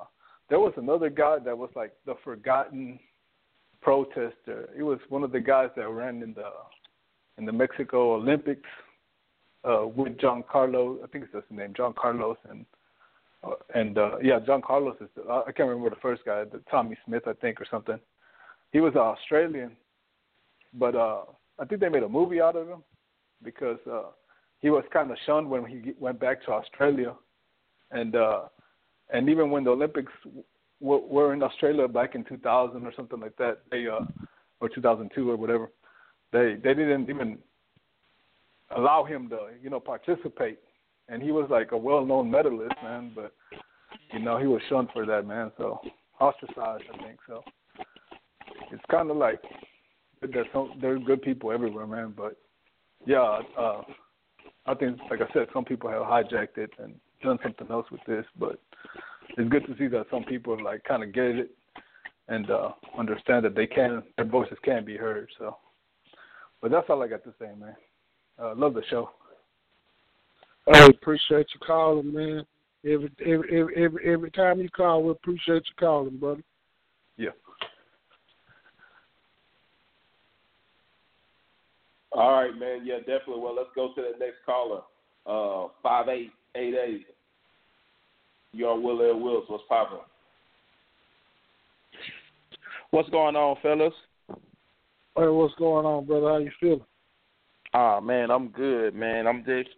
there 0.49 0.59
was 0.59 0.73
another 0.77 1.09
guy 1.09 1.37
that 1.43 1.57
was 1.57 1.69
like 1.75 1.93
the 2.05 2.15
forgotten 2.23 2.99
protester. 3.81 4.69
He 4.75 4.81
was 4.81 4.99
one 5.09 5.23
of 5.23 5.31
the 5.31 5.39
guys 5.39 5.69
that 5.75 5.87
ran 5.89 6.21
in 6.23 6.33
the 6.33 6.49
in 7.37 7.45
the 7.45 7.51
Mexico 7.51 8.15
Olympics 8.15 8.69
uh, 9.63 9.85
with 9.87 10.19
John 10.19 10.43
Carlos. 10.49 10.99
I 11.03 11.07
think 11.07 11.25
it's 11.25 11.33
just 11.33 11.47
his 11.49 11.57
name, 11.57 11.73
John 11.75 11.93
Carlos, 11.99 12.37
and 12.49 12.65
uh, 13.43 13.51
and 13.75 13.97
uh, 13.97 14.17
yeah, 14.21 14.39
John 14.45 14.61
Carlos 14.61 14.95
is. 15.01 15.09
I 15.29 15.51
can't 15.51 15.69
remember 15.69 15.89
the 15.89 16.01
first 16.01 16.23
guy, 16.25 16.43
the 16.43 16.61
Tommie 16.71 16.97
Smith, 17.05 17.23
I 17.27 17.33
think, 17.33 17.61
or 17.61 17.65
something. 17.69 17.99
He 18.71 18.79
was 18.79 18.95
Australian, 18.95 19.71
but 20.73 20.95
uh, 20.95 21.21
I 21.59 21.65
think 21.65 21.81
they 21.81 21.89
made 21.89 22.03
a 22.03 22.09
movie 22.09 22.41
out 22.41 22.55
of 22.55 22.67
him 22.67 22.83
because 23.43 23.79
uh, 23.89 24.03
he 24.59 24.69
was 24.69 24.83
kind 24.91 25.11
of 25.11 25.17
shunned 25.25 25.49
when 25.49 25.65
he 25.65 25.93
went 25.99 26.19
back 26.19 26.43
to 26.45 26.51
Australia, 26.51 27.13
and 27.91 28.15
uh, 28.15 28.43
and 29.11 29.29
even 29.29 29.51
when 29.51 29.63
the 29.63 29.71
Olympics 29.71 30.11
w- 30.81 31.05
were 31.05 31.33
in 31.33 31.43
Australia 31.43 31.87
back 31.87 32.15
in 32.15 32.23
2000 32.23 32.85
or 32.85 32.93
something 32.95 33.19
like 33.19 33.37
that, 33.37 33.59
they 33.71 33.87
uh, 33.87 34.05
or 34.59 34.69
2002 34.69 35.29
or 35.29 35.37
whatever, 35.37 35.71
they 36.31 36.55
they 36.55 36.73
didn't 36.73 37.09
even 37.09 37.37
allow 38.75 39.03
him 39.03 39.29
to 39.29 39.49
you 39.61 39.69
know 39.69 39.79
participate, 39.79 40.59
and 41.09 41.21
he 41.21 41.31
was 41.31 41.47
like 41.49 41.71
a 41.71 41.77
well-known 41.77 42.29
medalist, 42.29 42.75
man, 42.83 43.11
but 43.15 43.33
you 44.13 44.19
know 44.19 44.37
he 44.37 44.47
was 44.47 44.61
shunned 44.69 44.89
for 44.93 45.05
that, 45.05 45.25
man. 45.25 45.51
So 45.57 45.79
ostracized, 46.19 46.83
I 46.93 47.03
think. 47.03 47.19
So 47.27 47.43
it's 48.71 48.83
kind 48.89 49.09
of 49.09 49.17
like 49.17 49.41
there's 50.21 50.47
some 50.53 50.77
there's 50.81 51.03
good 51.03 51.21
people 51.21 51.51
everywhere, 51.51 51.87
man, 51.87 52.13
but 52.15 52.37
yeah, 53.05 53.39
uh, 53.57 53.81
I 54.67 54.73
think, 54.75 54.99
like 55.09 55.21
I 55.21 55.33
said, 55.33 55.47
some 55.53 55.63
people 55.63 55.89
have 55.89 56.01
hijacked 56.01 56.57
it 56.57 56.71
and 56.77 56.95
done 57.23 57.39
something 57.41 57.67
else 57.69 57.87
with 57.89 58.01
this. 58.05 58.25
But 58.37 58.59
it's 59.37 59.49
good 59.49 59.65
to 59.65 59.77
see 59.77 59.87
that 59.87 60.07
some 60.11 60.23
people 60.23 60.61
like 60.61 60.83
kind 60.83 61.03
of 61.03 61.13
get 61.13 61.25
it 61.25 61.51
and 62.27 62.51
uh, 62.51 62.71
understand 62.97 63.45
that 63.45 63.55
they 63.55 63.65
can, 63.65 64.03
their 64.17 64.25
voices 64.25 64.57
can 64.63 64.83
be 64.83 64.97
heard. 64.97 65.29
So, 65.39 65.57
but 66.61 66.71
that's 66.71 66.87
all 66.89 67.01
I 67.01 67.07
got 67.07 67.23
to 67.23 67.33
say, 67.39 67.47
man. 67.57 67.75
Uh, 68.39 68.53
love 68.55 68.73
the 68.73 68.83
show. 68.89 69.09
I 70.73 70.85
appreciate 70.85 71.47
you 71.53 71.59
calling, 71.65 72.13
man. 72.13 72.45
Every 72.85 73.11
every 73.25 73.59
every 73.59 73.85
every, 73.85 74.13
every 74.13 74.31
time 74.31 74.59
you 74.59 74.69
call, 74.69 75.03
we 75.03 75.11
appreciate 75.11 75.63
you 75.65 75.75
calling, 75.79 76.17
brother. 76.17 76.43
Yeah. 77.17 77.29
All 82.11 82.33
right, 82.33 82.57
man. 82.57 82.85
Yeah, 82.85 82.99
definitely. 82.99 83.39
Well, 83.39 83.55
let's 83.55 83.69
go 83.75 83.93
to 83.93 84.01
the 84.01 84.17
next 84.19 84.37
caller. 84.45 84.81
Uh, 85.25 85.69
five 85.83 86.07
eight 86.09 86.31
eight 86.55 86.75
eight. 86.75 87.05
You're 88.53 88.71
on 88.71 88.83
Willa 88.83 89.13
Wiltz. 89.13 89.49
What's 89.49 89.63
poppin'? 89.67 89.99
What's 92.91 93.09
going 93.09 93.35
on, 93.35 93.57
fellas? 93.61 93.93
Hey, 94.29 95.27
what's 95.27 95.53
going 95.55 95.85
on, 95.85 96.05
brother? 96.05 96.29
How 96.29 96.37
you 96.37 96.51
feeling? 96.59 96.85
Ah, 97.73 97.99
man, 97.99 98.31
I'm 98.31 98.47
good, 98.49 98.95
man. 98.95 99.27
I'm 99.27 99.43
just 99.43 99.69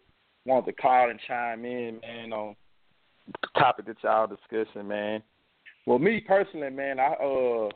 wanted 0.50 0.66
to 0.66 0.82
call 0.82 1.10
and 1.10 1.20
chime 1.28 1.64
in, 1.64 2.00
man, 2.02 2.34
on 2.34 2.56
the 3.28 3.60
topic 3.60 3.86
that 3.86 3.98
y'all 4.04 4.28
discussing, 4.28 4.88
man. 4.88 5.22
Well, 5.86 6.00
me 6.00 6.20
personally, 6.20 6.70
man, 6.72 7.00
I 7.00 7.14
uh 7.14 7.70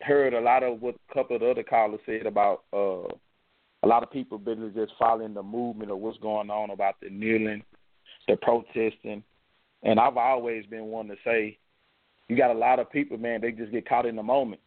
heard 0.00 0.34
a 0.34 0.40
lot 0.40 0.62
of 0.62 0.82
what 0.82 0.96
a 1.10 1.14
couple 1.14 1.36
of 1.36 1.42
the 1.42 1.50
other 1.50 1.62
callers 1.62 2.00
said 2.04 2.26
about 2.26 2.64
uh 2.72 3.06
a 3.82 3.86
lot 3.86 4.02
of 4.02 4.10
people 4.10 4.38
been 4.38 4.72
just 4.74 4.92
following 4.98 5.34
the 5.34 5.42
movement 5.42 5.90
of 5.90 5.98
what's 5.98 6.18
going 6.18 6.50
on 6.50 6.70
about 6.70 6.96
the 7.02 7.10
kneeling, 7.10 7.62
the 8.26 8.36
protesting, 8.36 9.22
and 9.82 10.00
I've 10.00 10.16
always 10.16 10.64
been 10.66 10.86
one 10.86 11.06
to 11.08 11.16
say, 11.22 11.58
you 12.28 12.36
got 12.36 12.50
a 12.50 12.58
lot 12.58 12.78
of 12.78 12.90
people, 12.90 13.18
man, 13.18 13.42
they 13.42 13.52
just 13.52 13.72
get 13.72 13.86
caught 13.86 14.06
in 14.06 14.16
the 14.16 14.22
moment, 14.22 14.62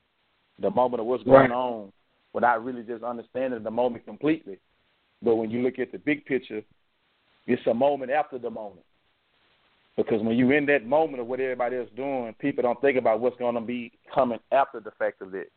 the 0.59 0.69
moment 0.69 1.01
of 1.01 1.07
what's 1.07 1.23
going 1.23 1.49
Right. 1.49 1.51
on, 1.51 1.91
without 2.33 2.63
really 2.63 2.83
just 2.83 3.03
understanding 3.03 3.63
the 3.63 3.71
moment 3.71 4.05
completely. 4.05 4.59
But 5.23 5.37
when 5.37 5.49
you 5.49 5.63
look 5.63 5.79
at 5.79 5.91
the 5.91 5.97
big 5.97 6.23
picture, 6.25 6.61
it's 7.47 7.65
a 7.67 7.73
moment 7.73 8.11
after 8.11 8.37
the 8.37 8.49
moment. 8.49 8.85
Because 9.95 10.21
when 10.21 10.37
you're 10.37 10.53
in 10.53 10.67
that 10.67 10.85
moment 10.85 11.21
of 11.21 11.27
what 11.27 11.39
everybody 11.39 11.77
else 11.77 11.89
doing, 11.95 12.35
people 12.39 12.61
don't 12.61 12.79
think 12.81 12.97
about 12.97 13.19
what's 13.19 13.37
going 13.37 13.55
to 13.55 13.61
be 13.61 13.91
coming 14.13 14.39
after 14.51 14.79
the 14.79 14.91
fact 14.91 15.21
of 15.23 15.33
it. 15.33 15.51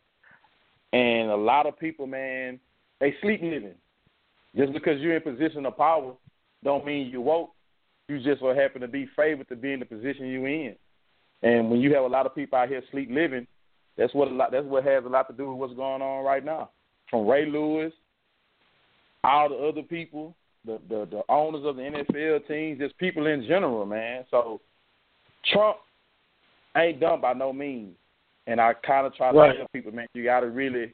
And 0.93 1.31
a 1.31 1.37
lot 1.37 1.67
of 1.67 1.79
people, 1.79 2.07
man, 2.07 2.59
they 3.01 3.15
sleep 3.21 3.43
living. 3.43 3.75
Just 4.57 4.73
because 4.73 5.01
you're 5.01 5.17
in 5.17 5.23
position 5.23 5.67
of 5.67 5.77
power, 5.77 6.15
don't 6.65 6.87
mean 6.87 7.09
you 7.09 7.21
woke. 7.21 7.51
You 8.09 8.19
just 8.19 8.41
so 8.41 8.55
happen 8.55 8.81
to 8.81 8.89
be 8.89 9.09
favored 9.15 9.49
to 9.49 9.57
be 9.57 9.73
in 9.73 9.81
the 9.81 9.87
position 9.87 10.27
you're 10.27 10.49
in. 10.49 10.75
And 11.43 11.71
when 11.71 11.81
you 11.81 11.95
have 11.95 12.05
a 12.05 12.09
lot 12.09 12.27
of 12.27 12.35
people 12.35 12.59
out 12.59 12.69
here 12.69 12.83
sleep 12.91 13.09
living, 13.11 13.47
that's 13.97 14.15
what 14.15 14.29
a 14.29 14.33
lot. 14.33 14.53
That's 14.53 14.67
what 14.67 14.85
has 14.85 15.05
a 15.05 15.09
lot 15.09 15.29
to 15.29 15.35
do 15.35 15.51
with 15.51 15.59
what's 15.59 15.75
going 15.75 16.03
on 16.03 16.25
right 16.25 16.45
now. 16.45 16.71
From 17.11 17.27
Ray 17.27 17.47
Lewis, 17.47 17.93
all 19.23 19.49
the 19.49 19.55
other 19.57 19.83
people, 19.83 20.35
the 20.65 20.79
the, 20.89 21.07
the 21.11 21.23
owners 21.29 21.65
of 21.65 21.77
the 21.77 21.83
NFL 21.83 22.47
teams, 22.49 22.79
just 22.79 22.97
people 22.99 23.27
in 23.27 23.43
general, 23.47 23.87
man. 23.87 24.25
So 24.31 24.61
Trump 25.53 25.79
ain't 26.77 27.01
done 27.01 27.21
by 27.21 27.33
no 27.33 27.53
means. 27.53 27.95
And 28.47 28.61
I 28.61 28.75
kind 28.75 29.07
of 29.07 29.15
try 29.15 29.33
to 29.33 29.39
Right. 29.39 29.57
tell 29.57 29.67
people, 29.73 29.93
man, 29.93 30.07
you 30.15 30.25
got 30.25 30.41
to 30.41 30.49
really 30.49 30.93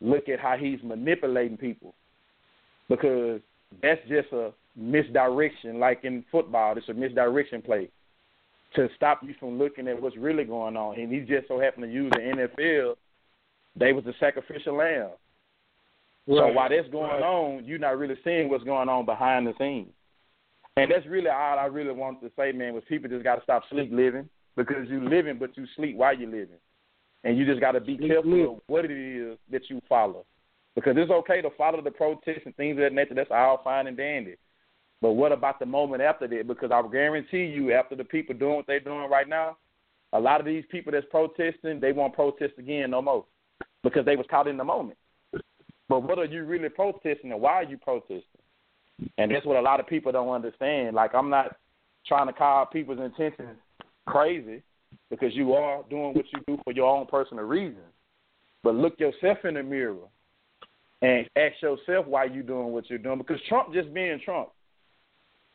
look 0.00 0.28
at 0.28 0.40
how 0.40 0.56
he's 0.56 0.78
manipulating 0.82 1.56
people 1.56 1.94
because 2.88 3.40
that's 3.82 4.00
just 4.08 4.32
a 4.32 4.52
misdirection. 4.76 5.78
Like 5.78 6.04
in 6.04 6.24
football, 6.30 6.76
it's 6.76 6.88
a 6.88 6.94
misdirection 6.94 7.62
play. 7.62 7.88
to 8.74 8.88
stop 8.96 9.20
you 9.22 9.34
from 9.38 9.56
looking 9.56 9.86
at 9.86 10.00
what's 10.02 10.16
really 10.16 10.42
going 10.44 10.76
on. 10.76 10.98
And 10.98 11.12
he 11.12 11.20
just 11.20 11.46
so 11.46 11.60
happened 11.60 11.84
to 11.84 11.90
use 11.92 12.10
the 12.10 12.18
NFL. 12.18 12.96
They 13.76 13.92
was 13.92 14.04
the 14.04 14.14
sacrificial 14.18 14.74
lamb. 14.76 15.10
So 16.26 16.48
while 16.48 16.70
that's 16.70 16.88
going 16.88 17.22
on, 17.22 17.64
you're 17.64 17.78
not 17.78 17.98
really 17.98 18.16
seeing 18.24 18.48
what's 18.48 18.64
going 18.64 18.88
on 18.88 19.04
behind 19.04 19.46
the 19.46 19.52
scenes. 19.58 19.90
And 20.76 20.90
that's 20.90 21.06
really 21.06 21.28
all 21.28 21.58
I 21.58 21.66
really 21.66 21.92
wanted 21.92 22.20
to 22.22 22.32
say, 22.36 22.50
man, 22.52 22.74
was 22.74 22.82
people 22.88 23.08
just 23.10 23.22
got 23.22 23.36
to 23.36 23.42
stop 23.42 23.62
sleep 23.70 23.90
living 23.92 24.28
because 24.56 24.88
you 24.88 25.06
living, 25.08 25.38
but 25.38 25.56
you 25.56 25.66
sleep 25.76 25.96
while 25.96 26.16
you're 26.16 26.30
living. 26.30 26.58
And 27.22 27.38
you 27.38 27.46
just 27.46 27.60
got 27.60 27.72
to 27.72 27.80
be 27.80 27.96
Sleep 27.96 28.10
careful 28.10 28.30
living. 28.30 28.56
of 28.56 28.60
what 28.66 28.84
it 28.84 28.90
is 28.90 29.38
that 29.50 29.68
you 29.68 29.80
follow. 29.88 30.24
Because 30.74 30.94
it's 30.96 31.10
okay 31.10 31.40
to 31.40 31.50
follow 31.56 31.80
the 31.80 31.90
protests 31.90 32.42
and 32.44 32.56
things 32.56 32.72
of 32.72 32.82
that 32.82 32.92
nature. 32.92 33.14
That's 33.14 33.30
all 33.30 33.60
fine 33.62 33.86
and 33.86 33.96
dandy. 33.96 34.34
But 35.00 35.12
what 35.12 35.32
about 35.32 35.58
the 35.58 35.66
moment 35.66 36.02
after 36.02 36.26
that? 36.26 36.48
Because 36.48 36.70
I 36.72 36.82
guarantee 36.90 37.44
you, 37.44 37.72
after 37.72 37.94
the 37.94 38.04
people 38.04 38.34
doing 38.34 38.56
what 38.56 38.66
they're 38.66 38.80
doing 38.80 39.08
right 39.10 39.28
now, 39.28 39.56
a 40.12 40.20
lot 40.20 40.40
of 40.40 40.46
these 40.46 40.64
people 40.70 40.92
that's 40.92 41.06
protesting, 41.10 41.80
they 41.80 41.92
won't 41.92 42.14
protest 42.14 42.54
again 42.58 42.90
no 42.90 43.02
more 43.02 43.24
because 43.82 44.04
they 44.04 44.16
was 44.16 44.26
caught 44.30 44.48
in 44.48 44.56
the 44.56 44.64
moment. 44.64 44.98
But 45.88 46.02
what 46.02 46.18
are 46.18 46.24
you 46.24 46.44
really 46.44 46.68
protesting 46.68 47.32
and 47.32 47.40
why 47.40 47.52
are 47.52 47.64
you 47.64 47.76
protesting? 47.76 48.22
And 49.18 49.30
that's 49.30 49.44
what 49.44 49.56
a 49.56 49.60
lot 49.60 49.80
of 49.80 49.86
people 49.86 50.12
don't 50.12 50.28
understand. 50.28 50.94
Like 50.94 51.14
I'm 51.14 51.30
not 51.30 51.56
trying 52.06 52.26
to 52.26 52.32
call 52.32 52.66
people's 52.66 53.00
intentions 53.00 53.58
crazy 54.06 54.62
because 55.10 55.34
you 55.34 55.54
are 55.54 55.82
doing 55.90 56.14
what 56.14 56.26
you 56.32 56.40
do 56.46 56.58
for 56.64 56.72
your 56.72 56.88
own 56.88 57.06
personal 57.06 57.44
reasons. 57.44 57.84
But 58.62 58.74
look 58.74 58.98
yourself 58.98 59.38
in 59.44 59.54
the 59.54 59.62
mirror 59.62 59.96
and 61.02 61.28
ask 61.36 61.60
yourself 61.60 62.06
why 62.06 62.24
you 62.24 62.42
doing 62.42 62.68
what 62.68 62.88
you're 62.88 62.98
doing. 62.98 63.18
Because 63.18 63.40
Trump 63.48 63.74
just 63.74 63.92
being 63.92 64.20
Trump. 64.24 64.48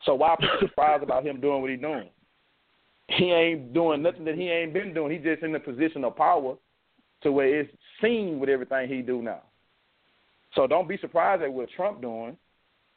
So 0.04 0.14
why 0.14 0.36
people 0.38 0.56
surprised 0.60 1.02
about 1.02 1.26
him 1.26 1.40
doing 1.40 1.60
what 1.60 1.70
he's 1.70 1.80
doing? 1.80 2.08
He 3.08 3.32
ain't 3.32 3.74
doing 3.74 4.02
nothing 4.02 4.24
that 4.26 4.36
he 4.36 4.48
ain't 4.48 4.72
been 4.72 4.94
doing. 4.94 5.12
He's 5.12 5.24
just 5.24 5.42
in 5.42 5.54
a 5.54 5.60
position 5.60 6.04
of 6.04 6.16
power 6.16 6.54
to 7.22 7.32
where 7.32 7.60
it's 7.60 7.72
seen 8.00 8.38
with 8.38 8.48
everything 8.48 8.88
he 8.88 9.02
do 9.02 9.20
now. 9.20 9.42
So 10.54 10.66
don't 10.66 10.88
be 10.88 10.98
surprised 10.98 11.42
at 11.42 11.52
what 11.52 11.68
Trump 11.70 12.00
doing. 12.00 12.36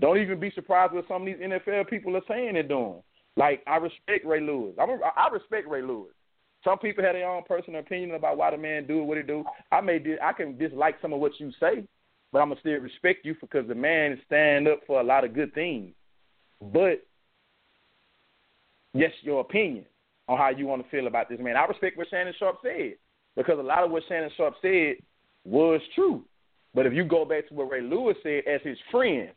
Don't 0.01 0.17
even 0.17 0.39
be 0.39 0.51
surprised 0.51 0.93
what 0.93 1.07
some 1.07 1.21
of 1.21 1.25
these 1.25 1.37
NFL 1.37 1.89
people 1.89 2.17
are 2.17 2.21
saying 2.27 2.53
they're 2.53 2.63
doing. 2.63 3.01
Like 3.35 3.63
I 3.67 3.77
respect 3.77 4.25
Ray 4.25 4.41
Lewis. 4.41 4.75
I'm 4.79 4.89
a, 4.89 4.99
I 5.15 5.29
respect 5.29 5.67
Ray 5.67 5.81
Lewis. 5.81 6.11
Some 6.63 6.77
people 6.79 7.03
have 7.03 7.13
their 7.13 7.29
own 7.29 7.43
personal 7.47 7.81
opinion 7.81 8.15
about 8.15 8.37
why 8.37 8.51
the 8.51 8.57
man 8.57 8.87
do 8.87 9.03
what 9.03 9.17
he 9.17 9.23
do. 9.23 9.43
I 9.71 9.81
may 9.81 9.99
dis- 9.99 10.19
I 10.21 10.33
can 10.33 10.57
dislike 10.57 10.95
some 11.01 11.13
of 11.13 11.19
what 11.19 11.39
you 11.39 11.51
say, 11.59 11.85
but 12.31 12.39
I'm 12.39 12.49
gonna 12.49 12.59
still 12.59 12.79
respect 12.79 13.25
you 13.25 13.35
because 13.39 13.67
the 13.67 13.75
man 13.75 14.13
is 14.13 14.19
stand 14.25 14.67
up 14.67 14.81
for 14.87 15.01
a 15.01 15.03
lot 15.03 15.23
of 15.23 15.33
good 15.33 15.53
things. 15.53 15.93
But 16.61 17.05
yes, 18.93 19.11
your 19.21 19.41
opinion 19.41 19.85
on 20.27 20.37
how 20.37 20.49
you 20.49 20.65
want 20.67 20.83
to 20.83 20.89
feel 20.89 21.07
about 21.07 21.29
this 21.29 21.39
man. 21.39 21.57
I 21.57 21.65
respect 21.65 21.97
what 21.97 22.09
Shannon 22.09 22.33
Sharpe 22.37 22.57
said 22.63 22.93
because 23.35 23.59
a 23.59 23.63
lot 23.63 23.83
of 23.83 23.91
what 23.91 24.03
Shannon 24.07 24.31
Sharpe 24.37 24.55
said 24.61 24.95
was 25.43 25.81
true. 25.95 26.23
But 26.73 26.85
if 26.85 26.93
you 26.93 27.03
go 27.03 27.25
back 27.25 27.47
to 27.49 27.53
what 27.53 27.69
Ray 27.69 27.81
Lewis 27.81 28.17
said 28.23 28.43
as 28.47 28.61
his 28.63 28.77
friend, 28.91 29.29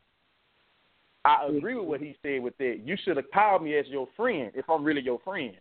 I 1.25 1.45
mm-hmm. 1.45 1.57
agree 1.57 1.75
with 1.75 1.87
what 1.87 2.01
he 2.01 2.17
said 2.23 2.43
with 2.43 2.57
that. 2.59 2.81
You 2.85 2.97
should 3.05 3.17
have 3.17 3.31
called 3.33 3.63
me 3.63 3.77
as 3.77 3.87
your 3.89 4.09
friend 4.17 4.53
if 4.55 4.69
I'm 4.71 4.85
really 4.85 5.03
your 5.03 5.19
friend. 5.25 5.55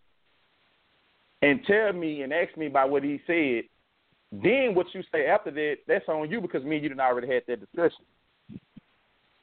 And 1.42 1.60
tell 1.66 1.92
me 1.94 2.22
and 2.22 2.34
ask 2.34 2.56
me 2.58 2.68
about 2.68 2.90
what 2.90 3.04
he 3.04 3.20
said. 3.28 3.64
Then 4.32 4.74
what 4.74 4.88
you 4.94 5.02
say 5.12 5.28
after 5.28 5.52
that, 5.52 5.78
that's 5.88 6.08
on 6.08 6.30
you 6.30 6.42
because 6.42 6.64
me 6.64 6.76
and 6.76 6.84
you 6.84 6.90
done 6.90 7.00
already 7.00 7.28
had 7.28 7.44
that 7.48 7.60
discussion. 7.60 8.06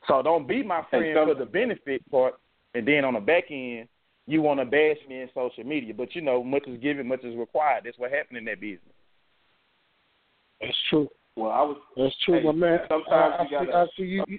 So 0.09 0.23
don't 0.23 0.49
be 0.49 0.63
my 0.63 0.83
friend 0.91 1.15
for 1.15 1.35
the 1.35 1.47
benefit 1.47 2.09
part, 2.11 2.35
and 2.75 2.87
then 2.87 3.05
on 3.05 3.15
the 3.15 3.21
back 3.21 3.45
end, 3.51 3.89
you 4.27 4.43
want 4.43 4.61
to 4.61 4.65
bash 4.65 4.99
me 5.09 5.21
in 5.21 5.29
social 5.35 5.65
media. 5.65 5.95
But 5.95 6.15
you 6.15 6.23
know, 6.23 6.43
much 6.43 6.67
is 6.67 6.81
given, 6.81 7.07
much 7.07 7.23
is 7.23 7.37
required. 7.37 7.83
That's 7.85 7.99
what 7.99 8.11
happened 8.11 8.39
in 8.39 8.45
that 8.47 8.61
business. 8.61 8.81
That's 10.61 10.77
true. 10.91 11.09
Well, 11.37 11.51
I 11.51 11.63
was. 11.63 11.77
That's 11.97 12.15
true, 12.25 12.39
Hey, 12.41 12.45
my 12.47 12.53
man. 12.53 12.81
sometimes 12.89 13.35
I, 13.39 13.43
you 13.51 13.57
I, 13.57 13.61
see, 13.61 13.67
gotta- 13.67 13.77
I 13.79 13.87
see 13.97 14.03
you. 14.03 14.25
you- 14.29 14.39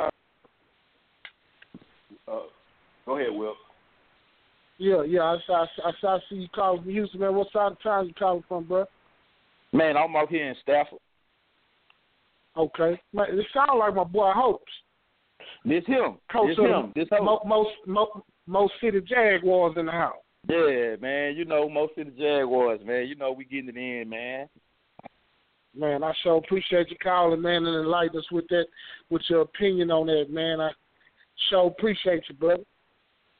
Uh, 2.27 2.39
go 3.05 3.17
ahead, 3.17 3.31
Will. 3.31 3.55
Yeah, 4.77 5.03
yeah. 5.03 5.21
I, 5.23 5.37
see- 5.45 5.53
I, 5.53 5.65
see- 5.75 5.81
I, 5.85 5.91
see- 6.01 6.07
I 6.07 6.19
see 6.29 6.35
you 6.35 6.47
calling 6.53 6.81
from 6.83 6.91
Houston, 6.91 7.19
man. 7.19 7.35
What 7.35 7.51
side 7.51 7.71
of 7.73 7.81
town 7.81 7.91
are 7.93 8.03
you 8.05 8.13
calling 8.13 8.43
from, 8.47 8.63
bro? 8.65 8.85
Man, 9.71 9.97
I'm 9.97 10.15
out 10.15 10.29
here 10.29 10.47
in 10.49 10.55
Stafford. 10.61 10.99
Okay, 12.55 13.01
man. 13.13 13.25
It 13.31 13.45
sounds 13.53 13.79
like 13.79 13.95
my 13.95 14.03
boy 14.03 14.31
Hopes, 14.35 14.71
This 15.65 15.83
him. 15.87 16.17
coach 16.31 16.49
this 16.49 16.57
him. 16.59 16.91
the 16.93 17.01
This 17.01 17.09
him. 17.09 17.25
Mo, 17.25 17.41
most 17.45 17.71
mo, 17.87 18.23
most 18.45 18.73
city 18.79 19.01
Jaguars 19.01 19.73
in 19.77 19.87
the 19.87 19.91
house. 19.91 20.17
Yeah, 20.47 20.95
man. 21.01 21.35
You 21.35 21.45
know, 21.45 21.67
most 21.67 21.97
of 21.97 22.05
the 22.05 22.11
Jaguars, 22.11 22.81
man. 22.85 23.07
You 23.07 23.15
know, 23.15 23.31
we 23.31 23.45
getting 23.45 23.69
it 23.69 23.77
in, 23.77 24.09
man. 24.09 24.47
Man, 25.75 26.03
I 26.03 26.13
so 26.23 26.37
appreciate 26.37 26.89
you 26.91 26.97
calling, 27.01 27.41
man, 27.41 27.65
and 27.65 27.75
enlighten 27.75 28.19
us 28.19 28.31
with 28.31 28.47
that, 28.49 28.65
with 29.09 29.23
your 29.27 29.41
opinion 29.41 29.89
on 29.89 30.05
that, 30.07 30.27
man. 30.29 30.61
I 30.61 30.69
so 31.49 31.67
appreciate 31.67 32.23
you, 32.29 32.35
brother. 32.35 32.63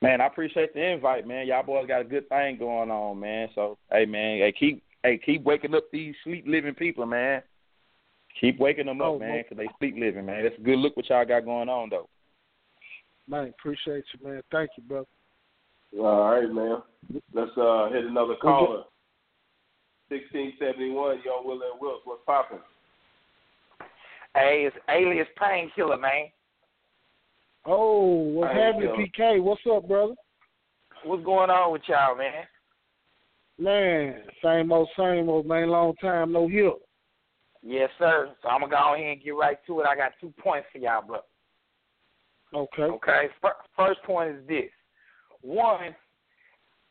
Man, 0.02 0.20
I 0.20 0.26
appreciate 0.26 0.74
the 0.74 0.84
invite, 0.84 1.28
man. 1.28 1.48
Y'all 1.48 1.64
boys 1.64 1.88
got 1.88 2.02
a 2.02 2.06
good 2.06 2.28
thing 2.30 2.58
going 2.58 2.92
on, 2.92 3.20
man. 3.20 3.50
So, 3.56 3.78
hey, 3.92 4.06
man, 4.06 4.40
hey, 4.40 4.54
keep, 4.58 4.84
hey, 5.04 5.20
keep 5.24 5.44
waking 5.44 5.76
up 5.76 5.86
these 5.92 6.16
sleep 6.24 6.46
living 6.48 6.74
people, 6.74 7.06
man. 7.06 7.44
Keep 8.42 8.60
waking 8.60 8.88
them 8.88 9.02
up, 9.02 9.08
Oh, 9.08 9.20
man, 9.20 9.44
'cause 9.44 9.58
they 9.58 9.70
sleep 9.78 9.96
living, 9.98 10.26
man. 10.26 10.44
That's 10.44 10.58
a 10.58 10.62
good 10.62 10.80
look 10.80 10.98
what 10.98 11.08
y'all 11.10 11.24
got 11.24 11.46
going 11.46 11.70
on, 11.70 11.90
though. 11.90 12.10
Man, 13.28 13.50
appreciate 13.50 14.04
you, 14.14 14.28
man. 14.28 14.42
Thank 14.52 14.72
you, 14.76 14.84
brother. 14.84 15.08
All 16.00 16.32
right, 16.32 16.52
man. 16.52 16.82
Let's 17.32 17.56
uh 17.58 17.90
hit 17.90 18.06
another 18.06 18.36
caller. 18.36 18.84
Sixteen 20.10 20.54
seventy 20.60 20.92
one, 20.92 21.22
Young 21.26 21.44
Will 21.46 21.54
and 21.54 21.82
Wiltz. 21.82 22.06
What's 22.06 22.22
popping? 22.26 22.60
Hey, 24.36 24.68
it's 24.68 24.76
Alias 24.90 25.28
Painkiller, 25.38 25.98
man. 25.98 26.26
Oh, 27.66 28.06
what's 28.34 28.54
Thank 28.54 28.84
happening. 28.84 29.12
PK? 29.18 29.42
What's 29.42 29.62
up, 29.72 29.88
brother? 29.88 30.16
What's 31.06 31.24
going 31.24 31.50
on 31.50 31.72
with 31.72 31.82
y'all, 31.88 32.18
man? 32.18 32.46
Man, 33.60 34.24
same 34.44 34.72
old, 34.72 34.90
same 34.98 35.30
old, 35.30 35.46
man. 35.46 35.70
Long 35.70 35.96
time 36.02 36.32
no 36.32 36.48
hear. 36.48 36.72
Yes, 37.62 37.90
sir. 37.98 38.30
So 38.42 38.50
I'm 38.50 38.62
gonna 38.62 38.72
go 38.72 38.96
ahead 38.96 39.06
and 39.06 39.24
get 39.24 39.32
right 39.32 39.58
to 39.68 39.80
it. 39.80 39.86
I 39.86 39.96
got 39.96 40.12
two 40.20 40.34
points 40.38 40.68
for 40.72 40.80
y'all, 40.80 41.06
bro. 41.06 41.20
Okay. 42.54 42.84
Okay. 42.84 43.28
First 43.78 44.04
point 44.04 44.36
is 44.36 44.48
this: 44.48 44.70
one, 45.42 45.96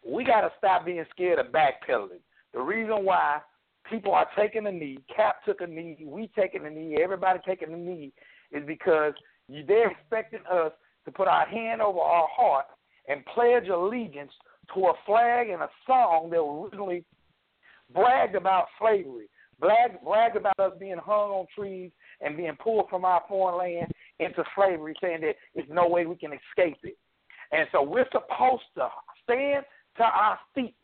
we 0.06 0.24
got 0.24 0.42
to 0.42 0.52
stop 0.58 0.84
being 0.86 1.04
scared 1.10 1.38
of 1.38 1.52
backpedaling. 1.52 2.20
The 2.54 2.60
reason 2.60 3.04
why 3.04 3.40
people 3.88 4.12
are 4.12 4.28
taking 4.36 4.66
a 4.66 4.72
knee, 4.72 4.98
Cap 5.14 5.44
took 5.44 5.60
a 5.60 5.66
knee, 5.66 5.96
we 6.04 6.30
taking 6.36 6.66
a 6.66 6.70
knee, 6.70 6.98
everybody 7.02 7.38
taking 7.46 7.72
a 7.72 7.76
knee, 7.76 8.12
is 8.52 8.62
because 8.66 9.14
they're 9.48 9.90
expecting 9.90 10.40
us 10.50 10.72
to 11.04 11.12
put 11.12 11.28
our 11.28 11.46
hand 11.46 11.80
over 11.80 11.98
our 11.98 12.28
heart 12.30 12.66
and 13.08 13.24
pledge 13.26 13.68
allegiance 13.68 14.32
to 14.74 14.86
a 14.86 14.92
flag 15.04 15.48
and 15.48 15.62
a 15.62 15.68
song 15.86 16.30
that 16.30 16.38
originally 16.38 17.04
bragged 17.92 18.36
about 18.36 18.66
slavery, 18.80 19.28
bragged, 19.58 20.02
bragged 20.04 20.36
about 20.36 20.58
us 20.58 20.72
being 20.78 20.98
hung 20.98 21.30
on 21.30 21.46
trees 21.56 21.90
and 22.20 22.36
being 22.36 22.56
pulled 22.62 22.88
from 22.88 23.04
our 23.04 23.22
foreign 23.28 23.58
land 23.58 23.92
into 24.18 24.44
slavery, 24.54 24.94
saying 25.02 25.20
that 25.22 25.34
there's 25.54 25.68
no 25.70 25.88
way 25.88 26.06
we 26.06 26.16
can 26.16 26.32
escape 26.32 26.78
it. 26.84 26.96
And 27.50 27.66
so 27.72 27.82
we're 27.82 28.08
supposed 28.12 28.62
to 28.76 28.88
stand 29.24 29.64
to 29.96 30.04
our 30.04 30.38
feet 30.54 30.74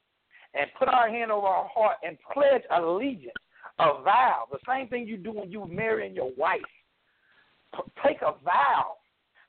and 0.54 0.66
put 0.78 0.88
our 0.88 1.08
hand 1.08 1.30
over 1.30 1.46
our 1.46 1.68
heart 1.72 1.96
and 2.02 2.16
pledge 2.32 2.62
allegiance, 2.70 3.32
a 3.78 4.02
vow. 4.02 4.44
The 4.50 4.58
same 4.66 4.88
thing 4.88 5.06
you 5.06 5.16
do 5.16 5.32
when 5.32 5.50
you 5.50 5.66
marrying 5.66 6.14
your 6.14 6.32
wife. 6.36 6.60
P- 7.74 7.82
Take 8.06 8.22
a 8.22 8.34
vow. 8.44 8.94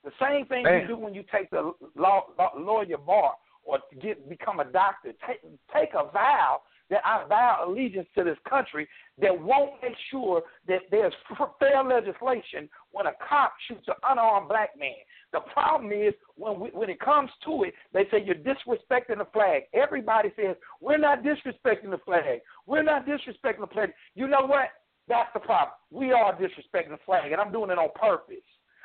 The 0.04 0.12
same 0.20 0.46
thing 0.46 0.64
Man. 0.64 0.82
you 0.82 0.88
do 0.88 0.96
when 0.96 1.14
you 1.14 1.24
take 1.30 1.50
the 1.50 1.72
law, 1.96 2.24
law, 2.38 2.52
lawyer 2.56 2.98
bar 2.98 3.34
or 3.64 3.78
get 4.00 4.28
become 4.28 4.60
a 4.60 4.64
doctor. 4.64 5.12
Take 5.26 5.40
take 5.74 5.90
a 5.94 6.10
vow 6.10 6.62
that 6.90 7.00
I 7.04 7.24
vow 7.28 7.64
allegiance 7.66 8.08
to 8.16 8.24
this 8.24 8.36
country 8.48 8.88
that 9.20 9.38
won't 9.38 9.72
make 9.82 9.96
sure 10.10 10.42
that 10.68 10.80
there's 10.90 11.14
fair 11.58 11.82
legislation 11.82 12.68
when 12.90 13.06
a 13.06 13.12
cop 13.26 13.52
shoots 13.66 13.86
an 13.88 13.94
unarmed 14.08 14.48
black 14.48 14.70
man. 14.78 14.90
The 15.32 15.40
problem 15.52 15.92
is 15.92 16.12
when 16.34 16.58
we, 16.58 16.68
when 16.70 16.90
it 16.90 17.00
comes 17.00 17.30
to 17.44 17.64
it, 17.64 17.74
they 17.92 18.04
say 18.10 18.24
you're 18.24 18.34
disrespecting 18.34 19.18
the 19.18 19.26
flag. 19.32 19.62
Everybody 19.72 20.30
says 20.36 20.56
we're 20.80 20.98
not 20.98 21.22
disrespecting 21.22 21.90
the 21.90 22.00
flag. 22.04 22.40
We're 22.66 22.82
not 22.82 23.06
disrespecting 23.06 23.60
the 23.60 23.68
flag. 23.68 23.90
You 24.14 24.26
know 24.26 24.46
what? 24.46 24.68
That's 25.08 25.30
the 25.34 25.40
problem. 25.40 25.74
We 25.90 26.12
are 26.12 26.34
disrespecting 26.34 26.90
the 26.90 26.98
flag, 27.06 27.32
and 27.32 27.40
I'm 27.40 27.52
doing 27.52 27.70
it 27.70 27.78
on 27.78 27.88
purpose. 27.94 28.36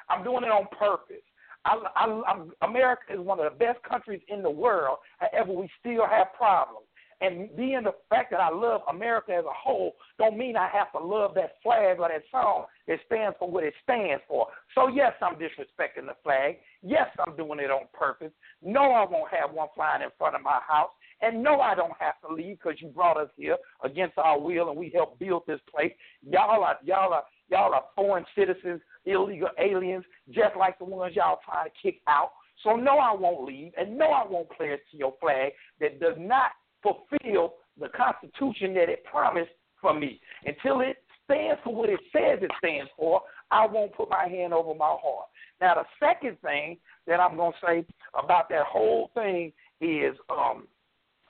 I'm 0.10 0.24
doing 0.24 0.44
it 0.44 0.52
on 0.52 0.66
purpose. 0.78 1.24
I, 1.66 1.82
I, 1.96 2.22
I'm, 2.28 2.52
America 2.62 3.14
is 3.14 3.20
one 3.20 3.40
of 3.40 3.46
the 3.52 3.58
best 3.58 3.82
countries 3.84 4.22
in 4.28 4.44
the 4.44 4.50
world. 4.50 4.98
However, 5.18 5.54
we 5.54 5.70
still 5.80 6.06
have 6.08 6.28
problems. 6.38 6.86
And 7.26 7.56
being 7.56 7.82
the 7.84 7.94
fact 8.10 8.32
that 8.32 8.40
I 8.40 8.50
love 8.50 8.82
America 8.90 9.34
as 9.34 9.46
a 9.46 9.54
whole, 9.54 9.96
don't 10.20 10.38
mean 10.38 10.56
I 10.56 10.70
have 10.72 10.92
to 10.92 11.00
love 11.00 11.34
that 11.36 11.54
flag 11.64 12.00
or 12.00 12.10
that 12.10 12.24
song 12.30 12.66
It 12.88 13.00
stands 13.08 13.36
for 13.40 13.50
what 13.50 13.64
it 13.64 13.74
stands 13.84 14.22
for. 14.28 14.48
So 14.76 14.88
yes, 14.88 15.14
I'm 15.22 15.36
disrespecting 15.36 16.06
the 16.06 16.16
flag. 16.24 16.58
Yes, 16.84 17.08
I'm 17.26 17.36
doing 17.36 17.60
it 17.60 17.72
on 17.72 17.88
purpose. 17.94 18.32
No, 18.62 18.92
I 18.92 19.10
won't 19.10 19.34
have 19.34 19.52
one 19.54 19.70
flying 19.76 20.04
in 20.04 20.10
front 20.18 20.36
of 20.36 20.44
my 20.44 20.60
house. 20.68 20.92
And 21.22 21.42
no, 21.42 21.62
I 21.62 21.74
don't 21.74 21.94
have 22.00 22.16
to 22.28 22.34
leave 22.34 22.60
because 22.62 22.80
you 22.82 22.90
brought 22.90 23.18
us 23.18 23.30
here 23.38 23.58
against 23.84 24.18
our 24.18 24.40
will 24.40 24.70
and 24.70 24.78
we 24.78 24.92
helped 24.94 25.20
build 25.20 25.44
this 25.48 25.62
place. 25.74 25.94
Y'all 26.30 26.64
are 26.64 26.78
y'all 26.84 27.14
are 27.14 27.24
y'all 27.50 27.74
are 27.74 27.86
foreign 27.96 28.26
citizens, 28.36 28.82
illegal 29.06 29.50
aliens, 29.58 30.04
just 30.30 30.56
like 30.58 30.78
the 30.78 30.86
ones 30.86 31.16
y'all 31.16 31.40
trying 31.46 31.66
to 31.66 31.72
kick 31.82 32.02
out. 32.08 32.32
So 32.64 32.76
no, 32.76 32.98
I 32.98 33.14
won't 33.14 33.46
leave, 33.46 33.74
and 33.78 33.98
no, 33.98 34.06
I 34.08 34.26
won't 34.28 34.50
pledge 34.50 34.80
to 34.92 34.98
your 34.98 35.14
flag 35.20 35.52
that 35.80 36.00
does 36.00 36.16
not 36.18 36.52
fulfill 36.86 37.56
the 37.80 37.90
Constitution 37.90 38.74
that 38.76 38.90
it 38.90 39.04
promised 39.04 39.52
for 39.82 39.94
me. 39.94 40.20
Until 40.46 40.82
it 40.82 40.98
stands 41.26 41.60
for 41.64 41.74
what 41.74 41.90
it 41.90 42.00
says 42.12 42.40
it 42.42 42.52
stands 42.60 42.90
for, 42.98 43.22
I 43.52 43.66
won't 43.66 43.94
put 43.94 44.10
my 44.10 44.28
hand 44.28 44.54
over 44.54 44.74
my 44.74 44.96
heart. 45.02 45.28
Now, 45.62 45.76
the 45.76 45.86
second 46.00 46.38
thing 46.42 46.78
that 47.08 47.20
I'm 47.20 47.36
going 47.36 47.54
to 47.54 47.66
say 47.66 47.86
about 48.18 48.50
that 48.50 48.66
whole 48.66 49.10
thing 49.14 49.52
is 49.82 50.16
um, 50.30 50.68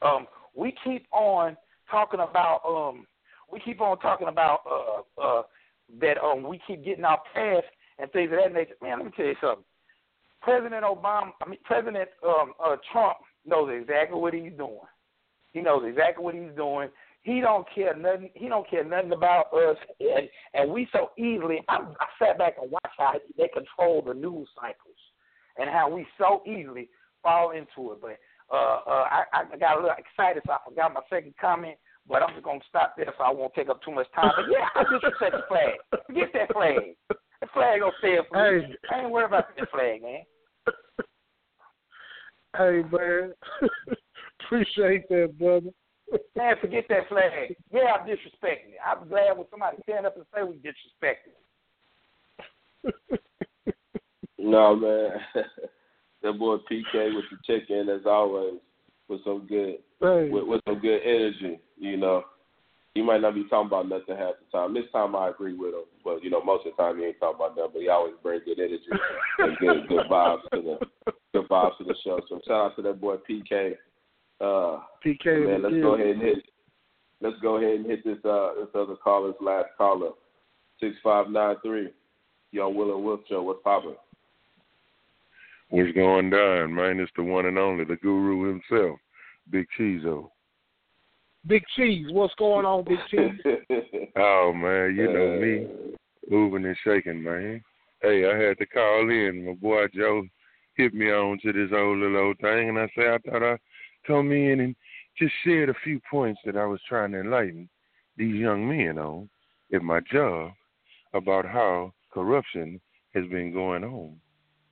um, 0.01 0.27
we 0.55 0.73
keep 0.83 1.05
on 1.11 1.57
talking 1.89 2.19
about 2.19 2.61
um, 2.67 3.05
we 3.51 3.59
keep 3.59 3.81
on 3.81 3.99
talking 3.99 4.27
about 4.27 4.61
uh, 4.69 5.21
uh, 5.21 5.43
that 6.01 6.17
um, 6.17 6.43
we 6.43 6.59
keep 6.65 6.83
getting 6.83 7.05
our 7.05 7.21
past 7.33 7.65
and 7.99 8.11
things 8.11 8.31
of 8.31 8.39
that 8.43 8.53
nature. 8.53 8.73
Man, 8.81 8.99
let 8.99 9.05
me 9.05 9.11
tell 9.15 9.25
you 9.25 9.35
something. 9.41 9.65
President 10.41 10.83
Obama, 10.83 11.31
I 11.41 11.49
mean 11.49 11.59
President 11.63 12.09
um, 12.25 12.53
uh, 12.63 12.75
Trump 12.91 13.17
knows 13.45 13.69
exactly 13.81 14.19
what 14.19 14.33
he's 14.33 14.53
doing. 14.57 14.79
He 15.55 15.61
knows 15.61 15.83
exactly 15.87 16.21
what 16.21 16.35
he's 16.35 16.53
doing. 16.57 16.89
He 17.23 17.39
don't 17.39 17.65
care 17.73 17.95
nothing. 17.95 18.29
He 18.35 18.49
don't 18.49 18.69
care 18.69 18.83
nothing 18.83 19.13
about 19.13 19.53
us, 19.53 19.77
and, 20.01 20.27
and 20.53 20.69
we 20.69 20.85
so 20.91 21.11
easily. 21.17 21.61
I, 21.69 21.77
I 21.77 22.05
sat 22.19 22.37
back 22.37 22.55
and 22.61 22.69
watched 22.69 22.99
how 22.99 23.13
they 23.37 23.47
control 23.47 24.03
the 24.05 24.13
news 24.13 24.49
cycles, 24.53 24.99
and 25.57 25.69
how 25.69 25.89
we 25.89 26.05
so 26.17 26.43
easily 26.45 26.89
fall 27.23 27.51
into 27.51 27.93
it. 27.93 28.01
But 28.01 28.19
uh, 28.53 28.79
uh, 28.85 29.07
I, 29.09 29.23
I 29.33 29.57
got 29.57 29.77
a 29.77 29.81
little 29.81 29.95
excited, 29.97 30.43
so 30.45 30.51
I 30.51 30.57
forgot 30.67 30.93
my 30.93 30.99
second 31.09 31.33
comment. 31.39 31.77
But 32.05 32.21
I'm 32.21 32.33
just 32.33 32.43
gonna 32.43 32.59
stop 32.67 32.95
there, 32.97 33.13
so 33.17 33.23
I 33.23 33.31
won't 33.31 33.53
take 33.53 33.69
up 33.69 33.81
too 33.81 33.91
much 33.91 34.07
time. 34.13 34.31
But 34.35 34.51
yeah, 34.51 34.67
I 34.75 34.83
disrespect 34.83 35.37
the 35.39 35.47
flag. 35.47 36.03
Forget 36.05 36.33
that 36.33 36.53
flag. 36.53 36.95
The 37.07 37.47
flag 37.53 37.79
gonna 37.79 37.93
stay 37.99 38.17
up 38.17 38.25
for 38.29 38.59
me. 38.59 38.75
I 38.91 38.99
ain't 38.99 39.09
worried 39.09 39.27
about 39.27 39.45
that 39.57 39.71
flag, 39.71 40.03
man. 40.03 40.21
Hey 42.57 42.83
man, 42.91 43.33
appreciate 44.45 45.07
that, 45.09 45.37
brother. 45.37 45.69
Man, 46.35 46.55
forget 46.61 46.85
that 46.89 47.09
flag. 47.09 47.55
Yeah, 47.73 47.97
I'm 47.99 48.07
disrespecting 48.07 48.73
it. 48.73 48.79
I'm 48.85 49.07
glad 49.07 49.37
when 49.37 49.47
somebody 49.49 49.77
stand 49.83 50.05
up 50.05 50.15
and 50.15 50.25
say 50.33 50.43
we 50.43 50.55
disrespect 50.55 51.27
it. 51.27 53.21
no, 54.37 54.75
man. 54.75 55.09
that 56.23 56.39
boy 56.39 56.57
PK 56.71 57.15
with 57.15 57.25
the 57.31 57.37
check 57.45 57.69
in 57.69 57.89
as 57.89 58.05
always 58.05 58.59
with 59.07 59.23
some 59.23 59.45
good 59.47 59.77
hey. 60.01 60.29
with, 60.31 60.45
with 60.45 60.61
some 60.67 60.79
good 60.79 61.01
energy, 61.03 61.59
you 61.77 61.97
know. 61.97 62.23
He 62.93 63.01
might 63.01 63.19
not 63.19 63.35
be 63.35 63.43
talking 63.49 63.67
about 63.67 63.89
nothing 63.89 64.15
half 64.15 64.35
the 64.39 64.57
time. 64.57 64.73
This 64.73 64.85
time 64.93 65.17
I 65.17 65.29
agree 65.29 65.53
with 65.53 65.73
him, 65.73 65.83
but 66.03 66.23
you 66.23 66.29
know 66.29 66.41
most 66.41 66.65
of 66.65 66.71
the 66.77 66.81
time 66.81 66.97
he 66.97 67.05
ain't 67.05 67.19
talking 67.19 67.35
about 67.35 67.57
nothing. 67.57 67.71
But 67.73 67.81
he 67.81 67.89
always 67.89 68.13
brings 68.23 68.43
good 68.45 68.59
energy 68.59 68.85
and 69.39 69.57
good 69.57 69.87
good 69.89 70.05
vibes 70.09 70.43
to 70.53 70.61
the 70.61 71.11
good 71.33 71.49
vibes 71.49 71.77
to 71.79 71.83
the 71.83 71.95
show. 72.03 72.21
So 72.29 72.39
shout 72.47 72.71
out 72.71 72.75
to 72.77 72.81
that 72.83 73.01
boy 73.01 73.17
PK. 73.29 73.75
Uh, 74.41 74.79
PK, 75.05 75.47
man, 75.47 75.63
let's 75.63 75.75
go 75.81 75.95
ahead 75.95 76.07
and 76.07 76.21
hit. 76.21 76.37
Let's 77.21 77.39
go 77.41 77.57
ahead 77.57 77.79
and 77.79 77.85
hit 77.85 78.03
this 78.03 78.17
uh 78.25 78.53
this 78.59 78.69
other 78.75 78.95
caller's 79.01 79.35
last 79.39 79.67
caller, 79.77 80.11
six 80.79 80.95
five 81.03 81.29
nine 81.29 81.55
three. 81.63 81.89
Young 82.51 82.75
Will 82.75 82.95
and 82.95 83.03
Will 83.03 83.19
show. 83.27 83.41
What's 83.43 83.61
poppin'? 83.63 83.95
What's 85.69 85.91
going 85.93 86.29
down, 86.29 86.75
man? 86.75 86.99
It's 86.99 87.11
the 87.15 87.23
one 87.23 87.47
and 87.47 87.57
only, 87.57 87.85
the 87.85 87.95
guru 87.97 88.47
himself, 88.47 88.99
Big 89.49 89.67
Cheezo. 89.77 90.29
Big 91.47 91.63
Cheese, 91.75 92.07
what's 92.11 92.33
going 92.35 92.65
on, 92.65 92.83
Big 92.85 92.97
Cheese? 93.09 93.39
oh 94.17 94.51
man, 94.53 94.95
you 94.95 95.11
know 95.11 95.39
me, 95.39 95.95
moving 96.29 96.65
and 96.65 96.77
shaking, 96.83 97.21
man. 97.21 97.61
Hey, 98.01 98.25
I 98.29 98.37
had 98.37 98.57
to 98.57 98.65
call 98.65 99.09
in. 99.09 99.45
My 99.45 99.53
boy 99.53 99.85
Joe 99.93 100.23
hit 100.75 100.93
me 100.93 101.11
on 101.11 101.39
to 101.43 101.53
this 101.53 101.71
old 101.73 101.99
little 101.99 102.17
old 102.17 102.39
thing, 102.39 102.69
and 102.69 102.79
I 102.79 102.87
say 102.95 103.09
I 103.09 103.17
thought 103.19 103.43
I'd 103.43 103.59
come 104.05 104.31
in 104.31 104.59
and 104.61 104.75
just 105.17 105.33
shared 105.43 105.69
a 105.69 105.75
few 105.83 105.99
points 106.09 106.41
that 106.45 106.57
I 106.57 106.65
was 106.65 106.79
trying 106.87 107.11
to 107.11 107.21
enlighten 107.21 107.69
these 108.17 108.35
young 108.35 108.67
men 108.67 108.97
on 108.97 109.29
at 109.73 109.81
my 109.81 109.99
job 110.11 110.51
about 111.13 111.45
how 111.45 111.93
corruption 112.13 112.79
has 113.13 113.25
been 113.27 113.53
going 113.53 113.83
on 113.83 114.17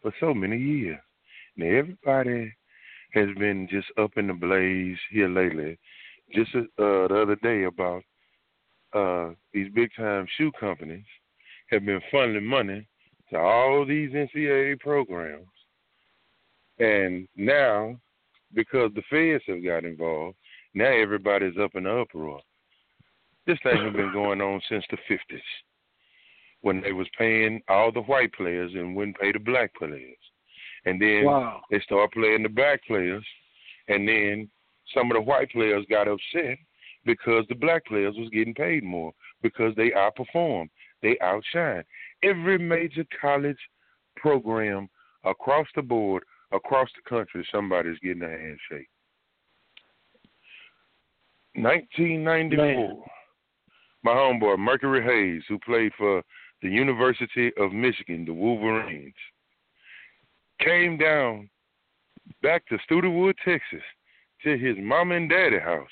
for 0.02 0.14
so 0.20 0.34
many 0.34 0.58
years. 0.58 1.00
Now 1.56 1.68
everybody 1.68 2.54
has 3.14 3.28
been 3.38 3.68
just 3.70 3.88
up 3.98 4.12
in 4.18 4.28
the 4.28 4.34
blaze 4.34 4.98
here 5.12 5.30
lately. 5.30 5.78
Just 6.34 6.56
uh, 6.56 6.62
the 6.78 7.22
other 7.22 7.38
day 7.38 7.64
about 7.64 8.04
uh, 8.94 9.34
these 9.54 9.72
big 9.74 9.90
time 9.96 10.28
shoe 10.38 10.52
companies 10.60 11.06
have 11.70 11.86
been 11.86 12.02
funneling 12.14 12.44
money 12.44 12.88
to 13.30 13.38
all 13.38 13.86
these 13.86 14.12
NCAA 14.12 14.80
programs, 14.80 15.48
and 16.80 17.28
now 17.36 17.98
because 18.54 18.92
the 18.96 19.04
feds 19.10 19.44
have 19.48 19.64
got 19.64 19.86
involved, 19.86 20.38
now 20.74 20.92
everybody's 20.92 21.58
up 21.62 21.76
in 21.76 21.84
the 21.84 22.02
uproar. 22.02 22.40
This 23.46 23.60
thing 23.64 23.78
has 23.78 23.94
been 23.94 24.14
going 24.14 24.42
on 24.42 24.62
since 24.70 24.86
the 24.90 24.98
fifties, 25.08 25.42
when 26.62 26.82
they 26.82 26.94
was 26.94 27.08
paying 27.18 27.62
all 27.68 27.92
the 27.92 28.02
white 28.02 28.34
players 28.34 28.72
and 28.74 28.96
wouldn't 28.96 29.20
pay 29.20 29.32
the 29.32 29.40
black 29.40 29.74
players, 29.76 30.18
and 30.86 31.02
then 31.02 31.26
wow. 31.26 31.62
they 31.70 31.80
start 31.82 32.14
playing 32.14 32.44
the 32.44 32.50
black 32.50 32.82
players, 32.86 33.26
and 33.90 34.08
then 34.08 34.50
some 34.94 35.12
of 35.12 35.16
the 35.16 35.22
white 35.22 35.52
players 35.52 35.86
got 35.90 36.08
upset 36.08 36.58
because 37.06 37.46
the 37.50 37.56
black 37.56 37.86
players 37.86 38.16
was 38.18 38.30
getting 38.30 38.54
paid 38.54 38.84
more 38.84 39.12
because 39.42 39.76
they 39.76 39.92
outperformed, 39.92 40.70
they 41.02 41.18
outshine. 41.22 41.84
Every 42.24 42.58
major 42.58 43.06
college 43.20 43.58
program 44.16 44.88
across 45.26 45.68
the 45.76 45.82
board 45.82 46.24
across 46.54 46.90
the 46.96 47.10
country, 47.10 47.46
somebody's 47.52 48.00
getting 48.00 48.24
a 48.24 48.30
handshake. 48.30 48.90
1994, 51.56 52.66
Man. 52.66 53.02
my 54.04 54.12
homeboy 54.12 54.58
Mercury 54.58 55.04
Hayes, 55.04 55.44
who 55.48 55.60
played 55.60 55.92
for 55.98 56.24
the 56.62 56.70
University 56.70 57.52
of 57.58 57.72
Michigan, 57.72 58.26
the 58.26 58.34
Wolverines, 58.34 59.14
came 60.60 60.98
down 60.98 61.50
back 62.42 62.66
to 62.68 62.78
Studewood, 62.90 63.36
Texas, 63.44 63.84
to 64.44 64.58
his 64.58 64.76
mom 64.80 65.12
and 65.12 65.30
daddy 65.30 65.60
house 65.60 65.88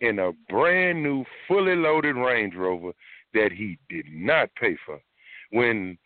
in 0.00 0.18
a 0.18 0.32
brand 0.48 1.02
new, 1.02 1.24
fully 1.48 1.74
loaded 1.74 2.16
Range 2.16 2.54
Rover 2.54 2.92
that 3.34 3.50
he 3.52 3.78
did 3.88 4.06
not 4.10 4.50
pay 4.60 4.76
for. 4.84 5.00
When, 5.50 5.96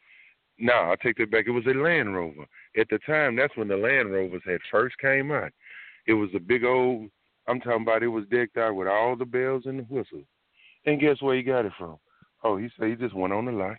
nah, 0.58 0.92
I 0.92 0.96
take 1.02 1.16
that 1.18 1.30
back. 1.30 1.46
It 1.46 1.50
was 1.50 1.66
a 1.66 1.70
Land 1.70 2.14
Rover 2.14 2.46
at 2.78 2.88
the 2.88 2.98
time, 3.06 3.36
that's 3.36 3.56
when 3.56 3.68
the 3.68 3.76
Land 3.76 4.12
Rovers 4.12 4.42
had 4.46 4.60
first 4.70 4.96
came 4.98 5.32
out. 5.32 5.52
It 6.06 6.14
was 6.14 6.30
a 6.34 6.40
big 6.40 6.64
old. 6.64 7.08
I'm 7.48 7.60
talking 7.60 7.82
about. 7.82 8.02
It 8.02 8.08
was 8.08 8.24
decked 8.30 8.56
out 8.56 8.74
with 8.74 8.88
all 8.88 9.16
the 9.16 9.24
bells 9.24 9.64
and 9.66 9.80
the 9.80 9.82
whistles. 9.84 10.24
And 10.86 11.00
guess 11.00 11.20
where 11.20 11.36
he 11.36 11.42
got 11.42 11.66
it 11.66 11.72
from? 11.78 11.96
Oh, 12.42 12.56
he 12.56 12.68
said 12.78 12.88
he 12.88 12.94
just 12.94 13.14
went 13.14 13.32
on 13.32 13.44
the 13.44 13.52
lot. 13.52 13.76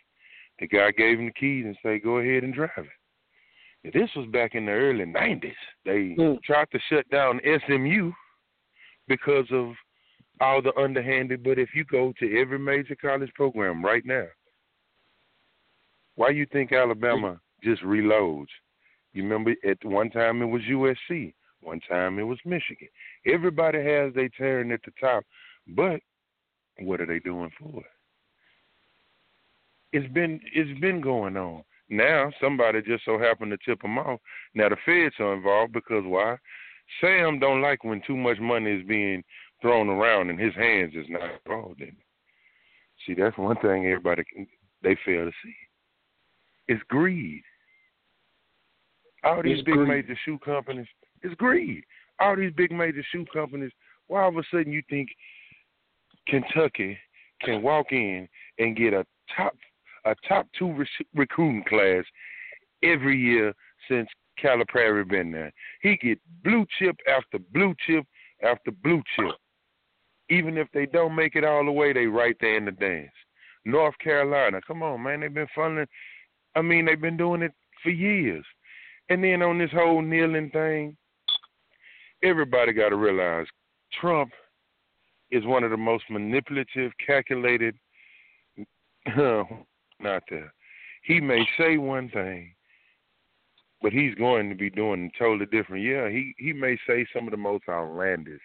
The 0.60 0.68
guy 0.68 0.92
gave 0.92 1.20
him 1.20 1.26
the 1.26 1.34
keys 1.34 1.66
and 1.66 1.78
said, 1.82 2.04
"Go 2.04 2.18
ahead 2.18 2.44
and 2.44 2.54
drive 2.54 2.70
it." 2.78 3.94
This 3.94 4.10
was 4.16 4.28
back 4.28 4.54
in 4.54 4.66
the 4.66 4.72
early 4.72 5.06
'90s. 5.06 5.54
They 5.86 6.16
mm. 6.18 6.42
tried 6.44 6.70
to 6.72 6.80
shut 6.90 7.10
down 7.10 7.40
SMU 7.44 8.12
because 9.08 9.48
of 9.52 9.74
all 10.40 10.62
the 10.62 10.76
underhanded. 10.80 11.44
But 11.44 11.58
if 11.58 11.70
you 11.74 11.86
go 11.86 12.14
to 12.20 12.40
every 12.40 12.60
major 12.60 12.96
college 12.96 13.34
program 13.34 13.84
right 13.84 14.06
now, 14.06 14.28
why 16.16 16.30
you 16.30 16.46
think 16.52 16.72
Alabama 16.72 17.40
just 17.64 17.82
reloads? 17.82 18.48
You 19.14 19.24
remember 19.24 19.54
at 19.68 19.84
one 19.84 20.10
time 20.10 20.42
it 20.42 20.46
was 20.46 20.62
USC, 20.70 21.34
one 21.62 21.82
time 21.90 22.20
it 22.20 22.24
was 22.24 22.40
Michigan. 22.46 22.88
Everybody 23.26 23.84
has 23.84 24.14
their 24.14 24.30
turn 24.30 24.72
at 24.72 24.82
the 24.84 24.92
top, 25.00 25.24
but 25.68 26.02
what 26.80 27.02
are 27.02 27.06
they 27.06 27.20
doing 27.20 27.52
for 27.60 27.82
it? 27.82 27.86
It's 29.94 30.14
been 30.14 30.40
it's 30.54 30.80
been 30.80 31.02
going 31.02 31.36
on. 31.36 31.64
Now 31.90 32.32
somebody 32.40 32.82
just 32.82 33.04
so 33.04 33.20
happened 33.20 33.52
to 33.52 33.58
tip 33.58 33.82
them 33.82 33.98
off. 33.98 34.22
Now 34.56 34.70
the 34.70 34.78
feds 34.86 35.16
are 35.20 35.34
involved 35.34 35.74
because 35.74 36.04
why? 36.06 36.38
Sam 37.00 37.40
don't 37.40 37.62
like 37.62 37.84
when 37.84 38.02
too 38.08 38.16
much 38.16 38.40
money 38.40 38.72
is 38.72 38.88
being 38.88 39.24
thrown 39.62 39.90
around 39.90 40.30
and 40.30 40.40
his 40.40 40.56
hands 40.56 40.94
is 40.96 41.06
not 41.10 41.30
involved 41.46 41.82
in 41.82 41.90
it. 41.90 41.96
See, 43.06 43.14
that's 43.14 43.38
one 43.38 43.58
thing 43.58 43.86
everybody 43.86 44.24
can, 44.24 44.48
they 44.84 44.98
fail 45.06 45.26
to 45.26 45.32
see. 45.44 45.56
It's 46.68 46.82
greed. 46.88 47.44
All 49.24 49.44
these 49.44 49.60
it's 49.60 49.66
big 49.66 49.76
greed. 49.76 49.88
major 49.88 50.20
shoe 50.26 50.40
companies, 50.40 50.88
it's 51.22 51.36
greed. 51.36 51.84
All 52.20 52.36
these 52.36 52.54
big 52.56 52.72
major 52.72 53.04
shoe 53.12 53.26
companies, 53.34 53.72
why 54.08 54.24
all 54.24 54.30
of 54.30 54.38
a 54.38 54.44
sudden 54.52 54.72
you 54.72 54.82
think 54.90 55.10
Kentucky 56.28 56.98
can 57.42 57.62
walk 57.62 57.92
in 57.92 58.28
and 58.60 58.76
get 58.76 58.94
a 58.94 59.06
top 59.36 59.56
a 60.06 60.16
top 60.28 60.48
two 60.58 60.74
rec- 60.74 61.08
recruiting 61.16 61.64
class 61.68 62.04
every 62.84 63.18
year 63.18 63.54
since 63.88 64.08
Calipari 64.42 65.08
been 65.08 65.32
there. 65.32 65.52
He 65.82 65.98
get 65.98 66.20
blue 66.44 66.66
chip 66.80 66.98
after 67.08 67.38
blue 67.54 67.76
chip 67.86 68.06
after 68.44 68.72
blue 68.72 69.04
chip. 69.16 69.36
Even 70.30 70.58
if 70.58 70.68
they 70.74 70.86
don't 70.86 71.16
make 71.16 71.36
it 71.36 71.44
all 71.44 71.66
the 71.66 71.72
way, 71.72 71.94
they 71.94 72.06
right 72.06 72.36
there 72.40 72.58
in 72.58 72.66
the 72.66 72.72
dance. 72.72 73.12
North 73.66 73.96
Carolina, 74.04 74.60
come 74.66 74.82
on, 74.82 75.04
man, 75.04 75.20
they've 75.20 75.34
been 75.34 75.48
funneling. 75.56 75.88
I 76.56 76.62
mean, 76.62 76.86
they've 76.86 77.00
been 77.00 77.18
doing 77.18 77.44
it 77.44 77.52
for 77.84 77.90
years. 77.90 78.46
And 79.12 79.22
then 79.22 79.42
on 79.42 79.58
this 79.58 79.72
whole 79.74 80.02
kneeling 80.02 80.52
thing, 80.52 80.96
everybody 82.24 82.72
got 82.72 82.90
to 82.90 82.96
realize 82.96 83.46
Trump 84.00 84.32
is 85.32 85.46
one 85.46 85.66
of 85.66 85.72
the 85.72 85.76
most 85.76 86.06
manipulative, 86.10 86.94
calculated. 87.06 87.76
not 89.18 90.24
there. 90.30 90.54
He 91.04 91.20
may 91.20 91.46
say 91.58 91.76
one 91.76 92.10
thing, 92.12 92.54
but 93.82 93.92
he's 93.92 94.16
going 94.16 94.48
to 94.48 94.56
be 94.56 94.70
doing 94.70 95.12
totally 95.20 95.48
different. 95.48 95.84
Yeah, 95.84 96.08
he 96.08 96.34
he 96.38 96.54
may 96.54 96.78
say 96.88 97.06
some 97.14 97.28
of 97.28 97.32
the 97.32 97.38
most 97.38 97.66
outlandish, 97.68 98.40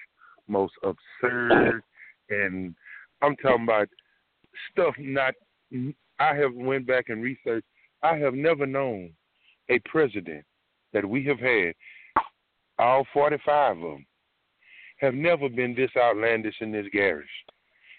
most 0.49 0.73
absurd, 0.83 1.81
and 2.29 2.75
I'm 3.23 3.37
talking 3.37 3.63
about 3.63 3.89
stuff 4.73 4.97
not. 4.99 5.35
I 6.19 6.35
have 6.35 6.55
went 6.55 6.89
back 6.89 7.05
and 7.09 7.23
researched. 7.23 7.69
I 8.03 8.17
have 8.17 8.35
never 8.35 8.67
known 8.67 9.13
a 9.71 9.79
president 9.89 10.45
that 10.97 11.07
we 11.07 11.23
have 11.25 11.39
had, 11.39 11.75
all 12.79 13.07
45 13.13 13.77
of 13.77 13.83
them, 13.83 14.07
have 14.99 15.13
never 15.13 15.51
been 15.51 15.75
this 15.75 15.91
outlandish 15.95 16.55
and 16.61 16.73
this 16.73 16.87
garish. 16.91 17.29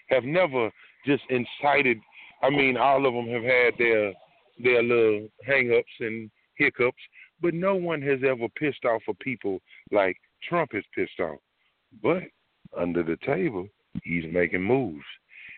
Have 0.08 0.24
never 0.24 0.70
just 1.06 1.22
incited. 1.30 1.98
I 2.42 2.50
mean, 2.50 2.76
all 2.76 3.06
of 3.06 3.14
them 3.14 3.28
have 3.28 3.44
had 3.44 3.74
their 3.78 4.12
their 4.60 4.82
little 4.82 5.28
hang-ups 5.46 5.92
and 6.00 6.28
hiccups, 6.56 7.02
but 7.40 7.54
no 7.54 7.76
one 7.76 8.02
has 8.02 8.18
ever 8.28 8.48
pissed 8.56 8.84
off 8.84 9.02
of 9.06 9.16
people 9.20 9.60
like 9.92 10.16
Trump 10.48 10.70
is 10.74 10.82
pissed 10.92 11.20
off. 11.20 11.38
But 12.02 12.24
under 12.76 13.04
the 13.04 13.16
table, 13.24 13.68
he's 14.02 14.24
making 14.32 14.64
moves. 14.64 15.04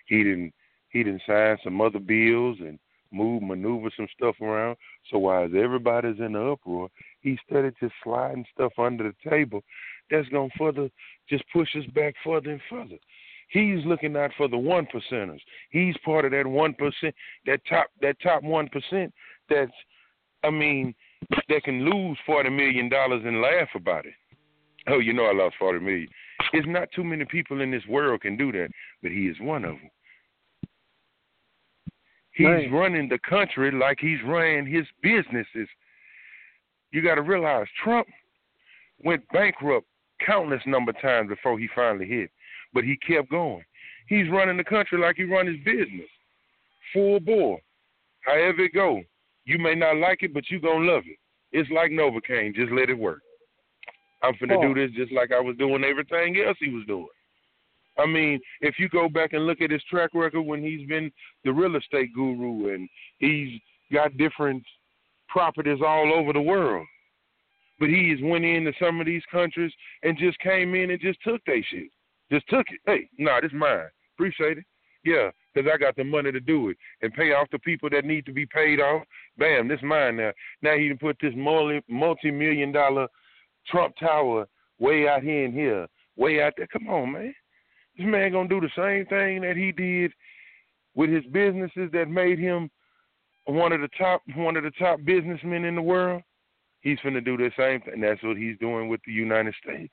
He 0.09 0.23
didn't 0.23 0.53
he 0.91 1.03
didn't 1.03 1.23
sign 1.27 1.57
some 1.65 1.81
other 1.81 2.01
bills 2.01 2.59
and 2.61 2.79
move, 3.13 3.43
maneuver 3.43 3.91
some 3.97 4.09
stuff 4.15 4.37
around. 4.43 4.77
So 5.11 5.19
while 5.19 5.45
everybody's 5.45 6.19
in 6.19 6.33
the 6.33 6.53
uproar, 6.53 6.89
he 7.21 7.39
started 7.47 7.75
just 7.81 7.95
sliding 8.03 8.45
stuff 8.55 8.73
under 8.79 9.05
the 9.05 9.31
table. 9.31 9.63
That's 10.11 10.29
gonna 10.29 10.49
further 10.59 10.91
just 11.29 11.45
push 11.53 11.69
us 11.77 11.87
back 11.95 12.15
further 12.25 12.51
and 12.51 12.61
further. 12.69 12.97
He's 13.49 13.85
looking 13.85 14.17
out 14.17 14.31
for 14.37 14.49
the 14.49 14.59
one 14.59 14.87
percenters. 14.87 15.41
He's 15.71 15.97
part 16.05 16.25
of 16.25 16.31
that 16.33 16.47
one 16.47 16.75
percent, 16.75 17.15
that 17.47 17.61
top 17.69 17.89
that 18.01 18.17
top 18.23 18.43
one 18.43 18.69
percent 18.69 19.13
that's 19.49 19.73
I 20.43 20.51
mean, 20.51 20.95
that 21.49 21.65
can 21.65 21.85
lose 21.85 22.19
forty 22.25 22.51
million 22.51 22.89
dollars 22.89 23.23
and 23.25 23.43
laugh 23.43 23.69
about 23.75 24.07
it. 24.07 24.15
Oh, 24.87 24.99
you 24.99 25.13
know 25.13 25.25
I 25.25 25.35
lost 25.35 25.57
forty 25.59 25.81
million. 25.81 26.09
It's 26.53 26.67
not 26.69 26.89
too 26.95 27.05
many 27.05 27.25
people 27.27 27.61
in 27.61 27.71
this 27.71 27.87
world 27.89 28.23
can 28.23 28.37
do 28.37 28.51
that, 28.53 28.71
but 29.03 29.13
he 29.13 29.27
is 29.27 29.37
one 29.41 29.65
of 29.65 29.73
them. 29.73 29.91
He's 32.33 32.47
right. 32.47 32.73
running 32.73 33.09
the 33.09 33.19
country 33.19 33.71
like 33.71 33.99
he's 34.01 34.23
running 34.25 34.67
his 34.67 34.87
businesses. 35.03 35.69
You 36.93 37.03
got 37.03 37.17
to 37.17 37.23
realize 37.23 37.67
Trump 37.83 38.07
went 39.05 39.23
bankrupt 39.33 39.87
countless 40.25 40.63
number 40.67 40.91
of 40.91 41.01
times 41.01 41.29
before 41.29 41.59
he 41.59 41.69
finally 41.75 42.07
hit, 42.07 42.31
but 42.75 42.85
he 42.85 42.97
kept 42.97 43.31
going. 43.31 43.65
He's 44.07 44.31
running 44.31 44.57
the 44.57 44.65
country 44.65 44.99
like 44.99 45.17
he 45.17 45.25
run 45.25 45.47
his 45.47 45.57
business, 45.65 46.09
full 46.93 47.21
bore. 47.21 47.61
However 48.23 48.65
it 48.65 48.75
go, 48.75 49.01
you 49.45 49.59
may 49.59 49.75
not 49.75 49.97
like 49.97 50.23
it, 50.23 50.35
but 50.35 50.51
you 50.51 50.61
gonna 50.61 50.85
love 50.93 51.05
it. 51.07 51.19
It's 51.53 51.71
like 51.71 51.91
Novocaine, 51.91 52.55
just 52.55 52.73
let 52.73 52.91
it 52.91 52.99
work. 52.99 53.21
I'm 54.23 54.35
finna 54.35 54.59
oh. 54.59 54.63
do 54.63 54.75
this 54.75 54.95
just 54.97 55.13
like 55.13 55.33
I 55.33 55.41
was 55.41 55.57
doing 55.57 55.85
everything 55.85 56.43
else 56.47 56.59
he 56.61 56.71
was 56.71 56.85
doing. 56.87 57.09
I 57.99 58.07
mean, 58.07 58.41
if 58.61 58.79
you 58.79 58.89
go 58.89 59.09
back 59.09 59.33
and 59.33 59.47
look 59.47 59.61
at 59.61 59.71
his 59.71 59.83
track 59.91 60.11
record 60.15 60.43
when 60.43 60.63
he's 60.63 60.87
been 60.89 61.11
the 61.45 61.53
real 61.53 61.77
estate 61.77 62.15
guru 62.15 62.75
and 62.75 62.89
he's 63.19 63.61
got 63.93 64.17
different 64.17 64.63
properties 65.31 65.81
all 65.85 66.13
over 66.13 66.33
the 66.33 66.41
world. 66.41 66.87
But 67.79 67.89
he 67.89 68.11
has 68.11 68.19
went 68.23 68.45
into 68.45 68.73
some 68.81 69.01
of 69.01 69.07
these 69.07 69.23
countries 69.33 69.73
and 70.03 70.19
just 70.19 70.39
came 70.41 70.75
in 70.75 70.91
and 70.91 71.01
just 71.01 71.19
took 71.23 71.43
their 71.47 71.65
shit. 71.71 71.89
Just 72.31 72.47
took 72.49 72.67
it. 72.71 72.81
Hey, 72.87 73.09
nah, 73.19 73.41
this 73.41 73.53
mine. 73.55 73.89
Appreciate 74.17 74.59
it. 74.59 74.65
Yeah, 75.03 75.31
because 75.55 75.71
I 75.73 75.79
got 75.79 75.97
the 75.97 76.05
money 76.05 76.31
to 76.31 76.41
do 76.41 76.69
it 76.69 76.77
and 77.01 77.13
pay 77.15 77.33
off 77.33 77.49
the 77.51 77.59
people 77.61 77.89
that 77.91 78.05
need 78.05 78.27
to 78.27 78.33
be 78.33 78.45
paid 78.45 78.81
off. 78.81 79.03
Bam, 79.39 79.67
this 79.67 79.81
mine 79.83 80.17
now. 80.17 80.33
Now 80.63 80.77
he 80.77 80.89
can 80.89 80.99
put 80.99 81.17
this 81.23 81.33
multi 81.35 81.81
multi 81.89 82.31
million 82.31 82.71
dollar 82.71 83.09
Trump 83.67 83.95
Tower 83.99 84.47
way 84.79 85.09
out 85.09 85.23
here 85.23 85.47
and 85.47 85.55
here, 85.55 85.87
way 86.17 86.43
out 86.43 86.53
there. 86.57 86.67
Come 86.67 86.89
on, 86.89 87.13
man. 87.13 87.35
This 87.97 88.07
man 88.07 88.33
gonna 88.33 88.49
do 88.49 88.61
the 88.61 88.71
same 88.77 89.07
thing 89.07 89.41
that 89.41 89.57
he 89.57 89.73
did 89.73 90.13
with 90.95 91.11
his 91.11 91.25
businesses 91.33 91.91
that 91.93 92.09
made 92.09 92.39
him 92.39 92.71
one 93.45 93.73
of 93.73 93.81
the 93.81 93.89
top 93.99 94.23
one 94.37 94.57
of 94.57 94.63
the 94.63 94.71
top 94.73 95.01
businessmen 95.05 95.65
in 95.65 95.75
the 95.75 95.83
world. 95.83 96.23
He's 96.83 96.99
gonna 97.03 97.21
do 97.21 97.37
the 97.37 97.51
same 97.59 97.81
thing. 97.83 98.01
That's 98.01 98.23
what 98.23 98.37
he's 98.37 98.59
doing 98.59 98.89
with 98.89 99.01
the 99.07 99.13
United 99.13 99.55
States. 99.63 99.93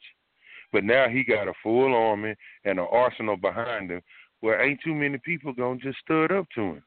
But 0.72 0.84
now 0.84 1.08
he 1.08 1.24
got 1.24 1.48
a 1.48 1.54
full 1.64 1.94
army 1.94 2.36
and 2.66 2.80
an 2.80 2.88
arsenal 2.92 3.38
behind 3.38 3.90
him 3.90 4.02
where 4.42 4.62
ain't 4.62 4.80
too 4.84 4.94
many 4.94 5.18
people 5.20 5.54
gonna 5.54 5.80
just 5.80 6.00
stud 6.00 6.32
up 6.32 6.46
to 6.56 6.62
him. 6.62 6.84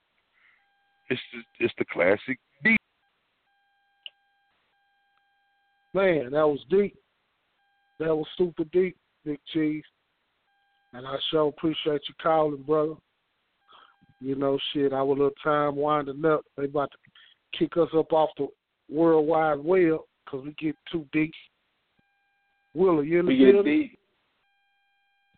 It's 1.08 1.20
just, 1.32 1.46
it's 1.58 1.74
the 1.78 1.84
classic 1.92 2.38
deep. 2.62 2.78
Man, 5.92 6.30
that 6.30 6.46
was 6.46 6.60
deep. 6.70 6.96
That 7.98 8.14
was 8.14 8.26
super 8.38 8.64
deep, 8.64 8.96
Big 9.24 9.38
Cheese. 9.52 9.82
And 10.92 11.06
I 11.06 11.16
sure 11.30 11.48
appreciate 11.48 12.00
you 12.08 12.14
calling, 12.22 12.62
brother. 12.62 12.94
You 14.20 14.34
know, 14.34 14.58
shit, 14.72 14.92
our 14.92 15.04
little 15.04 15.30
time 15.42 15.76
winding 15.76 16.24
up. 16.24 16.42
They 16.56 16.64
about 16.64 16.90
to 16.92 17.58
kick 17.58 17.76
us 17.76 17.88
up 17.96 18.12
off 18.12 18.30
the 18.36 18.48
World 18.90 19.26
Wide 19.26 19.58
Web 19.58 20.00
because 20.24 20.44
we 20.44 20.54
get 20.58 20.76
too 20.92 21.06
deep. 21.12 21.32
Willa, 22.74 23.02
you 23.02 23.20
in 23.20 23.26
the 23.26 23.62
we 23.62 23.62
deep. 23.62 23.98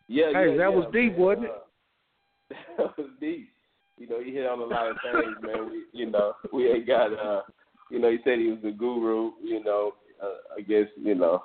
Yeah, 0.07 0.25
hey, 0.33 0.51
yeah, 0.51 0.57
that 0.57 0.57
yeah, 0.57 0.67
was 0.69 0.85
deep, 0.93 1.13
man. 1.13 1.21
wasn't 1.21 1.45
it? 1.45 1.51
Uh, 1.51 2.53
that 2.77 2.97
was 2.97 3.09
deep. 3.19 3.49
You 3.97 4.07
know, 4.09 4.21
he 4.21 4.31
hit 4.31 4.45
on 4.45 4.59
a 4.59 4.63
lot 4.63 4.91
of 4.91 4.97
things, 5.01 5.35
man. 5.41 5.69
We, 5.69 5.99
you 5.99 6.09
know, 6.11 6.33
we 6.51 6.69
ain't 6.69 6.85
got. 6.85 7.13
uh 7.13 7.41
You 7.89 7.99
know, 7.99 8.11
he 8.11 8.17
said 8.23 8.39
he 8.39 8.47
was 8.47 8.59
the 8.63 8.71
guru. 8.71 9.31
You 9.41 9.63
know, 9.63 9.93
uh, 10.21 10.57
I 10.57 10.61
guess 10.61 10.87
you 10.97 11.15
know 11.15 11.43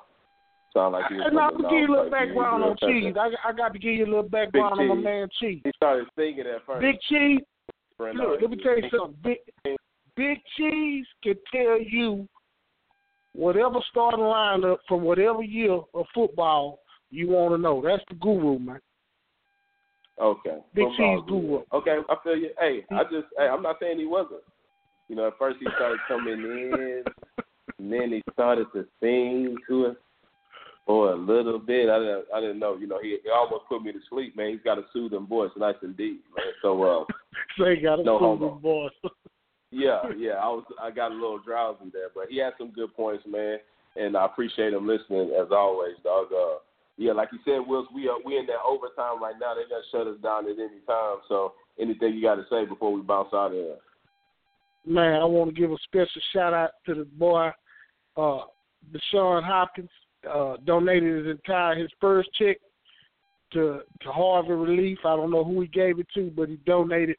Sound 0.74 0.92
like 0.92 1.06
he 1.08 1.14
was 1.14 1.24
and 1.26 1.38
I'm 1.38 1.56
gonna 1.56 1.70
give 1.70 1.78
you 1.78 1.86
a 1.86 1.94
little 1.96 2.10
background 2.10 2.62
on 2.62 2.76
Cheese. 2.80 3.14
I, 3.18 3.30
I 3.48 3.52
got 3.52 3.72
to 3.72 3.78
give 3.78 3.94
you 3.94 4.04
a 4.04 4.06
little 4.06 4.22
background 4.28 4.78
on 4.78 4.88
my 4.88 4.94
man 4.94 5.28
Cheese. 5.40 5.62
He 5.64 5.70
started 5.76 6.06
singing 6.16 6.40
at 6.40 6.64
first. 6.66 6.82
Big 6.82 7.00
Cheese. 7.08 7.40
Look, 7.98 8.40
let 8.40 8.50
me 8.50 8.58
tell 8.62 8.78
you 8.78 8.88
something. 8.96 9.16
Big, 9.22 9.38
Big 10.14 10.38
Cheese 10.56 11.06
can 11.22 11.34
tell 11.52 11.80
you 11.80 12.28
whatever 13.32 13.78
starting 13.90 14.20
lineup 14.20 14.78
from 14.86 15.02
whatever 15.02 15.42
year 15.42 15.80
of 15.94 16.06
football 16.14 16.80
you 17.10 17.28
want 17.28 17.54
to 17.54 17.58
know. 17.58 17.82
That's 17.82 18.02
the 18.10 18.16
guru, 18.16 18.58
man. 18.58 18.80
Okay. 20.20 20.58
Big 20.74 20.86
Football 20.88 20.96
Cheese 20.96 21.24
guru. 21.28 21.62
Okay, 21.72 21.98
I 22.08 22.14
feel 22.22 22.36
you. 22.36 22.50
Hey, 22.58 22.84
I 22.90 23.04
just, 23.04 23.26
hey, 23.36 23.46
I'm 23.46 23.62
not 23.62 23.76
saying 23.80 23.98
he 23.98 24.06
wasn't. 24.06 24.42
You 25.08 25.16
know, 25.16 25.28
at 25.28 25.38
first 25.38 25.58
he 25.60 25.66
started 25.76 25.98
coming 26.06 26.34
in, 26.34 27.04
and 27.78 27.92
then 27.92 28.10
he 28.10 28.22
started 28.32 28.66
to 28.74 28.84
sing 29.00 29.56
to 29.68 29.96
for 30.88 31.12
a 31.12 31.16
little 31.16 31.58
bit. 31.58 31.90
I 31.90 31.98
didn't 31.98 32.24
I 32.34 32.40
didn't 32.40 32.58
know. 32.58 32.74
You 32.76 32.86
know, 32.86 32.98
he, 33.00 33.18
he 33.22 33.30
almost 33.30 33.66
put 33.68 33.82
me 33.82 33.92
to 33.92 33.98
sleep, 34.08 34.34
man. 34.34 34.52
He's 34.52 34.64
got 34.64 34.78
a 34.78 34.84
soothing 34.90 35.26
voice, 35.26 35.50
nice 35.54 35.74
and 35.82 35.94
deep, 35.94 36.24
man. 36.34 36.46
So 36.62 36.82
uh 36.82 37.04
so 37.58 37.66
he 37.66 37.76
got 37.76 38.00
a 38.00 38.02
no 38.02 38.18
soothing 38.18 38.48
homo. 38.48 38.58
voice. 38.58 38.92
yeah, 39.70 40.00
yeah. 40.16 40.40
I 40.40 40.48
was 40.48 40.64
I 40.82 40.90
got 40.90 41.12
a 41.12 41.14
little 41.14 41.40
drowsy 41.40 41.90
there, 41.92 42.08
but 42.14 42.28
he 42.30 42.38
had 42.38 42.54
some 42.56 42.70
good 42.70 42.96
points, 42.96 43.22
man. 43.28 43.58
And 43.96 44.16
I 44.16 44.24
appreciate 44.24 44.72
him 44.72 44.88
listening 44.88 45.36
as 45.38 45.48
always, 45.52 45.94
dog. 46.02 46.28
Uh 46.32 46.60
yeah, 46.96 47.12
like 47.12 47.28
you 47.32 47.38
said, 47.44 47.68
Wiltz, 47.68 47.92
we 47.94 48.08
are 48.08 48.16
we 48.24 48.38
in 48.38 48.46
that 48.46 48.64
overtime 48.66 49.22
right 49.22 49.36
now. 49.38 49.54
They're 49.54 49.68
gonna 49.68 49.84
shut 49.92 50.06
us 50.06 50.20
down 50.22 50.46
at 50.46 50.58
any 50.58 50.80
time. 50.86 51.18
So 51.28 51.52
anything 51.78 52.14
you 52.14 52.22
gotta 52.22 52.46
say 52.48 52.64
before 52.64 52.94
we 52.94 53.02
bounce 53.02 53.34
out 53.34 53.48
of 53.48 53.52
here? 53.52 53.76
Man, 54.86 55.20
I 55.20 55.24
want 55.26 55.54
to 55.54 55.60
give 55.60 55.70
a 55.70 55.76
special 55.84 56.22
shout 56.32 56.54
out 56.54 56.70
to 56.86 56.94
the 56.94 57.04
boy, 57.04 57.50
uh, 58.16 58.44
Deshaun 58.90 59.44
Hopkins 59.44 59.90
uh, 60.28 60.56
donated 60.64 61.26
his 61.26 61.36
entire 61.36 61.76
his 61.76 61.90
first 62.00 62.28
check 62.34 62.58
to 63.52 63.80
to 64.02 64.12
Harvey 64.12 64.52
Relief. 64.52 64.98
I 65.04 65.16
don't 65.16 65.30
know 65.30 65.44
who 65.44 65.60
he 65.60 65.68
gave 65.68 65.98
it 65.98 66.06
to, 66.14 66.30
but 66.36 66.48
he 66.48 66.56
donated 66.66 67.16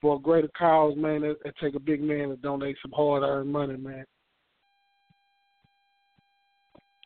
for 0.00 0.16
a 0.16 0.18
greater 0.18 0.50
cause, 0.58 0.94
man. 0.96 1.22
It, 1.22 1.38
it 1.44 1.54
take 1.60 1.74
a 1.74 1.80
big 1.80 2.02
man 2.02 2.28
to 2.30 2.36
donate 2.36 2.76
some 2.82 2.92
hard 2.92 3.22
earned 3.22 3.52
money, 3.52 3.76
man. 3.76 4.04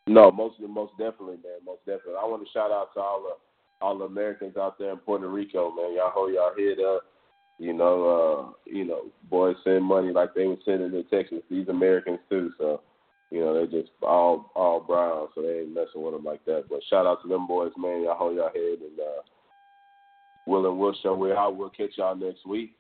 No, 0.09 0.31
most 0.31 0.61
most 0.61 0.93
definitely, 0.99 1.37
man, 1.37 1.65
most 1.65 1.81
definitely. 1.85 2.15
I 2.21 2.27
want 2.27 2.45
to 2.45 2.53
shout 2.53 2.71
out 2.71 2.95
to 2.95 3.01
all 3.01 3.23
the 3.23 3.85
all 3.85 3.99
the 3.99 4.05
Americans 4.05 4.57
out 4.57 4.79
there 4.79 4.93
in 4.93 4.99
Puerto 4.99 5.29
Rico, 5.29 5.71
man. 5.71 5.95
Y'all 5.95 6.11
hold 6.11 6.33
y'all 6.33 6.53
head 6.57 6.79
up. 6.85 7.03
You 7.59 7.73
know, 7.73 8.07
uh, 8.07 8.71
you 8.71 8.85
know, 8.85 9.07
boys 9.31 9.57
send 9.65 9.83
money 9.85 10.13
like 10.13 10.35
they 10.35 10.47
were 10.47 10.57
sending 10.65 10.95
in 10.95 11.05
Texas. 11.11 11.43
These 11.51 11.69
Americans 11.69 12.19
too, 12.29 12.53
so 12.59 12.83
You 13.31 13.41
know, 13.41 13.55
they 13.55 13.67
just 13.71 13.91
all 14.03 14.53
all 14.55 14.81
brown, 14.81 15.29
so 15.35 15.43
they 15.43 15.61
ain't 15.61 15.75
messing 15.75 16.03
with 16.03 16.15
them 16.15 16.25
like 16.25 16.45
that. 16.45 16.65
But 16.71 16.81
shout 16.89 17.07
out 17.07 17.23
to 17.23 17.29
them 17.29 17.47
boys, 17.47 17.73
man. 17.77 18.03
Y'all 18.03 18.17
hold 18.17 18.37
your 18.37 18.51
head 18.51 18.79
and 18.81 19.01
uh, 19.01 19.23
Will 20.47 20.67
and 20.67 20.79
Will 20.79 20.95
show 21.03 21.15
we 21.15 21.33
out. 21.33 21.57
We'll 21.57 21.71
catch 21.71 21.91
y'all 21.97 22.15
next 22.15 22.47
week. 22.47 22.77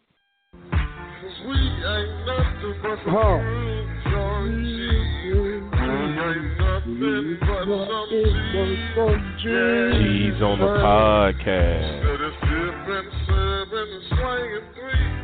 G's 9.42 10.42
on 10.42 10.58
the 10.58 10.66
podcast. 10.78 11.96
Instead 11.96 12.20
of 12.20 12.32
sipping, 12.40 13.10
serving, 13.26 13.90
and 13.92 14.04
swinging 14.08 14.66
three. 14.74 15.15